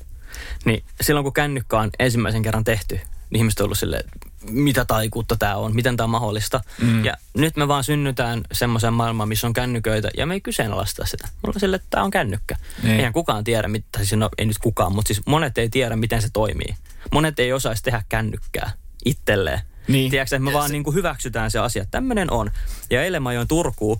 niin 0.65 0.83
silloin 1.01 1.23
kun 1.23 1.33
kännykkä 1.33 1.79
on 1.79 1.89
ensimmäisen 1.99 2.41
kerran 2.41 2.63
tehty, 2.63 2.95
niin 2.95 3.37
ihmiset 3.37 3.59
on 3.59 3.63
ollut 3.65 3.77
silleen, 3.77 4.03
että 4.05 4.26
mitä 4.49 4.85
taikuutta 4.85 5.35
tämä 5.35 5.55
on, 5.55 5.75
miten 5.75 5.97
tämä 5.97 6.05
on 6.05 6.09
mahdollista. 6.09 6.61
Mm. 6.81 7.05
Ja 7.05 7.13
nyt 7.33 7.57
me 7.57 7.67
vaan 7.67 7.83
synnytään 7.83 8.41
semmoiseen 8.51 8.93
maailmaan, 8.93 9.29
missä 9.29 9.47
on 9.47 9.53
kännyköitä, 9.53 10.09
ja 10.17 10.25
me 10.25 10.33
ei 10.33 10.41
kyseenalaista 10.41 11.05
sitä. 11.05 11.27
Me 11.27 11.39
ollaan 11.43 11.59
silleen, 11.59 11.79
että 11.79 11.87
tämä 11.89 12.03
on 12.03 12.11
kännykkä. 12.11 12.55
Niin. 12.83 12.95
Eihän 12.95 13.13
kukaan 13.13 13.43
tiedä, 13.43 13.67
mit, 13.67 13.85
tai 13.91 14.05
siis 14.05 14.19
no, 14.19 14.29
ei 14.37 14.45
nyt 14.45 14.57
kukaan, 14.57 14.95
mutta 14.95 15.07
siis 15.07 15.21
monet 15.25 15.57
ei 15.57 15.69
tiedä, 15.69 15.95
miten 15.95 16.21
se 16.21 16.29
toimii. 16.33 16.75
Monet 17.11 17.39
ei 17.39 17.53
osaisi 17.53 17.83
tehdä 17.83 18.03
kännykkää 18.09 18.71
itselleen. 19.05 19.61
Niin. 19.87 20.11
Tiedätkö, 20.11 20.35
että 20.35 20.43
me 20.43 20.53
vaan 20.53 20.71
niin 20.71 20.83
kuin 20.83 20.95
hyväksytään 20.95 21.51
se 21.51 21.59
asia, 21.59 21.81
että 21.81 21.91
tämmöinen 21.91 22.31
on. 22.31 22.51
Ja 22.89 23.03
eilen 23.03 23.23
mä 23.23 23.29
ajoin 23.29 23.47
Turkuun, 23.47 23.99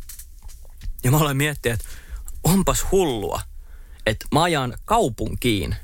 ja 1.03 1.11
mä 1.11 1.17
aloin 1.17 1.38
miettiä, 1.38 1.73
että 1.73 1.85
onpas 2.43 2.85
hullua, 2.91 3.41
että 4.05 4.25
mä 4.31 4.43
ajan 4.43 4.73
kaupunkiin, 4.85 5.75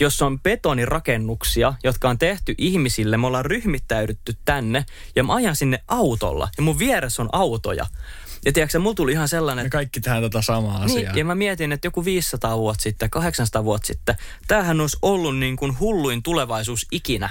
jossa 0.00 0.26
on 0.26 0.40
betonirakennuksia, 0.40 1.74
jotka 1.84 2.08
on 2.08 2.18
tehty 2.18 2.54
ihmisille. 2.58 3.16
Me 3.16 3.26
ollaan 3.26 3.44
ryhmittäydytty 3.44 4.36
tänne 4.44 4.84
ja 5.16 5.24
mä 5.24 5.34
ajan 5.34 5.56
sinne 5.56 5.78
autolla 5.88 6.48
ja 6.56 6.62
mun 6.62 6.78
vieressä 6.78 7.22
on 7.22 7.28
autoja. 7.32 7.86
Ja 8.44 8.52
tiedätkö, 8.52 8.78
mulla 8.78 8.94
tuli 8.94 9.12
ihan 9.12 9.28
sellainen, 9.28 9.66
me 9.66 9.70
kaikki 9.70 10.00
tehdään 10.00 10.22
tota 10.22 10.42
samaa 10.42 10.82
asiaa. 10.82 11.12
niin, 11.12 11.18
ja 11.18 11.24
mä 11.24 11.34
mietin, 11.34 11.72
että 11.72 11.86
joku 11.86 12.04
500 12.04 12.58
vuotta 12.58 12.82
sitten, 12.82 13.10
800 13.10 13.64
vuotta 13.64 13.86
sitten, 13.86 14.16
tämähän 14.48 14.80
olisi 14.80 14.96
ollut 15.02 15.38
niin 15.38 15.56
kuin 15.56 15.78
hulluin 15.80 16.22
tulevaisuus 16.22 16.86
ikinä. 16.92 17.30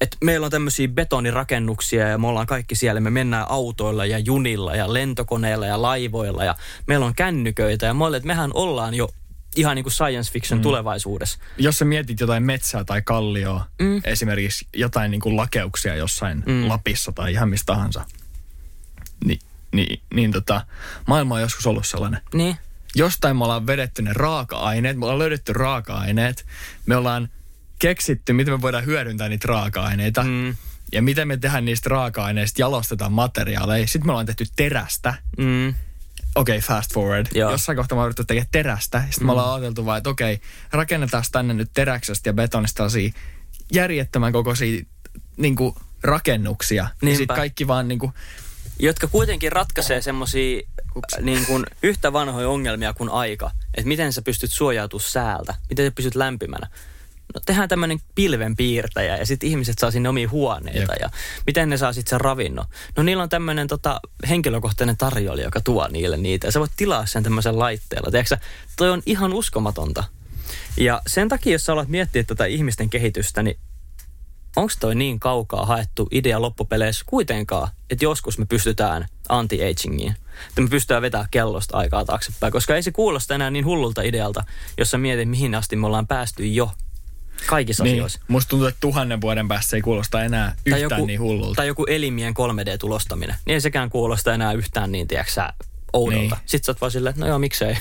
Että 0.00 0.16
meillä 0.24 0.44
on 0.44 0.50
tämmöisiä 0.50 0.88
betonirakennuksia 0.88 2.08
ja 2.08 2.18
me 2.18 2.26
ollaan 2.26 2.46
kaikki 2.46 2.74
siellä. 2.74 3.00
Me 3.00 3.10
mennään 3.10 3.46
autoilla 3.48 4.06
ja 4.06 4.18
junilla 4.18 4.76
ja 4.76 4.92
lentokoneilla 4.92 5.66
ja 5.66 5.82
laivoilla 5.82 6.44
ja 6.44 6.54
meillä 6.86 7.06
on 7.06 7.14
kännyköitä. 7.14 7.86
Ja 7.86 7.94
mä 7.94 8.06
olin, 8.06 8.16
että 8.16 8.26
mehän 8.26 8.50
ollaan 8.54 8.94
jo 8.94 9.08
ihan 9.56 9.76
niin 9.76 9.84
kuin 9.84 9.92
science 9.92 10.32
fiction 10.32 10.60
mm. 10.60 10.62
tulevaisuudessa. 10.62 11.38
jos 11.58 11.78
sä 11.78 11.84
mietit 11.84 12.20
jotain 12.20 12.42
metsää 12.42 12.84
tai 12.84 13.02
kallioa, 13.02 13.66
mm. 13.80 14.00
esimerkiksi 14.04 14.66
jotain 14.74 15.10
niin 15.10 15.20
kuin 15.20 15.36
lakeuksia 15.36 15.94
jossain 15.94 16.42
mm. 16.46 16.68
Lapissa 16.68 17.12
tai 17.12 17.32
ihan 17.32 17.48
mistä 17.48 17.66
tahansa, 17.66 18.04
niin, 19.24 19.38
niin, 19.72 20.02
niin 20.14 20.32
tota, 20.32 20.66
maailma 21.06 21.34
on 21.34 21.40
joskus 21.40 21.66
ollut 21.66 21.86
sellainen. 21.86 22.20
Niin. 22.34 22.56
Jostain 22.94 23.36
me 23.36 23.44
ollaan 23.44 23.66
vedetty 23.66 24.02
ne 24.02 24.12
raaka-aineet, 24.12 24.96
me 24.96 25.04
ollaan 25.04 25.18
löydetty 25.18 25.52
raaka-aineet, 25.52 26.46
me 26.86 26.96
ollaan 26.96 27.28
keksitty, 27.78 28.32
miten 28.32 28.54
me 28.54 28.60
voidaan 28.60 28.86
hyödyntää 28.86 29.28
niitä 29.28 29.48
raaka-aineita. 29.48 30.22
Mm. 30.22 30.56
Ja 30.92 31.02
miten 31.02 31.28
me 31.28 31.36
tehdään 31.36 31.64
niistä 31.64 31.90
raaka-aineista, 31.90 32.60
jalostetaan 32.60 33.12
materiaaleja. 33.12 33.86
Sitten 33.86 34.06
me 34.06 34.12
ollaan 34.12 34.26
tehty 34.26 34.44
terästä. 34.56 35.14
Mm. 35.38 35.74
Okei, 36.34 36.58
okay, 36.58 36.68
fast 36.68 36.94
forward. 36.94 37.26
Joo. 37.34 37.50
Jossain 37.50 37.76
kohtaa 37.76 37.96
me 37.96 37.98
ollaan 37.98 38.08
yritetty 38.08 38.26
tekemään 38.26 38.48
terästä. 38.52 39.00
Sitten 39.00 39.22
mm. 39.22 39.26
me 39.26 39.32
ollaan 39.32 39.54
ajateltu 39.54 39.86
vaan, 39.86 39.98
että 39.98 40.10
okei, 40.10 40.34
okay, 40.34 40.46
rakennetaan 40.72 41.24
tänne 41.32 41.54
nyt 41.54 41.70
teräksestä 41.74 42.28
ja 42.28 42.32
betonista 42.32 42.76
tällaisia 42.76 43.10
järjettömän 43.72 44.32
kokoisia 44.32 44.84
niin 45.36 45.56
kuin, 45.56 45.74
rakennuksia. 46.02 46.82
Ja 46.82 46.88
Niinpä. 47.02 47.18
sitten 47.18 47.36
kaikki 47.36 47.66
vaan 47.66 47.88
niin 47.88 47.98
kuin, 47.98 48.12
Jotka 48.78 49.06
kuitenkin 49.06 49.52
ratkaisee 49.52 50.02
semmoisia 50.02 50.60
niin 51.20 51.46
kuin 51.46 51.64
yhtä 51.82 52.12
vanhoja 52.12 52.48
ongelmia 52.48 52.92
kuin 52.92 53.10
aika. 53.10 53.50
Että 53.74 53.88
miten 53.88 54.12
sä 54.12 54.22
pystyt 54.22 54.52
suojautumaan 54.52 55.10
säältä, 55.10 55.54
miten 55.68 55.86
sä 55.86 55.90
pysyt 55.90 56.14
lämpimänä. 56.14 56.68
No 57.34 57.40
tehdään 57.46 57.68
tämmöinen 57.68 57.98
pilvenpiirtäjä 58.14 59.16
ja 59.16 59.26
sitten 59.26 59.48
ihmiset 59.48 59.78
saa 59.78 59.90
sinne 59.90 60.08
omia 60.08 60.28
huoneita 60.28 60.92
Jep. 60.92 61.00
ja 61.00 61.10
miten 61.46 61.70
ne 61.70 61.76
saa 61.76 61.92
sitten 61.92 62.10
sen 62.10 62.20
ravinnon. 62.20 62.64
No 62.96 63.02
niillä 63.02 63.22
on 63.22 63.28
tämmöinen 63.28 63.68
tota, 63.68 64.00
henkilökohtainen 64.28 64.96
tarjoilija, 64.96 65.46
joka 65.46 65.60
tuo 65.60 65.88
niille 65.88 66.16
niitä 66.16 66.46
ja 66.46 66.52
sä 66.52 66.60
voit 66.60 66.72
tilaa 66.76 67.06
sen 67.06 67.22
tämmöisen 67.22 67.58
laitteella. 67.58 68.10
Tiedätkö 68.10 68.36
toi 68.76 68.90
on 68.90 69.02
ihan 69.06 69.32
uskomatonta. 69.32 70.04
Ja 70.76 71.02
sen 71.06 71.28
takia, 71.28 71.52
jos 71.52 71.64
sä 71.64 71.72
alat 71.72 71.88
miettiä 71.88 72.24
tätä 72.24 72.46
ihmisten 72.46 72.90
kehitystä, 72.90 73.42
niin 73.42 73.58
onko 74.56 74.72
toi 74.80 74.94
niin 74.94 75.20
kaukaa 75.20 75.66
haettu 75.66 76.08
idea 76.10 76.40
loppupeleissä 76.40 77.04
kuitenkaan, 77.08 77.68
että 77.90 78.04
joskus 78.04 78.38
me 78.38 78.46
pystytään 78.46 79.06
anti-agingiin. 79.28 80.16
Että 80.48 80.60
me 80.60 80.68
pystytään 80.68 81.02
vetämään 81.02 81.28
kellosta 81.30 81.76
aikaa 81.76 82.04
taaksepäin, 82.04 82.52
koska 82.52 82.76
ei 82.76 82.82
se 82.82 82.90
kuulosta 82.90 83.34
enää 83.34 83.50
niin 83.50 83.64
hullulta 83.64 84.02
idealta, 84.02 84.44
jos 84.78 84.90
sä 84.90 84.98
mietit, 84.98 85.28
mihin 85.28 85.54
asti 85.54 85.76
me 85.76 85.86
ollaan 85.86 86.06
päästy 86.06 86.46
jo 86.46 86.70
kaikissa 87.46 87.84
niin, 87.84 87.94
asioissa. 87.94 88.20
musta 88.28 88.48
tuntuu, 88.50 88.68
että 88.68 88.80
tuhannen 88.80 89.20
vuoden 89.20 89.48
päästä 89.48 89.70
se 89.70 89.76
ei 89.76 89.82
kuulosta 89.82 90.22
enää 90.22 90.54
yhtään 90.66 90.82
joku, 90.82 91.06
niin 91.06 91.20
hullulta. 91.20 91.56
tai 91.56 91.66
joku 91.66 91.84
elimien 91.84 92.34
3D-tulostaminen, 92.34 93.34
niin 93.46 93.54
ei 93.54 93.60
sekään 93.60 93.90
kuulosta 93.90 94.34
enää 94.34 94.52
yhtään 94.52 94.92
niin, 94.92 95.08
tiedätkö 95.08 95.32
sä, 95.32 95.52
oudolta. 95.92 96.36
Niin. 96.36 96.46
Sitten 96.46 96.64
sä 96.64 96.72
oot 96.72 96.80
vaan 96.80 96.90
silleen, 96.90 97.10
että 97.10 97.20
no 97.20 97.28
joo, 97.28 97.38
miksei. 97.38 97.76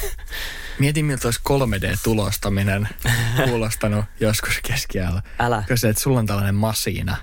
Mietin, 0.80 1.06
miltä 1.06 1.28
olisi 1.28 1.40
3D-tulostaminen 1.50 2.88
kuulostanut 3.46 4.06
joskus 4.20 4.60
keskiajalla. 4.68 5.22
Älä. 5.40 5.64
Koska 5.68 5.90
että 5.90 6.04
sulla 6.04 6.20
on 6.20 6.26
tällainen 6.26 6.56
masiina 6.56 7.18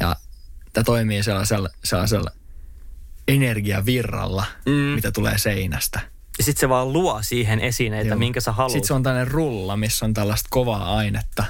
ja 0.00 0.16
tämä 0.72 0.84
toimii 0.84 1.22
sellaisella, 1.22 1.68
sellaisella 1.84 2.30
energiavirralla, 3.28 4.44
mm. 4.66 4.72
mitä 4.72 5.12
tulee 5.12 5.38
seinästä. 5.38 6.00
Ja 6.38 6.44
sitten 6.44 6.60
se 6.60 6.68
vaan 6.68 6.92
luo 6.92 7.18
siihen 7.22 7.60
esineitä, 7.60 8.08
Joo. 8.08 8.18
minkä 8.18 8.40
sä 8.40 8.52
haluat. 8.52 8.72
Sitten 8.72 8.86
se 8.88 8.94
on 8.94 9.02
tällainen 9.02 9.32
rulla, 9.32 9.76
missä 9.76 10.04
on 10.04 10.14
tällaista 10.14 10.48
kovaa 10.50 10.96
ainetta. 10.96 11.44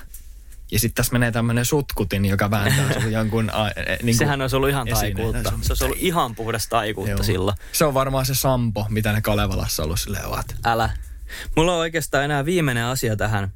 Ja 0.70 0.78
sitten 0.78 0.94
tässä 0.94 1.12
menee 1.12 1.32
tämmöinen 1.32 1.64
sutkutin, 1.64 2.24
joka 2.24 2.50
vääntää 2.50 2.92
sun 3.00 3.12
jonkun... 3.18 3.50
A, 3.54 3.70
niin 4.02 4.16
Sehän 4.16 4.40
olisi 4.42 4.56
ollut 4.56 4.68
ihan 4.68 4.88
esineen. 4.88 5.16
taikuutta. 5.16 5.52
Se 5.62 5.72
olisi 5.72 5.84
ollut 5.84 5.98
ihan 6.00 6.34
puhdasta 6.34 6.70
taikuutta 6.70 7.10
Joo. 7.10 7.22
silloin. 7.22 7.56
Se 7.72 7.84
on 7.84 7.94
varmaan 7.94 8.26
se 8.26 8.34
sampo, 8.34 8.86
mitä 8.88 9.12
ne 9.12 9.20
Kalevalassa 9.20 9.82
ollut 9.82 10.00
silleen 10.00 10.26
ovat. 10.26 10.56
Älä. 10.64 10.90
Mulla 11.56 11.72
on 11.72 11.78
oikeastaan 11.78 12.24
enää 12.24 12.44
viimeinen 12.44 12.84
asia 12.84 13.16
tähän 13.16 13.52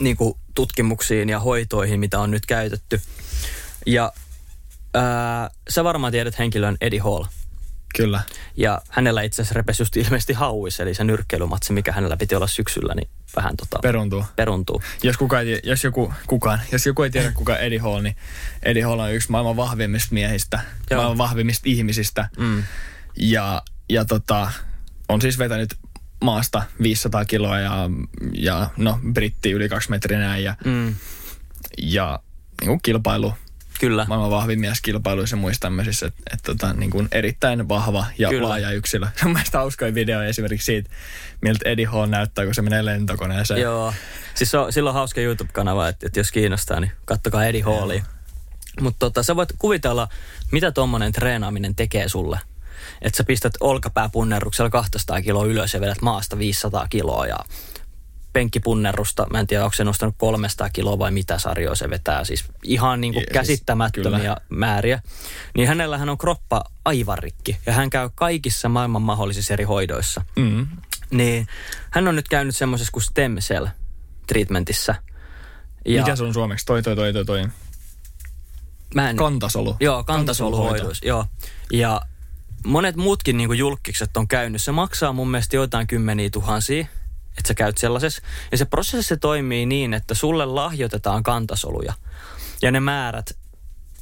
niin 0.00 0.16
kuin 0.16 0.34
tutkimuksiin 0.54 1.28
ja 1.28 1.40
hoitoihin, 1.40 2.00
mitä 2.00 2.20
on 2.20 2.30
nyt 2.30 2.46
käytetty. 2.46 3.00
Ja 3.86 4.12
ää, 4.94 5.50
sä 5.68 5.84
varmaan 5.84 6.12
tiedät 6.12 6.38
henkilön 6.38 6.76
Eddie 6.80 7.00
Hall. 7.00 7.24
Kyllä. 7.96 8.20
Ja 8.56 8.82
hänellä 8.88 9.22
itse 9.22 9.42
asiassa 9.42 9.54
repesi 9.54 9.82
just 9.82 9.96
ilmeisesti 9.96 10.32
hauis, 10.32 10.80
eli 10.80 10.94
se 10.94 11.04
nyrkkeilymatsi, 11.04 11.72
mikä 11.72 11.92
hänellä 11.92 12.16
piti 12.16 12.34
olla 12.34 12.46
syksyllä, 12.46 12.94
niin 12.94 13.08
vähän 13.36 13.56
tota, 13.56 13.78
Peruntuu. 13.82 14.24
peruntuu. 14.36 14.82
Jos, 15.02 15.16
kuka 15.16 15.40
ei, 15.40 15.60
jos, 15.64 15.84
joku, 15.84 16.12
kukaan, 16.26 16.60
jos 16.72 16.86
joku 16.86 17.02
ei 17.02 17.10
tiedä, 17.10 17.32
kuka 17.32 17.58
Eddie 17.58 17.78
Hall, 17.78 18.00
niin 18.00 18.16
Eddie 18.62 18.82
Hall 18.82 18.98
on 19.00 19.12
yksi 19.14 19.30
maailman 19.30 19.56
vahvimmista 19.56 20.14
miehistä, 20.14 20.60
Joo. 20.90 20.98
maailman 21.00 21.18
vahvimmista 21.18 21.62
ihmisistä. 21.64 22.28
Mm. 22.38 22.62
Ja, 23.16 23.62
ja 23.88 24.04
tota, 24.04 24.52
on 25.08 25.20
siis 25.20 25.38
vetänyt 25.38 25.74
maasta 26.24 26.62
500 26.82 27.24
kiloa 27.24 27.58
ja, 27.60 27.90
ja 28.32 28.70
no, 28.76 29.00
britti 29.12 29.50
yli 29.50 29.68
kaksi 29.68 29.90
metrinen 29.90 30.44
ja, 30.44 30.56
Mm. 30.64 30.94
ja 31.78 32.20
niin 32.60 32.68
kuin 32.68 32.80
kilpailu, 32.82 33.34
Kyllä. 33.82 34.06
maailman 34.08 34.30
vahvin 34.30 34.60
mies 34.60 34.80
kilpailuissa 34.80 35.36
ja 35.36 35.40
muissa 35.40 35.60
tämmöisissä, 35.60 36.06
että 36.06 36.22
et, 36.32 36.40
tota, 36.42 36.72
niin 36.72 36.90
kuin 36.90 37.08
erittäin 37.12 37.68
vahva 37.68 38.06
ja 38.18 38.28
Kyllä. 38.28 38.48
laaja 38.48 38.70
yksilö. 38.70 39.06
Se 39.16 39.26
on 39.26 39.32
mielestäni 39.32 39.60
hauskoin 39.60 39.94
video 39.94 40.22
esimerkiksi 40.22 40.64
siitä, 40.64 40.90
miltä 41.40 41.68
Eddie 41.68 41.86
Hall 41.86 42.06
näyttää, 42.06 42.44
kun 42.44 42.54
se 42.54 42.62
menee 42.62 42.84
lentokoneeseen. 42.84 43.60
Joo. 43.60 43.94
Siis 44.34 44.50
se 44.50 44.58
on, 44.58 44.72
sillä 44.72 44.90
on 44.90 44.94
hauska 44.94 45.20
YouTube-kanava, 45.20 45.88
että, 45.88 46.06
että 46.06 46.20
jos 46.20 46.32
kiinnostaa, 46.32 46.80
niin 46.80 46.92
kattokaa 47.04 47.44
Eddie 47.44 47.62
Hallia. 47.62 48.04
Mutta 48.80 48.98
tota, 48.98 49.22
sä 49.22 49.36
voit 49.36 49.52
kuvitella, 49.58 50.08
mitä 50.52 50.72
tuommoinen 50.72 51.12
treenaaminen 51.12 51.74
tekee 51.74 52.08
sulle. 52.08 52.40
että 53.02 53.16
sä 53.16 53.24
pistät 53.24 53.52
olkapääpunnerruksella 53.60 54.70
200 54.70 55.22
kiloa 55.22 55.46
ylös 55.46 55.74
ja 55.74 55.80
vedät 55.80 56.02
maasta 56.02 56.38
500 56.38 56.86
kiloa 56.88 57.26
ja 57.26 57.36
penkkipunnerusta, 58.32 59.26
mä 59.30 59.40
en 59.40 59.46
tiedä 59.46 59.64
onko 59.64 59.74
se 59.74 59.84
nostanut 59.84 60.14
300 60.18 60.70
kiloa 60.70 60.98
vai 60.98 61.10
mitä 61.10 61.38
sarjoa 61.38 61.74
se 61.74 61.90
vetää, 61.90 62.24
siis 62.24 62.44
ihan 62.62 63.00
niin 63.00 63.12
kuin 63.12 63.24
siis 63.24 63.32
käsittämättömiä 63.32 64.18
kyllä. 64.18 64.36
määriä, 64.48 65.02
niin 65.56 65.68
hänellähän 65.68 66.08
on 66.08 66.18
kroppa 66.18 66.64
aivan 66.84 67.18
rikki 67.18 67.56
ja 67.66 67.72
hän 67.72 67.90
käy 67.90 68.10
kaikissa 68.14 68.68
maailman 68.68 69.02
mahdollisissa 69.02 69.54
eri 69.54 69.64
hoidoissa. 69.64 70.24
Mm. 70.36 70.66
Niin 71.10 71.46
hän 71.90 72.08
on 72.08 72.16
nyt 72.16 72.28
käynyt 72.28 72.56
semmoisessa 72.56 72.92
kuin 72.92 73.02
stem 73.02 73.36
cell 73.36 73.66
treatmentissä. 74.26 74.94
Ja 75.84 76.02
Mikä 76.02 76.16
se 76.16 76.24
on 76.24 76.34
suomeksi? 76.34 76.66
Toi, 76.66 76.82
toi, 76.82 76.96
toi, 76.96 77.12
toi, 77.12 77.24
toi. 77.24 77.48
mä 78.94 79.10
en, 79.10 79.16
Kantasolu. 79.16 79.76
Joo, 79.80 80.04
kantasoluhoidoissa, 80.04 81.06
joo. 81.06 81.26
Ja 81.72 82.00
monet 82.66 82.96
muutkin 82.96 83.36
niin 83.36 83.58
julkikset 83.58 84.16
on 84.16 84.28
käynyt. 84.28 84.62
Se 84.62 84.72
maksaa 84.72 85.12
mun 85.12 85.30
mielestä 85.30 85.56
joitain 85.56 85.86
kymmeniä 85.86 86.30
tuhansia, 86.30 86.86
että 87.38 87.48
sä 87.48 87.54
käyt 87.54 87.78
sellaisessa. 87.78 88.22
Ja 88.52 88.58
se 88.58 88.64
prosessi 88.64 89.16
toimii 89.16 89.66
niin, 89.66 89.94
että 89.94 90.14
sulle 90.14 90.44
lahjoitetaan 90.46 91.22
kantasoluja. 91.22 91.92
Ja 92.62 92.70
ne 92.70 92.80
määrät, 92.80 93.36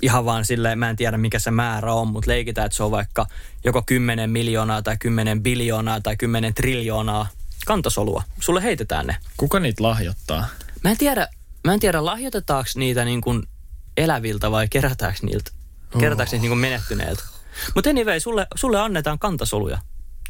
ihan 0.03 0.25
vaan 0.25 0.45
silleen, 0.45 0.79
mä 0.79 0.91
en 0.91 0.97
tiedä 0.97 1.19
mikä 1.19 1.39
se 1.39 1.51
määrä 1.51 1.93
on, 1.93 2.09
mutta 2.09 2.31
leikitään, 2.31 2.67
että 2.67 2.77
se 2.77 2.83
on 2.83 2.91
vaikka 2.91 3.27
joko 3.65 3.83
10 3.83 4.31
miljoonaa 4.31 4.83
tai 4.83 4.97
10 5.01 5.43
biljoonaa 5.43 6.01
tai 6.01 6.17
10 6.17 6.55
triljoonaa 6.55 7.27
kantasolua. 7.67 8.23
Sulle 8.41 8.63
heitetään 8.63 9.07
ne. 9.07 9.17
Kuka 9.37 9.61
niitä 9.61 9.83
lahjoittaa? 9.83 10.47
Mä 10.85 10.91
en 10.91 10.99
tiedä, 10.99 11.29
mä 11.65 11.75
en 11.75 11.81
tiedä 11.81 12.05
lahjoitetaanko 12.05 12.71
niitä 12.75 13.05
niin 13.05 13.21
kuin 13.21 13.43
eläviltä 13.97 14.51
vai 14.51 14.69
kerätäänkö 14.69 15.19
niiltä, 15.23 15.51
kerätäänkö 15.99 16.37
niitä 16.37 16.43
niin 16.43 16.51
kuin 16.51 16.59
menehtyneiltä. 16.59 17.23
Mutta 17.75 17.91
anyway, 17.91 18.21
sulle, 18.21 18.47
sulle 18.55 18.81
annetaan 18.81 19.19
kantasoluja. 19.19 19.79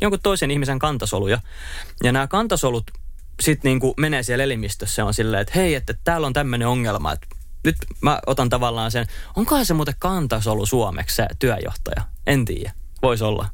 Jonkun 0.00 0.20
toisen 0.22 0.50
ihmisen 0.50 0.78
kantasoluja. 0.78 1.40
Ja 2.04 2.12
nämä 2.12 2.26
kantasolut 2.26 2.90
sitten 3.42 3.68
niin 3.68 3.80
kuin 3.80 3.94
menee 3.96 4.22
siellä 4.22 4.44
elimistössä 4.44 5.04
on 5.04 5.14
silleen, 5.14 5.40
että 5.40 5.52
hei, 5.56 5.74
että 5.74 5.94
täällä 6.04 6.26
on 6.26 6.32
tämmöinen 6.32 6.68
ongelma, 6.68 7.12
että 7.12 7.26
nyt 7.64 7.76
mä 8.00 8.20
otan 8.26 8.48
tavallaan 8.48 8.90
sen, 8.90 9.06
onkohan 9.36 9.66
se 9.66 9.74
muuten 9.74 9.94
kantasolu 9.98 10.66
suomeksi 10.66 11.16
se 11.16 11.26
työjohtaja? 11.38 12.02
En 12.26 12.44
tiedä, 12.44 12.72
voisi 13.02 13.24
olla. 13.24 13.48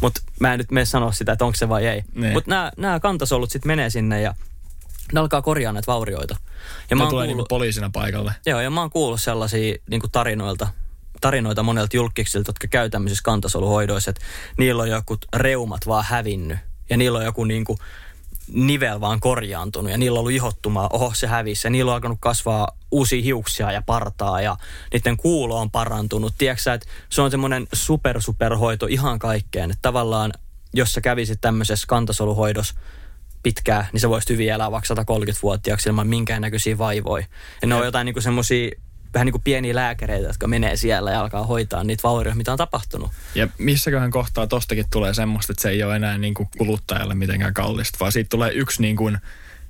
Mutta 0.00 0.20
mä 0.40 0.52
en 0.52 0.58
nyt 0.58 0.70
mene 0.70 0.84
sanoa 0.84 1.12
sitä, 1.12 1.32
että 1.32 1.44
onko 1.44 1.56
se 1.56 1.68
vai 1.68 1.86
ei. 1.86 2.02
Niin. 2.14 2.32
Mutta 2.32 2.72
nämä 2.76 3.00
kantasolut 3.00 3.50
sitten 3.50 3.68
menee 3.68 3.90
sinne 3.90 4.20
ja 4.20 4.34
ne 5.12 5.20
alkaa 5.20 5.42
korjaa 5.42 5.72
näitä 5.72 5.86
vaurioita. 5.92 6.36
Ja 6.90 6.96
Ne 6.96 7.02
oon 7.02 7.10
tulee 7.10 7.26
kuullut- 7.26 7.36
niinku 7.36 7.46
poliisina 7.48 7.90
paikalle. 7.92 8.34
Joo, 8.46 8.60
ja 8.60 8.70
mä 8.70 8.80
oon 8.80 8.90
kuullut 8.90 9.20
sellaisia 9.20 9.74
niin 9.90 10.02
tarinoilta, 10.12 10.68
tarinoita 11.20 11.62
monelta 11.62 11.96
julkiksilta, 11.96 12.48
jotka 12.48 12.66
käy 12.68 12.90
tämmöisissä 12.90 13.22
kantasoluhoidoissa, 13.22 14.10
että 14.10 14.24
niillä 14.58 14.82
on 14.82 14.90
joku 14.90 15.16
reumat 15.36 15.86
vaan 15.86 16.04
hävinnyt 16.04 16.58
ja 16.90 16.96
niillä 16.96 17.18
on 17.18 17.24
joku 17.24 17.44
niin 17.44 17.64
kuin 17.64 17.78
nivel 18.52 19.00
vaan 19.00 19.20
korjaantunut 19.20 19.90
ja 19.92 19.98
niillä 19.98 20.16
on 20.16 20.20
ollut 20.20 20.32
ihottumaa, 20.32 20.88
oho 20.92 21.12
se 21.14 21.26
hävisi 21.26 21.66
ja 21.66 21.70
niillä 21.70 21.90
on 21.90 21.94
alkanut 21.94 22.18
kasvaa 22.20 22.68
uusia 22.90 23.22
hiuksia 23.22 23.72
ja 23.72 23.82
partaa 23.82 24.40
ja 24.40 24.56
niiden 24.92 25.16
kuulo 25.16 25.60
on 25.60 25.70
parantunut. 25.70 26.34
Tiedätkö 26.38 26.72
että 26.72 26.86
se 27.08 27.22
on 27.22 27.30
semmoinen 27.30 27.66
super 27.72 28.22
superhoito 28.22 28.86
ihan 28.86 29.18
kaikkeen, 29.18 29.70
että 29.70 29.82
tavallaan 29.82 30.32
jos 30.74 30.92
sä 30.92 31.00
kävisit 31.00 31.40
tämmöisessä 31.40 31.86
kantasoluhoidossa 31.86 32.74
pitkään, 33.42 33.86
niin 33.92 34.00
sä 34.00 34.08
voisit 34.08 34.30
hyvin 34.30 34.48
elää 34.48 34.70
vaikka 34.70 34.94
130-vuotiaaksi 34.94 35.88
ilman 35.88 36.08
minkäännäköisiä 36.08 36.78
vaivoja. 36.78 37.26
Ja 37.62 37.68
ne 37.68 37.74
on 37.74 37.84
jotain 37.84 38.04
niinku 38.04 38.20
semmosia 38.20 38.70
vähän 39.14 39.26
niin 39.26 39.32
kuin 39.32 39.42
pieniä 39.42 39.74
lääkäreitä, 39.74 40.26
jotka 40.26 40.46
menee 40.48 40.76
siellä 40.76 41.10
ja 41.10 41.20
alkaa 41.20 41.46
hoitaa 41.46 41.84
niitä 41.84 42.02
vaurioita, 42.02 42.36
mitä 42.36 42.52
on 42.52 42.58
tapahtunut. 42.58 43.10
Ja 43.34 43.48
missäköhän 43.58 44.10
kohtaa 44.10 44.46
tostakin 44.46 44.84
tulee 44.92 45.14
semmoista, 45.14 45.52
että 45.52 45.62
se 45.62 45.70
ei 45.70 45.82
ole 45.82 45.96
enää 45.96 46.18
niin 46.18 46.34
kuin 46.34 46.48
kuluttajalle 46.58 47.14
mitenkään 47.14 47.54
kallista, 47.54 47.96
vaan 48.00 48.12
siitä 48.12 48.28
tulee 48.28 48.52
yksi 48.52 48.82
niin 48.82 48.96
kuin 48.96 49.18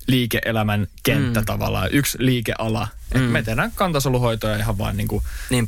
liike-elämän 0.07 0.87
kenttä 1.03 1.41
mm. 1.41 1.47
tavallaan, 1.47 1.89
yksi 1.93 2.19
liikeala. 2.21 2.89
Mm. 3.15 3.25
Et 3.25 3.33
me 3.33 3.43
tehdään 3.43 3.73
kantasoluhoitoja 3.75 4.57
ihan 4.57 4.79
vaan 4.79 4.97
niin 4.97 5.09
kuin 5.09 5.23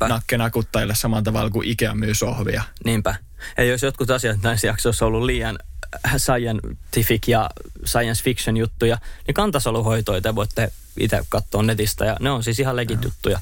nakkenakuttajille 0.09 0.95
samalla 0.95 1.23
tavalla 1.23 1.51
kuin 1.51 1.69
Ikea 1.69 1.95
myy 1.95 2.14
sohvia. 2.14 2.62
Niinpä. 2.85 3.14
Ja 3.59 3.64
jos 3.64 3.83
jotkut 3.83 4.11
asiat 4.11 4.43
näissä 4.43 4.66
jaksoissa 4.66 5.07
on 5.07 5.12
ollut 5.12 5.27
liian 5.27 5.59
äh, 6.07 6.14
scientific 6.16 7.29
ja 7.29 7.51
science 7.87 8.23
fiction 8.25 8.57
juttuja, 8.57 8.99
niin 9.27 9.35
kantasoluhoitoja 9.35 10.21
te 10.21 10.35
voitte 10.35 10.73
itse 11.01 11.25
katsoa 11.29 11.62
netistä 11.62 12.05
ja 12.05 12.16
ne 12.21 12.31
on 12.31 12.43
siis 12.43 12.61
ihan 12.61 12.77
legit 12.77 13.05
juttuja. 13.05 13.41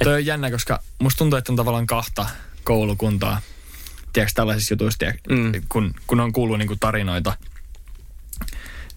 Et... 0.00 0.04
Toi 0.04 0.14
on 0.14 0.26
jännä, 0.26 0.50
koska 0.50 0.82
musta 0.98 1.18
tuntuu, 1.18 1.36
että 1.36 1.52
on 1.52 1.56
tavallaan 1.56 1.86
kahta 1.86 2.26
koulukuntaa, 2.64 3.40
tiedätkö, 4.12 4.32
tällaisissa 4.34 4.72
jutuissa, 4.74 4.98
tiedätkö, 4.98 5.34
Mm. 5.34 5.52
kun, 5.68 5.94
kun 6.06 6.20
on 6.20 6.32
kuullut 6.32 6.58
niin 6.58 6.68
kuin 6.68 6.80
tarinoita, 6.80 7.36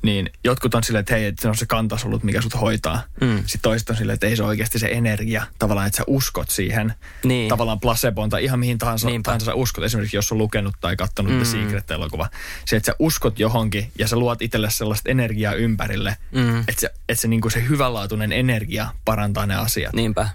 niin 0.02 0.30
jotkut 0.43 0.76
on 0.76 0.84
silleen, 0.84 1.00
että 1.00 1.14
hei, 1.16 1.26
että 1.26 1.41
se 1.41 1.47
on 1.47 1.58
se 1.58 1.66
kantasolut, 1.66 2.24
mikä 2.24 2.41
sut 2.41 2.62
hoitaa. 2.62 3.04
Mm. 3.22 3.38
Sitten 3.38 3.62
toiset 3.62 3.89
on 3.89 3.95
silleen, 3.95 4.14
että 4.14 4.28
ei 4.28 4.36
se 4.36 4.43
ole 4.43 4.50
oikeasti 4.50 4.80
se 4.80 4.88
energia, 4.91 5.43
tavallaan, 5.60 5.88
että 5.88 5.97
sä 5.97 6.04
uskot 6.08 6.50
siihen. 6.50 6.93
Niin. 7.24 7.50
Tavallaan 7.50 7.80
placeboon 7.80 8.30
tai 8.30 8.43
ihan 8.43 8.60
mihin 8.60 8.78
tahansa, 8.78 9.08
Niinpä. 9.08 9.26
tahansa 9.26 9.45
sä 9.45 9.54
uskot. 9.54 9.84
Esimerkiksi 9.84 10.18
jos 10.18 10.32
on 10.32 10.38
lukenut 10.38 10.76
tai 10.82 10.95
katsonut 10.95 11.32
mm. 11.34 11.38
The. 11.38 11.45
Secret-elokuva. 11.45 12.30
Se, 12.66 12.76
että 12.76 12.86
sä 12.91 12.95
uskot 13.00 13.39
johonkin 13.39 13.91
ja 14.00 14.08
sä 14.08 14.16
luot 14.16 14.41
itselle 14.41 14.70
sellaista 14.70 15.10
energiaa 15.10 15.54
ympärille, 15.54 16.18
Mm. 16.32 16.60
että 16.60 16.74
se, 16.82 16.89
että 17.10 17.22
se, 17.22 17.28
niin 17.28 17.41
kuin 17.41 17.52
se 17.52 17.68
hyvänlaatuinen 17.70 18.32
energia 18.32 18.88
parantaa 19.06 19.45
ne 19.45 19.56
asiat. 19.56 19.93
Niinpä. 19.93 20.30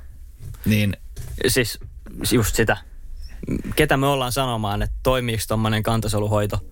Niin 0.65 0.97
Siis 1.49 1.79
just 2.33 2.57
sitä. 2.57 2.77
Ketä 3.77 3.97
me 3.97 4.07
ollaan 4.07 4.33
sanomaan, 4.33 4.83
että 4.83 4.97
toimiiko 5.03 5.43
tuommoinen 5.49 5.83
kantasoluhoito 5.83 6.65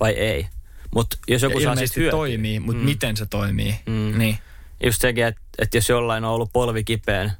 vai 0.00 0.12
ei. 0.12 0.46
Mutta 0.94 1.16
jos 1.28 1.42
joku 1.42 1.58
ja 1.58 1.64
saa 1.64 1.76
siitä 1.76 1.94
hyötyä. 1.96 2.10
toimii, 2.10 2.60
mutta 2.60 2.80
Mm. 2.80 2.84
miten 2.84 3.16
se 3.16 3.26
toimii, 3.26 3.80
Mm. 3.86 4.18
niin 4.18 4.38
Just 4.84 5.00
sekin, 5.00 5.24
että, 5.26 5.40
että 5.58 5.76
jos 5.76 5.88
jollain 5.88 6.24
on 6.24 6.30
ollut 6.30 6.52
polvi 6.52 6.84
kipeän 6.84 7.32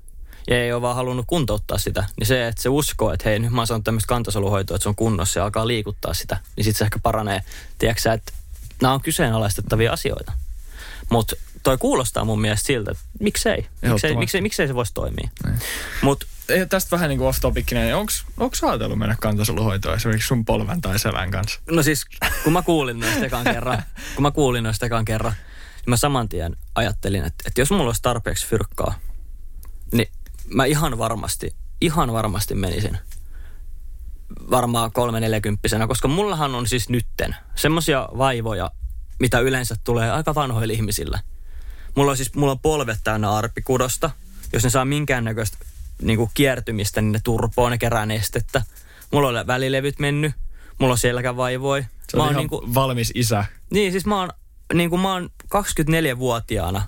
ja 0.50 0.62
ei 0.62 0.72
ole 0.72 0.82
vaan 0.82 0.96
halunnut 0.96 1.24
kuntouttaa 1.28 1.78
sitä, 1.78 2.04
niin 2.18 2.26
se, 2.26 2.46
että 2.48 2.62
se 2.62 2.68
uskoo, 2.68 3.12
että 3.12 3.28
hei, 3.28 3.38
nyt 3.38 3.50
mä 3.52 3.60
oon 3.60 3.66
saanut 3.66 3.84
tämmöistä 3.84 4.08
kantasoluhoitoa, 4.08 4.74
että 4.74 4.82
se 4.82 4.88
on 4.88 4.94
kunnossa 4.94 5.40
ja 5.40 5.44
alkaa 5.44 5.66
liikuttaa 5.66 6.14
sitä, 6.14 6.38
niin 6.56 6.64
sitten 6.64 6.78
se 6.78 6.84
ehkä 6.84 6.98
paranee. 7.02 7.42
Tiedätkö 7.78 8.12
että 8.12 8.32
nämä 8.82 8.94
on 8.94 9.00
kyseenalaistettavia 9.00 9.92
asioita. 9.92 10.32
Mutta 11.10 11.36
toi 11.64 11.78
kuulostaa 11.78 12.24
mun 12.24 12.40
mielestä 12.40 12.66
siltä, 12.66 12.90
että 12.90 13.04
miksei, 13.20 13.66
miksei, 13.82 14.16
miksei, 14.16 14.40
miksei 14.40 14.66
se 14.66 14.74
voisi 14.74 14.94
toimia. 14.94 15.28
Niin. 15.44 15.58
Mutta 16.02 16.26
Eh, 16.48 16.68
tästä 16.68 16.90
vähän 16.90 17.08
niin 17.08 17.18
kuin 17.18 17.28
off 17.28 17.40
topicina, 17.40 17.80
niin 17.80 17.94
onks 18.36 18.64
ajatellut 18.64 18.98
mennä 18.98 19.16
kantasoluhoitoon 19.20 19.96
esimerkiksi 19.96 20.26
sun 20.26 20.44
polven 20.44 20.80
tai 20.80 20.98
selän 20.98 21.30
kanssa? 21.30 21.60
No 21.70 21.82
siis, 21.82 22.04
kun 22.44 22.52
mä 22.52 22.62
kuulin 22.62 23.00
noista 23.00 23.24
ekan 23.24 23.44
kerran, 23.44 23.82
kun 24.14 24.22
mä 24.22 24.30
kuulin 24.30 24.64
noista 24.64 24.86
ekan 24.86 25.04
kerran, 25.04 25.32
niin 25.76 25.90
mä 25.90 25.96
saman 25.96 26.28
tien 26.28 26.56
ajattelin, 26.74 27.24
että, 27.24 27.44
että 27.46 27.60
jos 27.60 27.70
mulla 27.70 27.84
olisi 27.84 28.02
tarpeeksi 28.02 28.46
fyrkkaa, 28.46 28.94
niin 29.92 30.08
mä 30.54 30.64
ihan 30.64 30.98
varmasti, 30.98 31.50
ihan 31.80 32.12
varmasti 32.12 32.54
menisin 32.54 32.98
varmaan 34.50 34.92
kolme 34.92 35.20
neljäkymppisenä, 35.20 35.86
koska 35.86 36.08
mullahan 36.08 36.54
on 36.54 36.66
siis 36.66 36.88
nytten 36.88 37.36
semmosia 37.54 38.08
vaivoja, 38.18 38.70
mitä 39.20 39.40
yleensä 39.40 39.76
tulee 39.84 40.10
aika 40.10 40.34
vanhoilla 40.34 40.74
ihmisillä. 40.74 41.18
Mulla 41.94 42.10
on 42.10 42.16
siis, 42.16 42.34
mulla 42.34 42.52
on 42.52 42.58
polvet 42.58 42.98
täynnä 43.04 43.32
arpikudosta. 43.32 44.10
Jos 44.52 44.64
ne 44.64 44.70
saa 44.70 44.84
minkäännäköistä 44.84 45.58
niin 46.02 46.16
kuin 46.16 46.30
kiertymistä, 46.34 47.00
niin 47.00 47.12
ne 47.12 47.20
turpoo, 47.24 47.70
ne 47.70 47.78
kerää 47.78 48.06
nestettä. 48.06 48.62
Mulla 49.12 49.28
on 49.40 49.46
välilevyt 49.46 49.98
mennyt, 49.98 50.32
mulla 50.78 50.92
on 50.92 50.98
selkävaivoja. 50.98 51.84
Se 52.10 52.16
Mä 52.16 52.22
on 52.22 52.26
oon 52.26 52.32
ihan 52.32 52.40
niin 52.40 52.48
kuin, 52.48 52.74
valmis 52.74 53.12
isä. 53.14 53.44
niin 53.70 53.92
siis 53.92 54.06
mä 54.06 54.20
oon, 54.20 54.30
niin 54.74 54.90
kuin 54.90 55.00
mä 55.00 55.12
oon 55.12 55.30
24-vuotiaana 55.54 56.82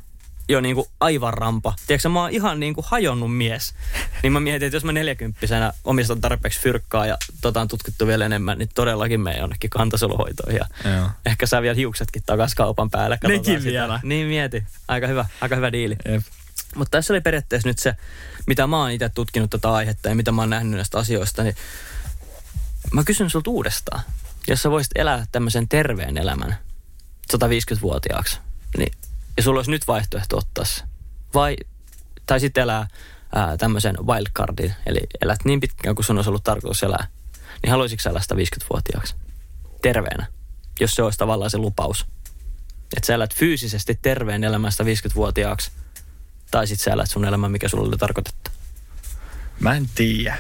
jo 0.49 0.61
niin 0.61 0.75
kuin 0.75 0.87
aivan 1.01 1.35
rampa. 1.35 1.75
Tiedätkö, 1.87 2.09
mä 2.09 2.21
oon 2.21 2.31
ihan 2.31 2.61
niin 2.61 2.75
kuin 2.75 2.85
hajonnut 2.89 3.37
mies. 3.37 3.75
Niin 4.23 4.33
mä 4.33 4.41
mietin, 4.41 4.67
että 4.67 4.77
jos 4.77 4.85
mä 4.85 4.93
40 4.93 5.73
omistan 5.85 6.21
tarpeeksi 6.21 6.61
fyrkkaa 6.61 7.07
ja 7.07 7.17
tota 7.41 7.61
on 7.61 7.69
tutkittu 7.69 8.07
vielä 8.07 8.27
enemmän, 8.27 8.59
niin 8.59 8.69
todellakin 8.75 9.21
menen 9.21 9.41
jonnekin 9.41 9.71
kantasoluhoitoihin. 9.71 10.61
Ja 10.85 10.91
Joo. 10.91 11.11
ehkä 11.27 11.47
saa 11.47 11.63
vielä 11.63 11.75
hiuksetkin 11.75 12.23
takas 12.27 12.55
kaupan 12.55 12.91
päälle. 12.91 13.17
katsotaan 13.17 13.39
Nekin 13.39 13.63
sitä. 13.63 13.73
vielä. 13.73 14.01
Niin 14.03 14.27
mieti. 14.27 14.65
Aika 14.89 15.07
hyvä, 15.07 15.27
aika 15.41 15.57
hyvä 15.57 15.73
diili. 15.73 15.97
Jep. 16.09 16.23
Mutta 16.75 16.91
tässä 16.99 17.13
oli 17.13 17.21
periaatteessa 17.21 17.69
nyt 17.69 17.79
se, 17.79 17.95
mitä 18.47 18.67
mä 18.67 18.79
oon 18.79 18.91
itse 18.91 19.09
tutkinut 19.09 19.51
tätä 19.51 19.73
aihetta 19.73 20.09
ja 20.09 20.15
mitä 20.15 20.33
mä 20.33 20.43
oon 20.43 20.51
nähnyt 20.51 20.73
näistä 20.75 20.99
asioista, 20.99 21.43
niin 21.43 21.57
mä 22.93 23.05
kysyn 23.05 23.31
sulta 23.31 23.51
uudestaan. 23.51 24.01
Jos 24.49 24.63
sä 24.63 24.71
voisit 24.71 24.93
elää 24.95 25.27
tämmöisen 25.33 25.69
terveen 25.69 26.19
elämän 26.19 26.57
150-vuotiaaksi, 27.33 28.39
niin, 28.79 28.93
ja 29.37 29.43
sulla 29.43 29.59
olisi 29.59 29.71
nyt 29.71 29.89
vaihtoehto 29.89 30.37
ottaa 30.39 30.65
se. 30.65 30.85
Vai, 31.35 31.57
tai 32.27 32.41
sitten 32.41 32.63
elää 32.63 32.87
ää, 33.35 33.57
tämmöisen 33.57 33.97
wildcardin, 34.07 34.75
eli 34.87 35.01
elät 35.23 35.45
niin 35.45 35.61
pitkään 35.61 35.95
kuin 35.95 36.05
sun 36.05 36.17
olisi 36.17 36.31
ollut 36.31 36.45
tarkoitus 36.45 36.83
elää, 36.83 37.07
niin 37.63 37.71
haluaisitko 37.71 38.03
sä 38.03 38.11
elää 38.11 38.23
150-vuotiaaksi 38.35 39.15
terveenä, 39.83 40.27
jos 40.81 40.91
se 40.95 41.03
olisi 41.03 41.19
tavallaan 41.19 41.51
se 41.51 41.59
lupaus. 41.59 42.07
Että 42.97 43.07
sä 43.07 43.15
elät 43.15 43.35
fyysisesti 43.35 43.99
terveen 44.03 44.45
elämästä 44.45 44.85
50-vuotiaaksi, 44.85 45.71
tai 46.51 46.67
sitten 46.67 46.85
sä 46.85 46.91
elät 46.91 47.11
sun 47.11 47.25
elämän, 47.25 47.53
mikä 47.53 47.69
sulla 47.69 47.89
oli 47.89 47.97
tarkoitettu. 47.97 48.51
Mä 49.61 49.75
en 49.75 49.89
tiedä. 49.95 50.37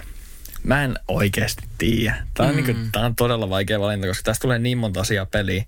Mä 0.62 0.84
en 0.84 0.98
oikeasti 1.08 1.64
tiedä. 1.78 2.26
Tämä 2.34 2.48
on, 2.48 2.56
mm. 2.56 2.92
tää 2.92 3.06
on 3.06 3.16
todella 3.16 3.50
vaikea 3.50 3.80
valinta, 3.80 4.06
koska 4.06 4.22
tästä 4.22 4.42
tulee 4.42 4.58
niin 4.58 4.78
monta 4.78 5.00
asiaa 5.00 5.26
peliin. 5.26 5.66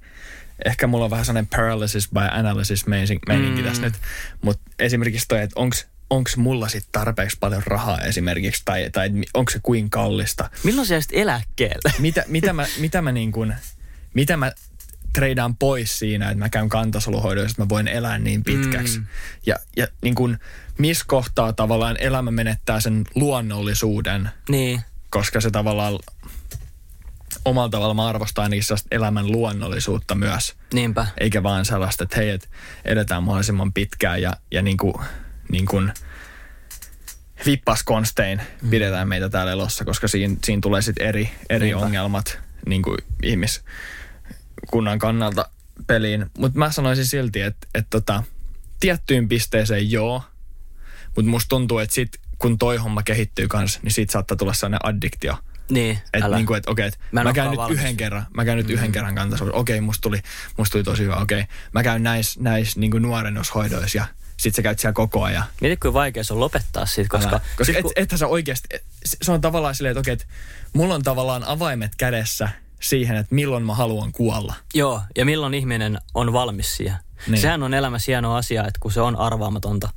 Ehkä 0.65 0.87
mulla 0.87 1.05
on 1.05 1.11
vähän 1.11 1.25
sellainen 1.25 1.49
paralysis 1.57 2.09
by 2.09 2.21
analysis 2.31 2.87
meininki 2.87 3.63
mm. 3.63 3.69
tässä 3.69 3.83
nyt. 3.83 3.95
Mutta 4.43 4.71
esimerkiksi 4.79 5.29
toi, 5.29 5.43
että 5.43 5.61
onks, 5.61 5.87
onks 6.11 6.37
mulla 6.37 6.69
sit 6.69 6.89
tarpeeksi 6.93 7.37
paljon 7.41 7.63
rahaa 7.67 8.01
esimerkiksi, 8.01 8.63
tai, 8.65 8.91
tai 8.93 9.11
onko 9.35 9.51
se 9.51 9.61
kuin 9.63 9.91
kallista. 9.91 10.51
Milloin 10.65 10.87
sä 10.87 11.01
sitten 11.01 11.19
eläkkeelle? 11.19 11.93
Mitä, 11.99 12.25
mitä 12.27 12.53
mä, 12.53 12.67
mitä 12.79 13.03
mä 13.03 13.13
niin 13.13 13.33
kuin, 13.33 13.55
mitä 14.15 14.37
mä 14.37 14.53
treidaan 15.13 15.57
pois 15.57 15.99
siinä, 15.99 16.31
että 16.31 16.39
mä 16.39 16.49
käyn 16.49 16.69
kantasoluhoidoissa, 16.69 17.51
että 17.51 17.63
mä 17.63 17.69
voin 17.69 17.89
elää 17.89 18.19
niin 18.19 18.45
pitkäksi. 18.45 18.99
Mm. 18.99 19.07
Ja, 19.47 19.57
ja 19.77 19.87
niin 20.03 20.15
kuin, 20.15 20.39
missä 20.79 21.05
kohtaa 21.09 21.53
tavallaan 21.53 21.97
elämä 22.01 22.31
menettää 22.31 22.81
sen 22.81 23.05
luonnollisuuden, 23.15 24.31
Niin. 24.49 24.81
koska 25.11 25.41
se 25.41 25.51
tavallaan 25.51 25.99
omalla 27.45 27.69
tavalla 27.69 27.95
mä 27.95 28.07
arvostan 28.07 28.43
ainakin 28.43 28.65
sellaista 28.65 28.89
elämän 28.91 29.33
luonnollisuutta 29.33 30.15
myös. 30.15 30.55
Niinpä. 30.75 31.07
Eikä 31.21 31.43
vaan 31.43 31.65
sellaista, 31.65 32.05
että 32.05 32.17
hei, 32.17 32.31
et 32.31 32.51
edetään 32.85 33.23
mahdollisimman 33.23 33.73
pitkään 33.73 34.23
ja, 34.23 34.33
ja 34.51 34.63
niin 34.63 34.77
kuin, 34.77 34.95
niin 35.51 35.67
kuin 35.67 35.93
vippaskonstein 37.47 38.43
mm. 38.63 38.71
pidetään 38.71 39.09
meitä 39.09 39.29
täällä 39.29 39.53
elossa, 39.53 39.85
koska 39.85 40.09
siinä, 40.09 40.37
siinä 40.45 40.61
tulee 40.61 40.83
sitten 40.83 41.07
eri, 41.07 41.31
eri 41.49 41.67
Niinpä. 41.67 41.85
ongelmat 41.85 42.39
niin 42.67 42.83
kuin 42.83 42.99
ihmiskunnan 43.23 44.99
kannalta 44.99 45.51
peliin. 45.87 46.27
Mutta 46.39 46.59
mä 46.59 46.71
sanoisin 46.71 47.07
silti, 47.07 47.41
että, 47.41 47.67
että 47.75 47.91
tota, 47.91 48.23
tiettyyn 48.81 49.29
pisteeseen 49.29 49.91
joo, 49.91 50.23
mutta 51.17 51.31
musta 51.31 51.49
tuntuu, 51.49 51.79
että 51.79 51.95
sit 51.95 52.09
kun 52.39 52.59
toi 52.59 52.77
homma 52.77 53.03
kehittyy 53.03 53.49
kanssa, 53.49 53.81
niin 53.83 53.93
siitä 53.93 54.13
saattaa 54.13 54.37
tulla 54.37 54.53
sellainen 54.53 54.87
addiktio. 54.87 55.39
Niin, 55.71 55.99
Että 56.13 56.27
älä. 56.27 56.37
niinku, 56.37 56.55
et, 56.55 56.69
okei, 56.69 56.87
et 56.87 56.99
Mä 57.13 57.25
mä, 57.25 57.33
käyn 57.33 57.51
nyt 57.51 57.59
valmis. 57.59 57.79
yhden 57.79 57.97
kerran, 57.97 58.27
mä 58.35 58.45
käyn 58.45 58.57
nyt 58.59 58.67
mm. 58.67 58.73
yhden 58.73 58.93
kerran 58.93 59.15
kantaisuus. 59.15 59.51
Okei, 59.53 59.81
musta 59.81 60.03
tuli, 60.03 60.21
musta 60.57 60.73
tuli 60.73 60.83
tosi 60.85 61.03
hyvä, 61.03 61.17
okei. 61.17 61.45
Mä 61.73 61.83
käyn 61.83 62.03
näissä 62.03 62.41
näis, 62.43 62.77
niinku 62.77 62.99
nuorennushoidoissa 62.99 63.99
ja 63.99 64.05
sit 64.37 64.55
sä 64.55 64.63
käyt 64.63 64.79
siellä 64.79 64.93
koko 64.95 65.23
ajan. 65.25 65.45
Mieti, 65.61 65.77
kuinka 65.77 65.95
vaikea 65.95 66.25
se 66.25 66.33
on 66.35 66.41
lopettaa 66.41 66.87
siitä, 66.87 67.09
koska... 67.11 67.31
Älä. 67.31 67.41
koska 67.41 67.65
sit, 67.65 67.77
et, 67.77 67.83
kun- 67.83 67.93
ethän 67.97 68.19
sä 68.19 68.27
oikeasti, 68.27 68.69
et, 68.71 68.83
se 69.23 69.33
on 69.33 69.41
tavallaan 69.41 69.75
silleen, 69.75 69.91
että 69.93 70.01
okei, 70.01 70.13
et 70.13 70.27
mulla 70.73 70.95
on 70.95 71.03
tavallaan 71.03 71.45
avaimet 71.45 71.93
kädessä 71.97 72.49
siihen, 72.81 73.17
että 73.17 73.35
milloin 73.35 73.63
mä 73.63 73.75
haluan 73.75 74.13
kuolla. 74.13 74.55
Joo, 74.75 75.03
ja 75.17 75.25
milloin 75.25 75.55
ihminen 75.55 75.99
on 76.15 76.33
valmis 76.33 76.77
siihen. 76.77 76.97
Niin. 77.27 77.41
Sehän 77.41 77.63
on 77.63 77.75
elämässä 77.75 78.13
hieno 78.13 78.35
asia, 78.37 78.61
että 78.63 78.79
kun 78.81 78.93
se 78.93 79.01
on 79.01 79.17
arvaamatonta, 79.17 79.89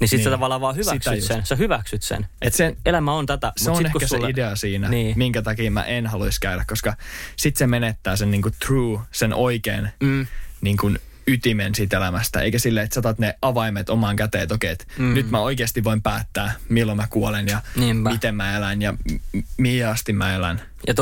niin 0.00 0.08
sit 0.08 0.16
niin. 0.18 0.24
sä 0.24 0.30
tavallaan 0.30 0.60
vaan 0.60 0.76
hyväksyt 0.76 1.24
sen. 1.24 1.46
Sä 1.46 1.56
hyväksyt 1.56 2.02
sen. 2.02 2.26
Et 2.42 2.54
sen, 2.54 2.76
Elämä 2.86 3.12
on 3.12 3.26
tätä. 3.26 3.52
se 3.56 3.70
on 3.70 3.76
sit, 3.76 3.86
ehkä 3.86 4.06
sulle- 4.06 4.26
se 4.26 4.30
idea 4.30 4.56
siinä, 4.56 4.88
Niin. 4.88 5.18
minkä 5.18 5.42
takia 5.42 5.70
mä 5.70 5.84
en 5.84 6.06
haluaisi 6.06 6.40
käydä, 6.40 6.64
koska 6.68 6.96
sit 7.36 7.56
se 7.56 7.66
menettää 7.66 8.16
sen 8.16 8.30
niinku 8.30 8.50
true, 8.66 9.00
sen 9.12 9.34
oikein 9.34 9.88
Mm. 10.00 10.26
niin 10.60 10.76
kuin 10.76 10.98
ytimen 11.30 11.74
siitä 11.74 11.96
elämästä, 11.96 12.40
eikä 12.40 12.58
sille, 12.58 12.82
että 12.82 12.94
sä 12.94 13.00
otat 13.00 13.18
ne 13.18 13.34
avaimet 13.42 13.90
omaan 13.90 14.16
käteen, 14.16 14.42
että 14.42 14.54
okei, 14.54 14.70
että 14.70 14.84
Mm. 14.98 15.04
mm. 15.04 15.14
nyt 15.14 15.30
mä 15.30 15.40
oikeasti 15.40 15.84
voin 15.84 16.02
päättää, 16.02 16.52
milloin 16.68 16.96
mä 16.96 17.06
kuolen 17.10 17.46
ja 17.48 17.60
Niinpä. 17.76 18.10
miten 18.10 18.34
mä 18.34 18.56
elän 18.56 18.82
ja 18.82 18.92
m- 18.92 19.38
mihin 19.58 19.86
asti 19.86 20.12
mä 20.12 20.34
elän. 20.34 20.62
Ja 20.86 20.94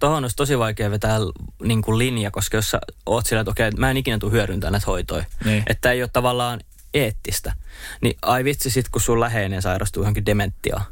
tohon 0.00 0.24
olisi 0.24 0.36
tosi 0.36 0.58
vaikea 0.58 0.90
vetää 0.90 1.18
niin 1.62 1.82
kuin 1.82 1.98
linja, 1.98 2.30
koska 2.30 2.56
jos 2.56 2.70
sä 2.70 2.80
oot 3.06 3.26
sillä, 3.26 3.40
että 3.40 3.50
okei, 3.50 3.70
mä 3.70 3.90
en 3.90 3.96
ikinä 3.96 4.18
tule 4.18 4.32
hyödyntämään 4.32 4.72
näitä 4.72 4.86
hoitoja. 4.86 5.24
Niin. 5.44 5.62
Että 5.66 5.92
ei 5.92 6.02
ole 6.02 6.10
tavallaan 6.12 6.60
eettistä. 6.94 7.52
Niin 8.00 8.16
ai 8.22 8.44
vitsi 8.44 8.70
sit, 8.70 8.88
kun 8.88 9.00
sun 9.00 9.20
läheinen 9.20 9.62
sairastuu 9.62 10.02
johonkin 10.02 10.26
dementiaan. 10.26 10.84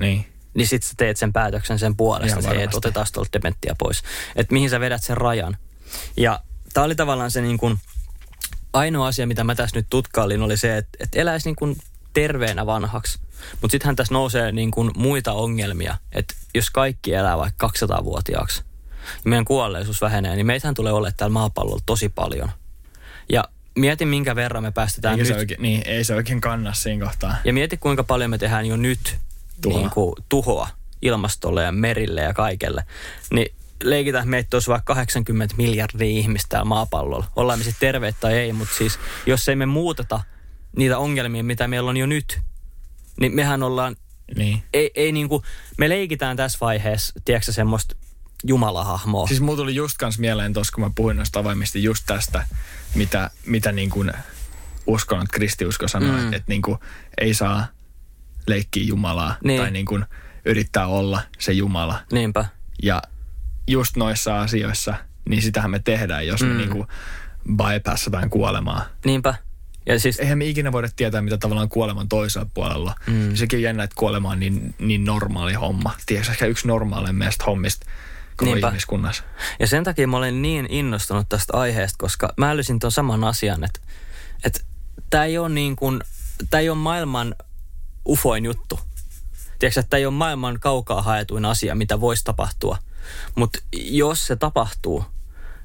Niin. 0.00 0.26
niin 0.54 0.66
sit 0.66 0.82
sä 0.82 0.94
teet 0.96 1.16
sen 1.16 1.32
päätöksen 1.32 1.78
sen 1.78 1.96
puolesta, 1.96 2.40
Ihan 2.40 2.52
että 2.52 2.64
et 2.64 2.74
otetaan 2.74 3.06
tuolta 3.12 3.32
dementtiä 3.32 3.74
pois. 3.78 4.02
Että 4.36 4.52
mihin 4.52 4.70
sä 4.70 4.80
vedät 4.80 5.04
sen 5.04 5.16
rajan. 5.16 5.56
Ja 6.16 6.40
tää 6.74 6.84
oli 6.84 6.94
tavallaan 6.94 7.30
se 7.30 7.40
niin 7.40 7.58
kuin, 7.58 7.78
ainoa 8.72 9.06
asia, 9.06 9.26
mitä 9.26 9.44
mä 9.44 9.54
tässä 9.54 9.76
nyt 9.76 9.86
tutkailin, 9.90 10.42
oli 10.42 10.56
se, 10.56 10.76
että, 10.76 10.98
että 11.00 11.18
eläisi 11.18 11.48
niin 11.48 11.56
kuin 11.56 11.76
terveenä 12.12 12.66
vanhaksi. 12.66 13.18
Mutta 13.60 13.72
sittenhän 13.72 13.96
tässä 13.96 14.14
nousee 14.14 14.52
niin 14.52 14.70
kuin 14.70 14.90
muita 14.96 15.32
ongelmia, 15.32 15.96
että 16.12 16.34
jos 16.54 16.70
kaikki 16.70 17.14
elää 17.14 17.38
vaikka 17.38 17.70
200-vuotiaaksi, 17.82 18.62
niin 18.62 19.30
meidän 19.30 19.44
kuolleisuus 19.44 20.00
vähenee, 20.00 20.36
niin 20.36 20.46
meitähän 20.46 20.74
tulee 20.74 20.92
olemaan 20.92 21.16
täällä 21.16 21.32
maapallolla 21.32 21.82
tosi 21.86 22.08
paljon. 22.08 22.50
Ja 23.32 23.44
mieti, 23.80 24.06
minkä 24.06 24.36
verran 24.36 24.62
me 24.62 24.70
päästetään 24.72 25.12
Eikä 25.12 25.22
nyt 25.22 25.28
se 25.28 25.38
oikein, 25.38 25.62
niin, 25.62 25.82
ei 25.86 26.04
se 26.04 26.14
oikein 26.14 26.40
kanna 26.40 26.72
siinä 26.72 27.06
kohtaa. 27.06 27.36
ja 27.44 27.52
mieti, 27.52 27.76
kuinka 27.76 28.04
paljon 28.04 28.30
me 28.30 28.38
tehdään 28.38 28.66
jo 28.66 28.76
nyt 28.76 29.16
Tuhoa. 29.62 29.78
Niin 29.80 29.90
kuin, 29.90 30.14
tuhoa 30.28 30.68
ilmastolle 31.02 31.62
ja 31.62 31.72
merille 31.72 32.20
ja 32.20 32.34
kaikelle. 32.34 32.84
Niin 33.30 33.54
leikitään, 33.82 34.22
että 34.22 34.30
meitä 34.30 34.56
olisi 34.56 34.70
vaikka 34.70 34.94
80 34.94 35.54
miljardia 35.58 36.06
ihmistä 36.08 36.48
täällä 36.48 36.64
maapallolla. 36.64 37.26
Ollaan 37.36 37.58
me 37.58 37.62
sitten 37.64 37.80
terveet 37.80 38.16
tai 38.20 38.34
ei, 38.34 38.52
mutta 38.52 38.74
siis 38.74 38.98
jos 39.26 39.48
ei 39.48 39.56
me 39.56 39.66
muuteta 39.66 40.20
niitä 40.76 40.98
ongelmia, 40.98 41.44
mitä 41.44 41.68
meillä 41.68 41.90
on 41.90 41.96
jo 41.96 42.06
nyt, 42.06 42.40
niin 43.20 43.34
mehän 43.34 43.62
ollaan, 43.62 43.96
Niin. 44.36 44.62
ei, 44.72 44.90
ei 44.94 45.12
niin 45.12 45.28
kuin, 45.28 45.42
me 45.78 45.88
leikitään 45.88 46.36
tässä 46.36 46.58
vaiheessa, 46.60 47.14
tiedätkö 47.24 47.52
semmoista 47.52 47.96
jumalahahmoa. 48.44 49.26
Siis 49.26 49.40
mulla 49.40 49.56
tuli 49.56 49.74
just 49.74 49.96
kans 49.98 50.18
mieleen 50.18 50.52
tuossa, 50.52 50.72
kun 50.74 50.84
mä 50.84 50.90
puhuin 50.94 51.16
noista 51.16 51.40
avaimista 51.40 51.78
just 51.78 52.04
tästä, 52.06 52.46
mitä, 52.94 53.30
mitä 53.46 53.72
niin 53.72 53.90
kuin 53.90 54.12
uskonnot, 54.86 55.28
kristiusko 55.32 55.88
sanoo, 55.88 56.12
Mm. 56.12 56.18
että, 56.24 56.36
että 56.36 56.48
niin 56.52 56.62
kuin 56.62 56.78
ei 57.18 57.34
saa 57.34 57.66
leikkiä 58.46 58.84
Jumalaa 58.84 59.36
Niin. 59.44 59.60
tai 59.60 59.70
niin 59.70 59.86
kuin 59.86 60.04
yrittää 60.44 60.86
olla 60.86 61.20
se 61.38 61.52
Jumala. 61.52 62.00
Niinpä. 62.12 62.44
Ja 62.82 63.02
just 63.66 63.96
noissa 63.96 64.40
asioissa, 64.40 64.94
niin 65.28 65.42
sitähän 65.42 65.70
me 65.70 65.78
tehdään, 65.78 66.26
jos 66.26 66.40
Mm. 66.42 66.46
me 66.48 66.54
niin 66.54 66.70
kuin 66.70 66.86
bypassataan 67.56 68.30
kuolemaa. 68.30 68.84
Niinpä. 69.04 69.34
Ja 69.86 70.00
siis, 70.00 70.18
Eihän 70.18 70.38
me 70.38 70.44
ikinä 70.44 70.72
voida 70.72 70.88
tietää, 70.96 71.22
mitä 71.22 71.38
tavallaan 71.38 71.68
kuoleman 71.68 72.08
toisella 72.08 72.48
puolella. 72.54 72.94
Mm. 73.06 73.12
Mm. 73.14 73.34
Sekin 73.36 73.56
on 73.58 73.62
jännä, 73.62 73.82
että 73.82 73.96
kuolema 73.96 74.30
on 74.30 74.40
niin, 74.40 74.74
niin 74.78 75.04
normaali 75.04 75.52
homma. 75.54 75.92
Tiedätkö, 76.06 76.32
ehkä 76.32 76.46
yksi 76.46 76.68
normaalimmista 76.68 77.44
hommista 77.44 77.86
koko 78.38 78.50
Niinpä. 78.50 78.68
Ihmiskunnassa. 78.68 79.24
Ja 79.60 79.66
sen 79.66 79.84
takia 79.84 80.08
mä 80.08 80.16
olen 80.16 80.42
niin 80.42 80.66
innostunut 80.70 81.28
tästä 81.28 81.56
aiheesta, 81.56 81.96
koska 81.98 82.32
mä 82.36 82.50
älysin 82.50 82.78
tuon 82.78 82.92
saman 82.92 83.24
asian, 83.24 83.64
että, 83.64 83.80
että 84.44 84.60
tämä 85.10 85.24
ei 85.24 85.38
ole 85.38 85.48
niin 85.48 85.76
kuin, 85.76 86.00
tämä 86.50 86.60
ei 86.60 86.68
ole 86.68 86.78
maailman 86.78 87.34
ufoin 88.08 88.44
juttu. 88.44 88.80
Tiedätkö, 89.58 89.80
että 89.80 89.90
tämä 89.90 89.98
ei 89.98 90.06
ole 90.06 90.14
maailman 90.14 90.60
kaukaa 90.60 91.02
haetuin 91.02 91.44
asia, 91.44 91.74
mitä 91.74 92.00
voisi 92.00 92.24
tapahtua. 92.24 92.78
Mutta 93.34 93.58
jos 93.72 94.26
se 94.26 94.36
tapahtuu, 94.36 95.04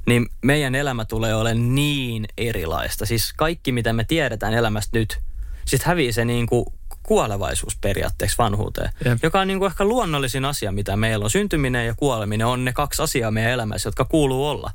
niin 0.05 0.29
meidän 0.41 0.75
elämä 0.75 1.05
tulee 1.05 1.35
olemaan 1.35 1.75
niin 1.75 2.27
erilaista. 2.37 3.05
Siis 3.05 3.33
kaikki, 3.33 3.71
mitä 3.71 3.93
me 3.93 4.03
tiedetään 4.03 4.53
elämästä 4.53 4.99
nyt, 4.99 5.19
sitten 5.65 5.87
hävii 5.87 6.13
se 6.13 6.25
niin 6.25 6.47
kuin 6.47 6.65
kuolevaisuus 7.03 7.75
periaatteessa 7.75 8.43
vanhuuteen, 8.43 8.89
Jep. 9.05 9.19
joka 9.23 9.39
on 9.39 9.47
niin 9.47 9.59
kuin 9.59 9.71
ehkä 9.71 9.85
luonnollisin 9.85 10.45
asia, 10.45 10.71
mitä 10.71 10.97
meillä 10.97 11.23
on. 11.23 11.29
Syntyminen 11.29 11.87
ja 11.87 11.93
kuoleminen 11.93 12.47
on 12.47 12.65
ne 12.65 12.73
kaksi 12.73 13.01
asiaa 13.01 13.31
meidän 13.31 13.51
elämässä, 13.51 13.87
jotka 13.87 14.05
kuuluu 14.05 14.47
olla. 14.47 14.71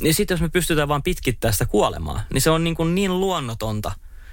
Niin 0.00 0.14
sitten 0.14 0.34
jos 0.34 0.40
me 0.40 0.48
pystytään 0.48 0.88
vaan 0.88 1.02
pitkittämään 1.02 1.52
sitä 1.52 1.66
kuolemaa, 1.66 2.24
niin 2.32 2.42
se 2.42 2.50
on 2.50 2.64
niin, 2.64 2.74
kuin 2.74 2.94
niin 2.94 3.20
luonnotonta. 3.20 3.92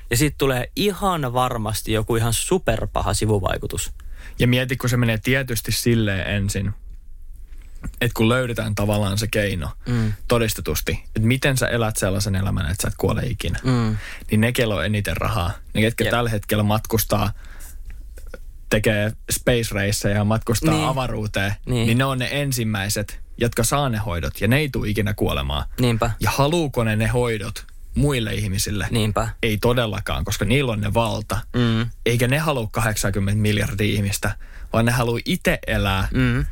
Ja 0.09 0.18
siitä 0.18 0.36
tulee 0.38 0.72
ihan 0.76 1.34
varmasti 1.34 1.91
joku 1.91 2.16
ihan 2.16 2.34
superpaha 2.34 3.14
sivuvaikutus. 3.14 3.91
Ja 4.39 4.47
mieti, 4.47 4.78
kun 4.78 4.89
se 4.89 4.97
menee 4.97 5.18
tietysti 5.18 5.72
silleen 5.72 6.36
ensin, 6.36 6.74
että 8.01 8.13
kun 8.17 8.29
löydetään 8.29 8.75
tavallaan 8.75 9.17
se 9.17 9.27
keino 9.27 9.69
Mm. 9.88 10.13
todistetusti, 10.27 10.91
että 11.15 11.27
miten 11.27 11.57
sä 11.57 11.67
elät 11.67 11.97
sellaisen 11.97 12.36
elämän, 12.36 12.71
että 12.71 12.82
sä 12.82 12.88
et 12.88 12.93
kuole 12.97 13.21
ikinä, 13.25 13.59
Mm. 13.63 13.97
niin 14.32 14.41
ne, 14.41 14.51
kello 14.51 14.75
on 14.75 14.86
eniten 14.86 15.17
rahaa. 15.17 15.51
Ne, 15.73 15.82
ketkä 15.82 16.03
Jep. 16.03 16.11
tällä 16.11 16.29
hetkellä 16.29 16.63
matkustaa, 16.63 17.34
tekee 18.69 19.11
space 19.32 19.67
raceja 19.75 20.15
ja 20.15 20.23
matkustaa 20.23 20.73
Niin. 20.73 20.88
avaruuteen, 20.88 21.51
Niin. 21.65 21.73
niin. 21.75 21.86
niin 21.88 21.97
ne 21.97 22.05
on 22.05 22.19
ne 22.19 22.27
ensimmäiset, 22.32 23.19
jotka 23.38 23.63
saa 23.63 23.89
ne 23.89 23.97
hoidot, 23.97 24.41
ja 24.41 24.47
ne 24.47 24.57
ei 24.57 24.69
tule 24.69 24.89
ikinä 24.89 25.13
kuolemaan. 25.13 25.65
Niinpä, 25.79 26.11
Ja 26.19 26.32
haluuko 26.32 26.84
ne 26.84 26.95
ne 26.95 27.07
hoidot 27.07 27.65
muille 27.95 28.34
ihmisille? 28.34 28.88
niinpä. 28.91 29.29
Ei 29.43 29.57
todellakaan, 29.57 30.25
koska 30.25 30.45
niillä 30.45 30.71
on 30.71 30.82
ne 30.82 30.93
valta. 30.93 31.39
Mm. 31.55 31.89
Eikä 32.05 32.27
ne 32.27 32.38
halua 32.38 32.67
80 32.71 33.41
miljardia 33.41 33.93
ihmistä, 33.93 34.36
vaan 34.73 34.86
ne 34.86 34.91
haluaa 34.91 35.19
itse 35.25 35.59
elää 35.67 36.07
Mm. 36.13 36.45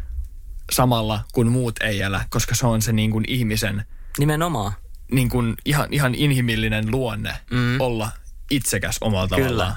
Samalla, 0.72 1.20
kun 1.34 1.47
muut 1.47 1.76
ei 1.84 2.01
elä, 2.01 2.26
koska 2.30 2.55
se 2.55 2.67
on 2.67 2.82
se 2.82 2.91
niin 2.93 3.11
kuin 3.11 3.26
ihmisen 3.28 3.86
Nimenomaan. 4.17 4.72
niin 5.11 5.30
kuin 5.30 5.55
ihan, 5.65 5.88
ihan 5.91 6.15
inhimillinen 6.15 6.91
luonne 6.91 7.34
Mm. 7.51 7.82
olla 7.82 8.11
itsekäs 8.51 8.97
omalla 9.01 9.28
Kyllä. 9.28 9.41
tavallaan. 9.43 9.76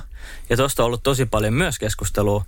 Ja 0.51 0.57
tuosta 0.57 0.82
on 0.82 0.86
ollut 0.86 1.03
tosi 1.03 1.26
paljon 1.26 1.55
myös 1.55 1.78
keskustelua. 1.78 2.45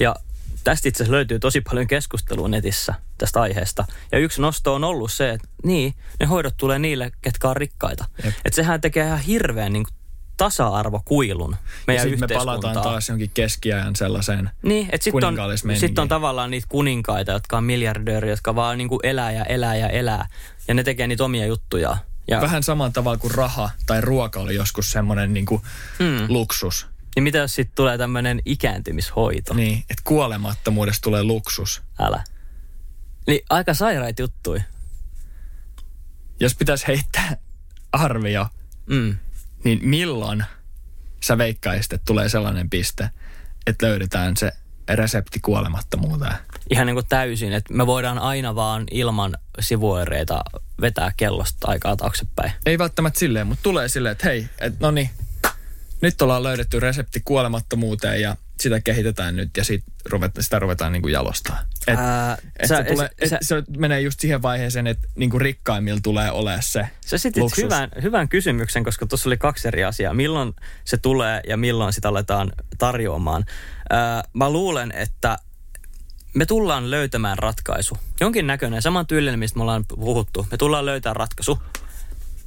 Ja 0.00 0.16
tästä 0.64 0.88
itse 0.88 1.02
asiassa 1.02 1.12
löytyy 1.16 1.38
tosi 1.38 1.60
paljon 1.60 1.86
keskustelua 1.86 2.48
netissä 2.48 2.94
tästä 3.18 3.40
aiheesta. 3.40 3.84
Ja 4.12 4.18
yksi 4.18 4.40
nosto 4.40 4.74
on 4.74 4.84
ollut 4.84 5.12
se, 5.12 5.30
että 5.30 5.48
niin, 5.64 5.94
ne 6.20 6.26
hoidot 6.26 6.56
tulee 6.56 6.78
niille, 6.78 7.12
ketkä 7.22 7.48
on 7.48 7.56
rikkaita. 7.56 8.04
Että 8.24 8.56
sehän 8.56 8.80
tekee 8.80 9.06
ihan 9.06 9.18
hirveän 9.18 9.72
niin 9.72 9.84
kuin, 9.84 9.94
tasa-arvokuilun 10.36 11.50
Ja 11.50 11.56
meidän 11.86 12.08
sitten 12.08 12.28
me 12.30 12.34
palataan 12.34 12.74
taas 12.82 13.08
jonkin 13.08 13.30
keskiajan 13.34 13.96
sellaiseen. 13.96 14.50
Niin, 14.62 14.88
että 14.92 15.04
sitten 15.04 15.24
on, 15.28 15.36
sit 15.78 15.98
on 15.98 16.08
tavallaan 16.08 16.50
niitä 16.50 16.66
kuninkaita, 16.70 17.32
jotka 17.32 17.56
on 17.56 17.64
miljardööri, 17.64 18.30
jotka 18.30 18.54
vaan 18.54 18.78
niinku 18.78 19.00
elää 19.02 19.32
ja 19.32 19.44
elää 19.44 19.76
ja 19.76 19.88
elää. 19.88 20.26
Ja 20.68 20.74
ne 20.74 20.82
tekee 20.82 21.06
niitä 21.06 21.24
omia 21.24 21.46
juttuja. 21.46 21.96
Ja, 22.28 22.40
Vähän 22.40 22.62
saman 22.62 22.92
tavalla 22.92 23.18
kuin 23.18 23.34
raha 23.34 23.70
tai 23.86 24.00
ruoka 24.00 24.40
oli 24.40 24.54
joskus 24.54 24.90
semmoinen 24.90 25.34
niin 25.34 25.46
kuin 25.46 25.62
Mm. 25.98 26.24
luksus. 26.28 26.86
niin 27.16 27.22
mitä 27.22 27.38
jos 27.38 27.54
sitten 27.54 27.74
tulee 27.76 27.98
tämmöinen 27.98 28.42
ikääntymishoito? 28.44 29.54
Niin, 29.54 29.78
että 29.78 30.02
kuolemattomuudesta 30.04 31.02
tulee 31.02 31.22
luksus. 31.24 31.82
Älä. 31.98 32.24
Niin 33.26 33.40
aika 33.50 33.74
sairaita 33.74 34.22
juttui. 34.22 34.60
Jos 36.40 36.54
pitäisi 36.54 36.86
heittää 36.86 37.36
arvio, 37.92 38.46
Mm. 38.86 39.16
Niin 39.64 39.78
milloin 39.82 40.44
sä 41.20 41.38
veikkaisit, 41.38 41.92
että 41.92 42.04
tulee 42.04 42.28
sellainen 42.28 42.70
piste, 42.70 43.10
että 43.66 43.86
löydetään 43.86 44.36
se 44.36 44.52
resepti 44.88 45.40
kuolemattomuuteen? 45.40 46.34
Ihan 46.70 46.86
niin 46.86 46.96
kuin 46.96 47.06
täysin, 47.06 47.52
että 47.52 47.74
me 47.74 47.86
voidaan 47.86 48.18
aina 48.18 48.54
vaan 48.54 48.84
ilman 48.90 49.36
sivuoireita 49.60 50.44
vetää 50.80 51.12
kellosta 51.16 51.68
aikaa 51.68 51.96
taaksepäin. 51.96 52.52
Ei 52.66 52.78
välttämättä 52.78 53.18
silleen, 53.18 53.46
mutta 53.46 53.62
tulee 53.62 53.88
silleen, 53.88 54.12
että 54.12 54.28
hei, 54.28 54.48
että 54.58 54.78
no 54.80 54.90
niin, 54.90 55.10
nyt 56.00 56.22
ollaan 56.22 56.42
löydetty 56.42 56.80
resepti 56.80 57.20
kuolemattomuuteen 57.24 58.20
ja 58.20 58.36
sitä 58.60 58.80
kehitetään 58.80 59.36
nyt 59.36 59.56
ja 59.56 59.64
sit 59.64 59.84
ruvet, 60.10 60.32
sitä 60.40 60.58
ruvetaan 60.58 60.92
niin 60.92 61.02
kuin 61.02 61.12
jalostaa. 61.12 61.58
Et, 61.86 61.98
Ää, 61.98 62.38
et 62.58 62.68
sä- 62.68 62.76
se, 62.76 62.84
tulee, 62.84 63.08
sä- 63.28 63.36
et 63.36 63.42
se 63.42 63.62
menee 63.76 64.00
just 64.00 64.20
siihen 64.20 64.42
vaiheeseen, 64.42 64.86
että 64.86 65.08
niin 65.14 65.30
kuin 65.30 65.40
rikkaimmilla 65.40 66.00
tulee 66.02 66.30
olemaan 66.30 66.62
se 66.62 66.88
Sä 67.06 67.16
luksus. 67.36 67.64
hyvän, 67.64 67.88
hyvän 68.02 68.28
kysymyksen, 68.28 68.84
koska 68.84 69.06
tuossa 69.06 69.28
oli 69.28 69.36
kaksi 69.36 69.68
eri 69.68 69.84
asiaa. 69.84 70.14
Milloin 70.14 70.54
se 70.84 70.96
tulee 70.96 71.40
ja 71.48 71.56
milloin 71.56 71.92
sitä 71.92 72.08
aletaan 72.08 72.52
tarjoamaan. 72.78 73.44
Ää, 73.90 74.22
mä 74.32 74.50
luulen, 74.50 74.92
että 74.92 75.38
me 76.34 76.46
tullaan 76.46 76.90
löytämään 76.90 77.38
ratkaisu. 77.38 77.98
Jonkin 78.20 78.46
näköinen, 78.46 78.82
saman 78.82 79.06
tyylinen, 79.06 79.38
mistä 79.38 79.56
me 79.58 79.62
ollaan 79.62 79.84
puhuttu. 79.86 80.46
Me 80.50 80.56
tullaan 80.56 80.86
löytämään 80.86 81.16
ratkaisu. 81.16 81.62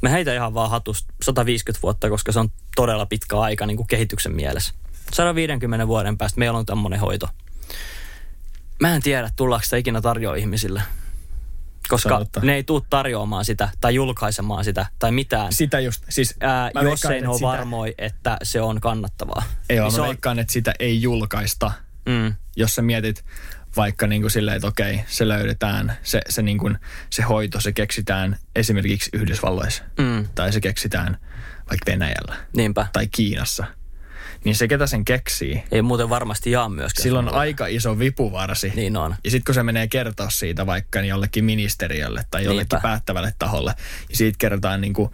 Me 0.02 0.12
heitä 0.12 0.34
ihan 0.34 0.54
vaan 0.54 0.70
hatusta 0.70 1.14
150 1.22 1.82
vuotta, 1.84 2.10
koska 2.10 2.32
se 2.32 2.40
on 2.40 2.50
todella 2.76 3.06
pitkä 3.06 3.40
aika 3.40 3.66
niin 3.66 3.78
kuin 3.78 3.88
kehityksen 3.88 4.36
mielessä. 4.36 4.74
150 5.14 5.88
vuoden 5.88 6.18
päästä 6.18 6.40
meillä 6.40 6.58
on 6.60 6.66
tämmöinen 6.66 7.00
hoito. 7.00 7.30
Mä 8.82 8.96
en 8.96 9.02
tiedä, 9.02 9.30
tullaanko 9.36 9.64
sitä 9.64 9.78
ikinä 9.78 10.02
tarjoa 10.02 10.36
ihmisille. 10.36 10.82
Koska 11.90 12.16
on 12.18 12.22
totta. 12.22 12.40
ne 12.40 12.54
ei 12.56 12.64
tuu 12.64 12.82
tarjoamaan 12.82 13.46
sitä 13.46 13.70
tai 13.82 13.96
julkaisemaan 13.96 14.64
sitä 14.64 14.86
tai 15.00 15.12
mitään, 15.12 15.54
Sitä 15.54 15.80
just, 15.80 16.04
siis 16.10 16.36
ää, 16.40 16.72
jos 16.76 16.84
veikkaan, 16.84 17.14
ei 17.14 17.22
ne 17.22 17.28
ole 17.28 17.36
sitä- 17.38 17.48
varmoi, 17.48 17.96
että 17.98 18.38
se 18.44 18.62
on 18.62 18.82
kannattavaa. 18.82 19.44
Ei 19.70 19.80
ole, 19.80 19.88
Niin 19.90 19.98
mä 19.98 20.04
on- 20.04 20.08
veikkaan, 20.10 20.40
että 20.40 20.54
sitä 20.54 20.74
ei 20.80 21.02
julkaista, 21.02 21.72
Mm, 22.10 22.34
jos 22.56 22.76
sä 22.76 22.82
mietit 22.82 23.26
vaikka 23.78 24.08
niin 24.08 24.22
kuin 24.22 24.32
silleen, 24.32 24.56
että 24.58 24.68
okei, 24.68 25.02
se 25.08 25.28
löydetään, 25.28 25.98
se, 26.04 26.22
se, 26.30 26.42
niin 26.42 26.58
kuin, 26.58 26.78
se 27.10 27.22
hoito, 27.24 27.60
se 27.62 27.72
keksitään 27.72 28.38
esimerkiksi 28.56 29.10
Yhdysvalloissa. 29.14 29.84
mm, 30.00 30.28
Tai 30.36 30.54
se 30.54 30.62
keksitään 30.62 31.18
vaikka 31.70 31.92
Venäjällä 31.92 32.36
niinpä. 32.54 32.88
tai 32.94 33.08
Kiinassa. 33.08 33.66
Niin 34.44 34.56
se, 34.56 34.68
ketä 34.68 34.88
sen 34.88 35.06
keksii, 35.06 35.64
Ei 35.72 35.82
muuten 35.82 36.10
varmasti 36.10 36.52
jaa 36.52 36.70
myöskään. 36.70 37.04
sillä 37.04 37.20
on 37.20 37.34
aika 37.34 37.68
iso 37.68 38.00
vipuvarsi. 38.00 38.72
Niin 38.76 38.98
on. 38.98 39.16
Ja 39.24 39.32
sitten 39.32 39.46
kun 39.46 39.56
se 39.56 39.64
menee 39.64 39.88
kertoa 39.88 40.30
siitä 40.30 40.66
vaikka 40.66 41.02
niin 41.02 41.10
jollekin 41.10 41.46
ministeriölle 41.46 42.26
tai 42.32 42.44
jollekin 42.44 42.68
Niinpä. 42.76 42.88
päättävälle 42.88 43.34
taholle, 43.40 43.74
ja 44.10 44.16
siitä 44.18 44.36
kerrotaan 44.40 44.82
niin 44.82 44.94
kuin, 44.94 45.10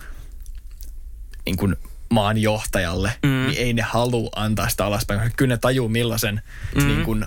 niin 1.46 1.58
kuin 1.58 1.76
maan 2.10 2.38
johtajalle, 2.38 3.12
Mm. 3.24 3.30
niin 3.48 3.58
ei 3.58 3.74
ne 3.74 3.82
halua 3.82 4.30
antaa 4.36 4.70
sitä 4.70 4.86
alaspäin. 4.86 5.32
Kyllä 5.38 5.54
ne 5.54 5.58
tajuu 5.58 5.90
millaisen, 5.90 6.42
Mm. 6.76 6.88
niin 6.88 7.06
kuin, 7.06 7.26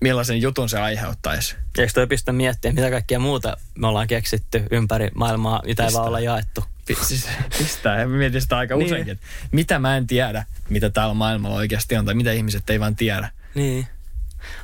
millaisen 0.00 0.42
jutun 0.42 0.68
se 0.68 0.78
aiheuttaisi. 0.80 1.56
Eikö 1.78 1.92
toi 1.92 2.06
pistä 2.06 2.32
miettiä, 2.32 2.72
mitä 2.72 2.90
kaikkea 2.90 3.18
muuta 3.18 3.56
me 3.78 3.86
ollaan 3.86 4.06
keksitty 4.06 4.62
ympäri 4.70 5.10
maailmaa, 5.14 5.62
mitä 5.66 5.86
ei 5.86 5.92
vaan 5.92 6.06
olla 6.08 6.20
jaettu. 6.20 6.64
Siis, 7.02 7.28
pistää, 7.58 8.00
ja 8.00 8.08
mietin 8.08 8.42
sitä 8.42 8.56
aika 8.58 8.76
Niin. 8.76 8.86
useinkin, 8.86 9.12
että 9.12 9.26
mitä 9.52 9.78
mä 9.78 9.96
en 9.96 10.06
tiedä, 10.06 10.44
mitä 10.68 10.90
täällä 10.90 11.14
maailmalla 11.14 11.56
oikeasti 11.56 11.96
on, 11.96 12.04
tai 12.04 12.14
mitä 12.14 12.32
ihmiset 12.32 12.70
ei 12.70 12.80
vaan 12.80 12.96
tiedä. 12.96 13.30
Niin. 13.54 13.86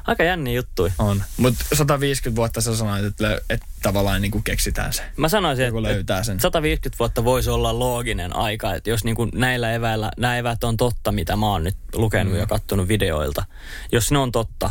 Aika 0.06 0.22
jänni 0.24 0.54
juttui. 0.54 0.92
On. 0.98 1.22
Mutta 1.36 1.64
150 1.72 2.36
vuotta 2.36 2.60
sä 2.60 2.76
sanoit, 2.76 3.04
että, 3.04 3.24
lö- 3.36 3.44
että 3.50 3.66
tavallaan 3.82 4.22
niin 4.22 4.30
kuin 4.30 4.44
keksitään 4.44 4.92
se. 4.92 5.02
Mä 5.16 5.28
sanoisin, 5.28 5.64
että, 5.66 5.82
löytää 5.82 6.22
sen. 6.22 6.32
että 6.32 6.42
150 6.42 6.98
vuotta 6.98 7.24
voisi 7.24 7.50
olla 7.50 7.78
looginen 7.78 8.36
aika, 8.36 8.74
että 8.74 8.90
jos 8.90 9.04
niin 9.04 9.16
kuin 9.16 9.30
näillä 9.34 9.72
eväillä, 9.72 10.10
nämä 10.16 10.38
eväät 10.38 10.64
on 10.64 10.76
totta, 10.76 11.12
mitä 11.12 11.36
mä 11.36 11.46
oon 11.46 11.64
nyt 11.64 11.76
lukenut 11.94 12.32
mm. 12.32 12.38
ja 12.38 12.46
kattonut 12.46 12.88
videoilta. 12.88 13.44
Jos 13.92 14.12
ne 14.12 14.18
on 14.18 14.32
totta, 14.32 14.70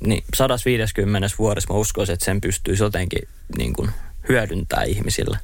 niin 0.00 0.24
150 0.34 1.28
vuodessa 1.38 1.72
mä 1.72 1.78
uskoisin, 1.78 2.12
että 2.12 2.24
sen 2.24 2.40
pystyisi 2.40 2.82
jotenkin 2.82 3.28
niin 3.58 3.72
kuin 3.72 3.90
hyödyntää 4.28 4.82
ihmisille. 4.82 5.38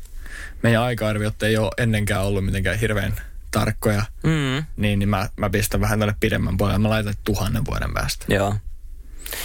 Meidän 0.63 0.83
aika-arviot 0.83 1.43
ei 1.43 1.57
ole 1.57 1.71
ennenkään 1.79 2.23
ollut 2.25 2.45
mitenkään 2.45 2.79
hirveän 2.79 3.21
tarkkoja, 3.51 4.03
Mm, 4.23 4.65
niin, 4.77 4.99
niin 4.99 5.09
mä, 5.09 5.29
mä 5.37 5.51
pistän 5.51 5.81
vähän 5.81 5.99
tälle 5.99 6.15
pidemmän 6.21 6.57
puolelle. 6.57 6.79
Mä 6.79 6.91
laitan 6.91 7.15
tuhannen 7.25 7.65
vuoden 7.67 7.95
päästä. 7.95 8.25
joo. 8.29 8.55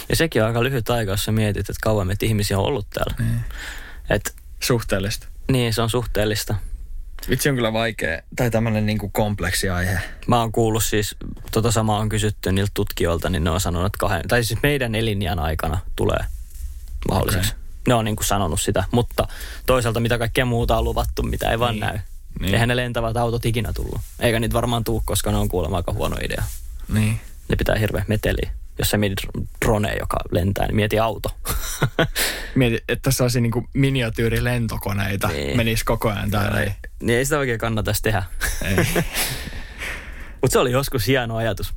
Ja 0.08 0.16
sekin 0.16 0.42
on 0.42 0.48
aika 0.48 0.62
lyhyt 0.62 0.90
aika, 0.90 1.10
jos 1.10 1.24
sä 1.24 1.32
mietit, 1.32 1.60
että 1.70 1.80
kauan 1.82 2.06
meitä 2.06 2.26
ihmisiä 2.26 2.58
on 2.58 2.64
ollut 2.64 2.86
täällä. 2.90 3.14
Niin. 3.18 3.40
Et, 4.10 4.34
Suhteellista. 4.60 5.26
niin, 5.52 5.74
se 5.74 5.82
on 5.82 5.90
suhteellista. 5.90 6.54
Vitsi 7.30 7.48
on 7.48 7.54
kyllä 7.54 7.72
vaikea, 7.72 8.22
tai 8.36 8.50
tämmöinen 8.50 8.86
niin 8.86 8.98
kuin 8.98 9.12
kompleksi 9.12 9.68
aihe. 9.70 9.98
Mä 10.26 10.40
oon 10.40 10.52
kuullut 10.52 10.84
siis, 10.84 11.16
tota 11.52 11.72
samaa 11.72 11.98
on 11.98 12.08
kysytty 12.08 12.52
niiltä 12.52 12.70
tutkijoilta, 12.74 13.30
niin 13.30 13.44
ne 13.44 13.50
on 13.50 13.60
sanonut, 13.60 13.86
että 13.86 13.98
kahden, 13.98 14.28
tai 14.28 14.44
siis 14.44 14.62
meidän 14.62 14.94
elinjän 14.94 15.38
aikana 15.38 15.78
tulee 15.96 16.24
mahdolliseksi. 17.08 17.50
Okei. 17.52 17.65
Ne 17.86 17.94
on 17.94 18.04
niin 18.04 18.16
kuin 18.16 18.26
sanonut 18.26 18.60
sitä, 18.60 18.84
mutta 18.90 19.28
toisaalta 19.66 20.00
mitä 20.00 20.18
kaikkea 20.18 20.44
muuta 20.44 20.78
on 20.78 20.84
luvattu, 20.84 21.22
mitä 21.22 21.50
ei 21.50 21.58
vaan 21.58 21.74
Niin. 21.74 21.80
näy. 21.80 21.98
Niin. 22.40 22.54
Eihän 22.54 22.68
ne 22.68 22.76
lentävät 22.76 23.16
autot 23.16 23.44
ikinä 23.46 23.72
tullut. 23.72 24.00
Eikä 24.20 24.40
niitä 24.40 24.52
varmaan 24.52 24.84
tuu, 24.84 25.02
koska 25.04 25.30
ne 25.32 25.36
on 25.38 25.48
kuulemma 25.48 25.76
aika 25.76 25.92
huono 25.92 26.16
idea. 26.24 26.42
Niin. 26.92 27.20
Ne 27.48 27.56
pitää 27.56 27.76
hirveä 27.76 28.04
meteliä. 28.08 28.50
Jos 28.78 28.90
sä 28.90 28.98
mietit 28.98 29.18
drone, 29.64 29.96
joka 30.00 30.16
lentää, 30.30 30.66
niin 30.66 30.76
mieti 30.76 30.98
auto. 30.98 31.28
Mieti, 32.54 32.76
että 32.88 33.02
tässä 33.02 33.24
olisi 33.24 33.40
niin 33.40 33.52
kuin 33.52 33.68
miniatyyrilentokoneita. 33.72 35.28
Niin. 35.28 35.56
Menisi 35.56 35.84
koko 35.84 36.08
ajan 36.10 36.30
täällä. 36.30 36.60
Ei. 36.60 36.72
niin 37.00 37.18
ei 37.18 37.24
sitä 37.24 37.38
oikein 37.38 37.58
kannattaisi 37.58 38.02
tehdä. 38.02 38.22
Mutta 40.42 40.52
se 40.52 40.58
oli 40.58 40.72
joskus 40.72 41.06
hieno 41.06 41.36
ajatus. 41.36 41.74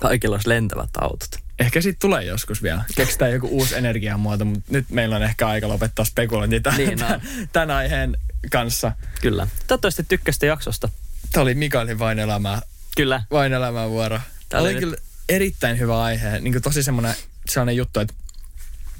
Kaikilla 0.00 0.34
olisi 0.36 0.48
lentävät 0.48 0.90
autot. 1.00 1.43
Ehkä 1.58 1.80
siitä 1.80 1.98
tulee 2.00 2.24
joskus 2.24 2.62
vielä. 2.62 2.84
Keksitään 2.96 3.32
joku 3.32 3.48
uusi 3.48 3.76
energiamuoto, 3.76 4.44
mutta 4.44 4.72
nyt 4.72 4.90
meillä 4.90 5.16
on 5.16 5.22
ehkä 5.22 5.48
aika 5.48 5.68
lopettaa 5.68 6.04
spekulointi 6.04 6.60
tämän, 6.60 6.78
Niin 6.78 7.04
on. 7.04 7.20
tämän 7.52 7.70
aiheen 7.70 8.16
kanssa. 8.50 8.92
Kyllä. 9.20 9.46
Toivottavasti 9.66 10.04
tykkäsitte 10.08 10.46
jaksosta. 10.46 10.88
Tämä 11.32 11.42
oli 11.42 11.54
Mikaelin 11.54 11.98
vain 11.98 12.18
elämää, 12.18 12.62
Kyllä. 12.96 13.22
vain 13.30 13.52
elämää 13.52 13.88
vuoro. 13.88 14.20
Tämä 14.48 14.62
oli 14.62 14.70
oli 14.70 14.80
kyllä 14.80 14.96
erittäin 15.28 15.78
hyvä 15.78 16.02
aihe. 16.02 16.40
Niin 16.40 16.62
tosi 16.62 16.82
semmoinen 16.82 17.14
sellainen 17.48 17.76
juttu, 17.76 18.00
että 18.00 18.14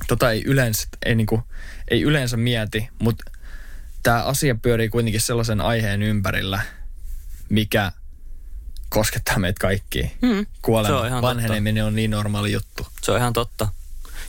tota 0.08 0.30
ei 0.30 0.42
yleensä, 0.46 0.88
ei, 1.06 1.14
niin 1.14 1.26
kuin, 1.26 1.42
ei 1.88 2.02
yleensä 2.02 2.36
mieti, 2.36 2.88
mutta 2.98 3.24
tämä 4.02 4.22
asia 4.22 4.54
pyörii 4.54 4.88
kuitenkin 4.88 5.20
sellaisen 5.20 5.60
aiheen 5.60 6.02
ympärillä, 6.02 6.62
mikä 7.48 7.92
koskettaa 8.94 9.38
meitä 9.38 9.60
kaikkia. 9.60 10.08
Mm. 10.22 10.38
On 10.38 10.46
Kuolema, 10.62 11.22
vanheneminen 11.22 11.84
on 11.84 11.94
niin 11.94 12.10
normaali 12.10 12.52
juttu. 12.52 12.86
Se 13.02 13.12
on 13.12 13.18
ihan 13.18 13.32
totta. 13.32 13.68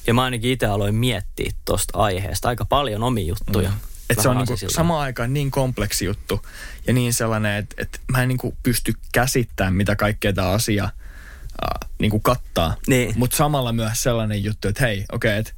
Ja 0.08 0.14
mä 0.14 0.24
ainakin 0.24 0.52
itse 0.52 0.66
aloin 0.66 0.96
miettiä 0.96 1.52
tosta 1.66 1.98
aiheesta 1.98 2.48
aika 2.48 2.66
paljon 2.66 3.04
omia 3.04 3.26
juttuja. 3.26 3.70
Mm. 3.70 3.76
Et 4.10 4.20
se 4.22 4.30
on 4.30 4.38
niinku 4.38 4.54
samaan 4.68 5.02
aikaan 5.02 5.34
niin 5.34 5.52
kompleksi 5.52 6.06
juttu 6.06 6.46
ja 6.88 6.94
niin 6.94 7.14
sellainen, 7.14 7.56
että 7.56 7.76
et 7.78 8.02
mä 8.12 8.22
en 8.22 8.28
niinku 8.28 8.58
pysty 8.64 8.94
käsittämään, 9.12 9.76
mitä 9.76 9.96
kaikkea 9.96 10.34
tämä 10.34 10.50
asia 10.50 10.84
äh, 10.84 11.90
niinku 12.00 12.20
kattaa. 12.20 12.76
Niin. 12.88 13.14
Mutta 13.18 13.38
samalla 13.38 13.74
myös 13.74 14.04
sellainen 14.04 14.44
juttu, 14.44 14.68
että 14.68 14.86
hei, 14.86 15.06
okei, 15.12 15.30
okay, 15.30 15.40
että 15.40 15.54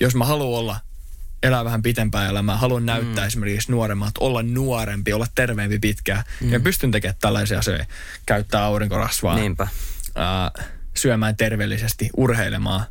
jos 0.00 0.14
mä 0.14 0.24
haluan 0.24 0.58
olla, 0.58 0.80
elää 1.46 1.64
vähän 1.64 1.82
pitempää 1.82 2.28
elämää, 2.28 2.56
haluan 2.56 2.86
näyttää 2.86 3.24
mm. 3.24 3.26
esimerkiksi 3.26 3.72
nuoremmat, 3.72 4.14
olla 4.20 4.42
nuorempi, 4.42 5.12
olla 5.12 5.26
terveempi 5.34 5.78
pitkään, 5.78 6.22
mm. 6.40 6.46
mä 6.46 6.60
pystyn 6.60 6.90
tekemään 6.90 7.16
tällaisia 7.20 7.58
asioita, 7.58 7.84
käyttää 8.26 8.64
aurinkorasvaa, 8.64 9.34
Niinpä. 9.36 9.62
äh, 9.62 10.66
syömään 10.94 11.36
terveellisesti, 11.36 12.10
urheilemaan 12.16 12.84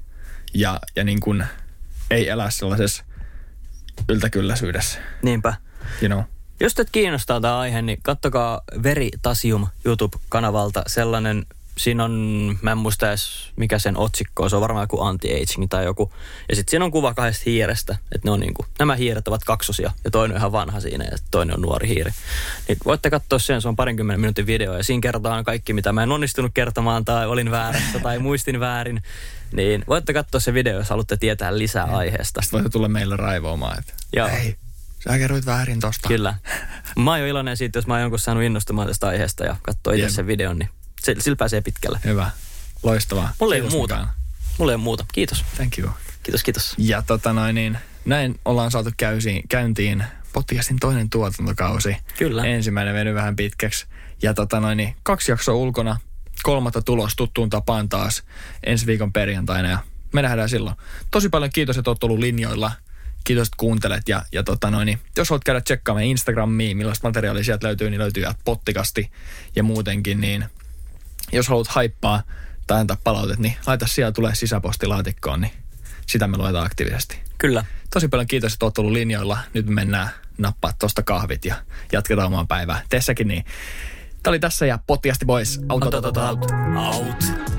ja, 0.53 0.79
ja 0.95 1.03
niin 1.03 1.19
kuin 1.19 1.43
ei 2.11 2.29
elää 2.29 2.49
sellaisessa 2.49 3.03
yltäkylläisyydessä, 4.09 4.99
Niinpä. 5.21 5.53
you 6.01 6.09
know. 6.09 6.23
Jos 6.59 6.73
teet 6.73 6.89
kiinnostaa 6.91 7.41
tämä 7.41 7.59
aihe, 7.59 7.81
niin 7.81 7.99
kattokaa 8.03 8.61
Veritasium 8.83 9.67
YouTube-kanavalta 9.85 10.83
sellainen 10.87 11.45
siinä 11.77 12.03
on, 12.03 12.57
mä 12.61 12.71
en 12.71 12.77
muista 12.77 13.09
edes 13.09 13.51
mikä 13.55 13.79
sen 13.79 13.97
otsikko 13.97 14.43
on, 14.43 14.49
se 14.49 14.55
on 14.55 14.61
varmaan 14.61 14.83
joku 14.83 15.01
anti-aging 15.01 15.67
tai 15.69 15.85
joku. 15.85 16.13
Ja 16.49 16.55
sitten 16.55 16.71
siinä 16.71 16.85
on 16.85 16.91
kuva 16.91 17.13
kahdesta 17.13 17.43
hiirestä, 17.45 17.97
että 18.15 18.27
ne 18.27 18.31
on 18.31 18.39
niinku, 18.39 18.65
nämä 18.79 18.95
hiiret 18.95 19.27
ovat 19.27 19.43
kaksosia 19.43 19.91
ja 20.03 20.11
toinen 20.11 20.35
on 20.35 20.39
ihan 20.39 20.51
vanha 20.51 20.79
siinä 20.79 21.05
ja 21.11 21.17
toinen 21.31 21.55
on 21.55 21.61
nuori 21.61 21.87
hiiri. 21.87 22.11
Niin 22.67 22.77
voitte 22.85 23.09
katsoa 23.09 23.39
sen, 23.39 23.61
se 23.61 23.67
on 23.67 23.75
parinkymmenen 23.75 24.19
minuutin 24.19 24.45
video 24.45 24.77
ja 24.77 24.83
siinä 24.83 25.01
kerrotaan 25.01 25.43
kaikki, 25.43 25.73
mitä 25.73 25.93
mä 25.93 26.03
en 26.03 26.11
onnistunut 26.11 26.51
kertomaan 26.53 27.05
tai 27.05 27.27
olin 27.27 27.51
väärässä 27.51 27.99
tai 27.99 28.19
muistin 28.19 28.59
väärin. 28.59 29.03
Niin 29.51 29.83
voitte 29.87 30.13
katsoa 30.13 30.39
se 30.39 30.53
video, 30.53 30.77
jos 30.77 30.89
haluatte 30.89 31.17
tietää 31.17 31.57
lisää 31.57 31.83
aiheesta. 31.83 32.41
Sitten 32.41 32.57
voitte 32.57 32.69
tulla 32.69 32.87
meille 32.87 33.15
raivoamaan, 33.15 33.79
että 33.79 33.93
Joo. 34.13 34.27
hei, 34.27 34.55
sä 35.03 35.17
kerroit 35.17 35.45
väärin 35.45 35.79
tosta. 35.79 36.07
Kyllä. 36.07 36.35
Mä 36.95 37.11
oon 37.11 37.19
jo 37.19 37.27
iloinen 37.27 37.57
siitä, 37.57 37.77
jos 37.77 37.87
mä 37.87 37.93
oon 37.93 38.01
jonkun 38.01 38.19
saanut 38.19 38.43
innostumaan 38.43 38.87
tästä 38.87 39.07
aiheesta 39.07 39.45
ja 39.45 39.55
katsoa 39.61 39.93
itse 39.93 40.09
sen 40.09 40.27
videon, 40.27 40.59
niin 40.59 40.69
se- 41.05 41.15
sillä 41.19 41.35
pääsee 41.35 41.61
pitkälle. 41.61 41.99
Hyvä. 42.05 42.29
Loistavaa. 42.83 43.33
Mulla 43.39 43.55
ei 43.55 43.61
ole 43.61 43.69
muuta. 43.69 44.07
Mulla 44.57 44.71
ei 44.71 44.75
ole 44.75 44.83
muuta. 44.83 45.05
Kiitos. 45.13 45.45
Thank 45.55 45.77
you. 45.79 45.89
Kiitos, 46.23 46.43
kiitos. 46.43 46.73
Ja 46.77 47.01
tota 47.01 47.33
noin, 47.33 47.55
niin 47.55 47.77
näin 48.05 48.39
ollaan 48.45 48.71
saatu 48.71 48.89
käysiin, 48.97 49.47
käyntiin 49.49 50.03
podcastin 50.33 50.79
toinen 50.79 51.09
tuotantokausi. 51.09 51.97
Kyllä. 52.17 52.43
Ensimmäinen 52.45 52.93
veny 52.93 53.13
vähän 53.13 53.35
pitkäksi. 53.35 53.85
Ja 54.21 54.33
tota 54.33 54.59
noin, 54.59 54.77
niin 54.77 54.95
kaksi 55.03 55.31
jaksoa 55.31 55.55
ulkona, 55.55 55.99
kolmatta 56.43 56.81
tulos 56.81 57.15
tuttuun 57.15 57.49
tapaan 57.49 57.89
taas 57.89 58.23
ensi 58.63 58.85
viikon 58.85 59.13
perjantaina 59.13 59.69
ja 59.69 59.77
me 60.13 60.21
nähdään 60.21 60.49
silloin. 60.49 60.75
Tosi 61.11 61.29
paljon 61.29 61.51
kiitos, 61.53 61.77
että 61.77 61.91
oot 61.91 62.03
ollut 62.03 62.19
linjoilla. 62.19 62.71
Kiitos, 63.23 63.47
että 63.47 63.57
kuuntelet 63.57 64.09
ja, 64.09 64.25
ja 64.31 64.43
tota 64.43 64.71
noin, 64.71 64.85
niin 64.85 64.99
jos 65.17 65.29
haluat 65.29 65.43
käydä 65.43 65.61
tsekkaamaan 65.61 66.05
Instagramiin, 66.05 66.77
millaista 66.77 67.07
materiaalia 67.07 67.43
sieltä 67.43 67.67
löytyy, 67.67 67.89
niin 67.89 67.99
löytyy 68.01 68.23
pottikasti 68.45 69.11
ja 69.55 69.63
muutenkin, 69.63 70.21
niin 70.21 70.45
jos 71.31 71.47
haluat 71.47 71.67
haippaa 71.67 72.23
tai 72.67 72.79
antaa 72.79 72.97
palautet, 73.03 73.39
niin 73.39 73.55
laita 73.67 73.87
siellä 73.87 74.11
tulee 74.11 74.35
sisäpostilaatikkoon, 74.35 75.41
niin 75.41 75.51
sitä 76.07 76.27
me 76.27 76.37
luetaan 76.37 76.65
aktiivisesti. 76.65 77.19
Kyllä. 77.37 77.65
Tosi 77.93 78.07
paljon 78.07 78.27
kiitos, 78.27 78.53
että 78.53 78.65
oot 78.65 78.77
ollut 78.77 78.93
linjoilla. 78.93 79.37
Nyt 79.53 79.65
me 79.65 79.73
mennään 79.73 80.09
nappaa 80.37 80.73
tosta 80.79 81.03
kahvit 81.03 81.45
ja 81.45 81.55
jatketaan 81.91 82.27
omaa 82.27 82.45
päivää. 82.45 82.81
Teessäkin 82.89 83.27
niin. 83.27 83.45
Tämä 84.23 84.31
oli 84.31 84.39
tässä 84.39 84.65
ja 84.65 84.79
pottiasti 84.87 85.25
boys. 85.25 85.59
Out, 85.69 85.83
out, 85.83 85.93
out, 85.93 86.05
out, 86.05 86.17
out. 86.17 86.51
Out. 86.77 87.54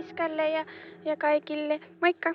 Iskälle 0.00 0.50
ja, 0.50 0.64
ja 1.04 1.16
kaikille. 1.16 1.80
Moikka! 2.00 2.34